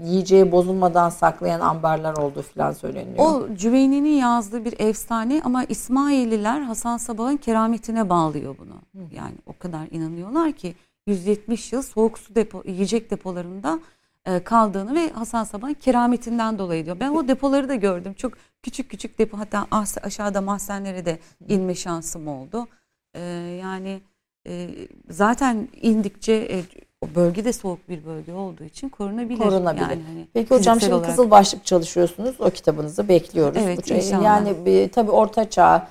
yiyeceği 0.09 0.53
bozulmadan 0.53 1.11
saklayan 1.11 1.61
ambarlar 1.61 2.17
olduğu 2.17 2.43
falan 2.43 2.73
söyleniyor. 2.73 3.19
O 3.19 3.55
Cüveyni'nin 3.55 4.17
yazdığı 4.17 4.65
bir 4.65 4.75
efsane 4.81 5.41
ama 5.45 5.65
İsmaililer 5.65 6.61
Hasan 6.61 6.97
Sabah'ın 6.97 7.37
kerametine 7.37 8.11
bağlıyor 8.11 8.57
bunu. 8.59 9.07
Yani 9.13 9.35
o 9.47 9.59
kadar 9.59 9.87
inanıyorlar 9.91 10.53
ki 10.53 10.75
170 11.07 11.73
yıl 11.73 11.83
soğuk 11.83 12.19
su 12.19 12.35
depo, 12.35 12.63
yiyecek 12.67 13.11
depolarında 13.11 13.79
e, 13.79 14.02
kaldığını 14.45 14.95
ve 14.95 15.11
Hasan 15.11 15.45
Sabah'ın 15.45 15.75
kerametinden 15.75 16.59
dolayı 16.59 16.85
diyor. 16.85 17.01
Ben 17.01 17.11
o 17.11 17.29
depoları 17.29 17.69
da 17.69 17.75
gördüm. 17.75 18.15
Çok 18.15 18.33
küçük 18.63 18.91
küçük 18.91 19.19
depo 19.19 19.39
hatta 19.39 19.67
aşağıda 20.03 20.41
mahzenlere 20.41 21.05
de 21.05 21.19
inme 21.49 21.75
şansım 21.75 22.29
oldu. 22.29 22.69
E, 23.15 23.21
yani 23.63 24.01
e, 24.49 24.71
zaten 25.11 25.69
indikçe 25.83 26.65
o 27.01 27.15
bölge 27.15 27.45
de 27.45 27.53
soğuk 27.53 27.89
bir 27.89 28.05
bölge 28.05 28.33
olduğu 28.33 28.65
için 28.65 28.89
korunabilir. 28.89 29.39
Korunabilir. 29.39 29.83
Yani 29.83 30.03
hani 30.07 30.27
Peki 30.35 30.51
hocam 30.51 30.81
şimdi 30.81 30.95
olarak. 30.95 31.11
Kızıl 31.11 31.31
Başlık 31.31 31.65
çalışıyorsunuz. 31.65 32.41
O 32.41 32.51
kitabınızı 32.51 33.09
bekliyoruz. 33.09 33.63
Evet 33.63 33.91
inşallah. 33.91 34.25
Yani 34.25 34.67
bir, 34.67 34.93
tabii 34.93 35.11
orta 35.11 35.51
çağ 35.51 35.89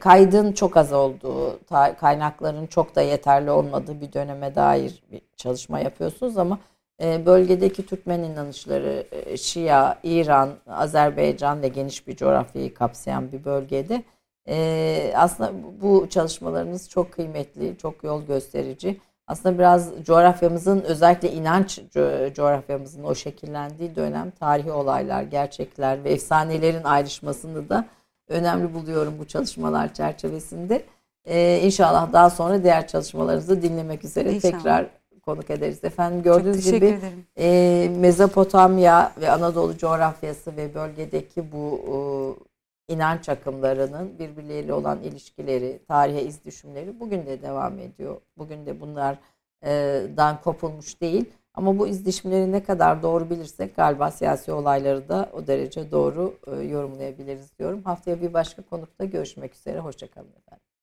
kaydın 0.00 0.52
çok 0.52 0.76
az 0.76 0.92
olduğu, 0.92 1.60
kaynakların 2.00 2.66
çok 2.66 2.94
da 2.94 3.02
yeterli 3.02 3.50
olmadığı 3.50 4.00
bir 4.00 4.12
döneme 4.12 4.54
dair 4.54 5.02
bir 5.12 5.20
çalışma 5.36 5.80
yapıyorsunuz 5.80 6.38
ama 6.38 6.58
bölgedeki 7.00 7.86
Türkmen 7.86 8.22
inanışları 8.22 9.06
e, 9.12 9.36
Şia, 9.36 9.96
İran, 10.02 10.50
Azerbaycan 10.66 11.62
ve 11.62 11.68
geniş 11.68 12.06
bir 12.06 12.16
coğrafyayı 12.16 12.74
kapsayan 12.74 13.32
bir 13.32 13.44
bölgede. 13.44 14.02
Ee, 14.48 15.12
aslında 15.16 15.52
bu 15.82 16.06
çalışmalarınız 16.10 16.90
çok 16.90 17.12
kıymetli, 17.12 17.78
çok 17.78 18.04
yol 18.04 18.26
gösterici. 18.26 19.00
Aslında 19.26 19.58
biraz 19.58 19.90
coğrafyamızın 20.02 20.80
özellikle 20.80 21.32
inanç 21.32 21.80
coğrafyamızın 22.34 23.04
o 23.04 23.14
şekillendiği 23.14 23.96
dönem 23.96 24.30
tarihi 24.30 24.72
olaylar, 24.72 25.22
gerçekler 25.22 26.04
ve 26.04 26.10
efsanelerin 26.12 26.84
ayrışmasını 26.84 27.68
da 27.68 27.86
önemli 28.28 28.74
buluyorum 28.74 29.14
bu 29.18 29.26
çalışmalar 29.26 29.94
çerçevesinde. 29.94 30.84
Ee, 31.24 31.60
inşallah 31.62 32.12
daha 32.12 32.30
sonra 32.30 32.62
diğer 32.62 32.88
çalışmalarınızı 32.88 33.62
dinlemek 33.62 34.04
üzere 34.04 34.32
inşallah. 34.32 34.52
tekrar 34.52 34.86
konuk 35.24 35.50
ederiz 35.50 35.84
efendim. 35.84 36.22
Gördüğünüz 36.22 36.72
gibi 36.72 36.98
e, 37.38 37.90
Mezopotamya 37.96 39.12
ve 39.20 39.30
Anadolu 39.30 39.78
coğrafyası 39.78 40.56
ve 40.56 40.74
bölgedeki 40.74 41.52
bu 41.52 41.80
e, 41.88 41.94
inanç 42.92 43.28
akımlarının 43.28 44.18
birbirleriyle 44.18 44.72
olan 44.72 45.02
ilişkileri, 45.02 45.80
tarihe 45.88 46.22
iz 46.22 46.44
düşümleri 46.44 47.00
bugün 47.00 47.26
de 47.26 47.42
devam 47.42 47.78
ediyor. 47.78 48.20
Bugün 48.38 48.66
de 48.66 48.80
bunlardan 48.80 50.40
kopulmuş 50.40 51.00
değil. 51.00 51.24
Ama 51.54 51.78
bu 51.78 51.86
izdişimleri 51.86 52.52
ne 52.52 52.62
kadar 52.62 53.02
doğru 53.02 53.30
bilirsek 53.30 53.76
galiba 53.76 54.10
siyasi 54.10 54.52
olayları 54.52 55.08
da 55.08 55.30
o 55.32 55.46
derece 55.46 55.90
doğru 55.90 56.34
e, 56.46 56.62
yorumlayabiliriz 56.62 57.58
diyorum. 57.58 57.82
Haftaya 57.82 58.20
bir 58.22 58.34
başka 58.34 58.62
konukta 58.62 59.04
görüşmek 59.04 59.54
üzere. 59.54 59.78
Hoşçakalın 59.78 60.32
efendim. 60.36 60.73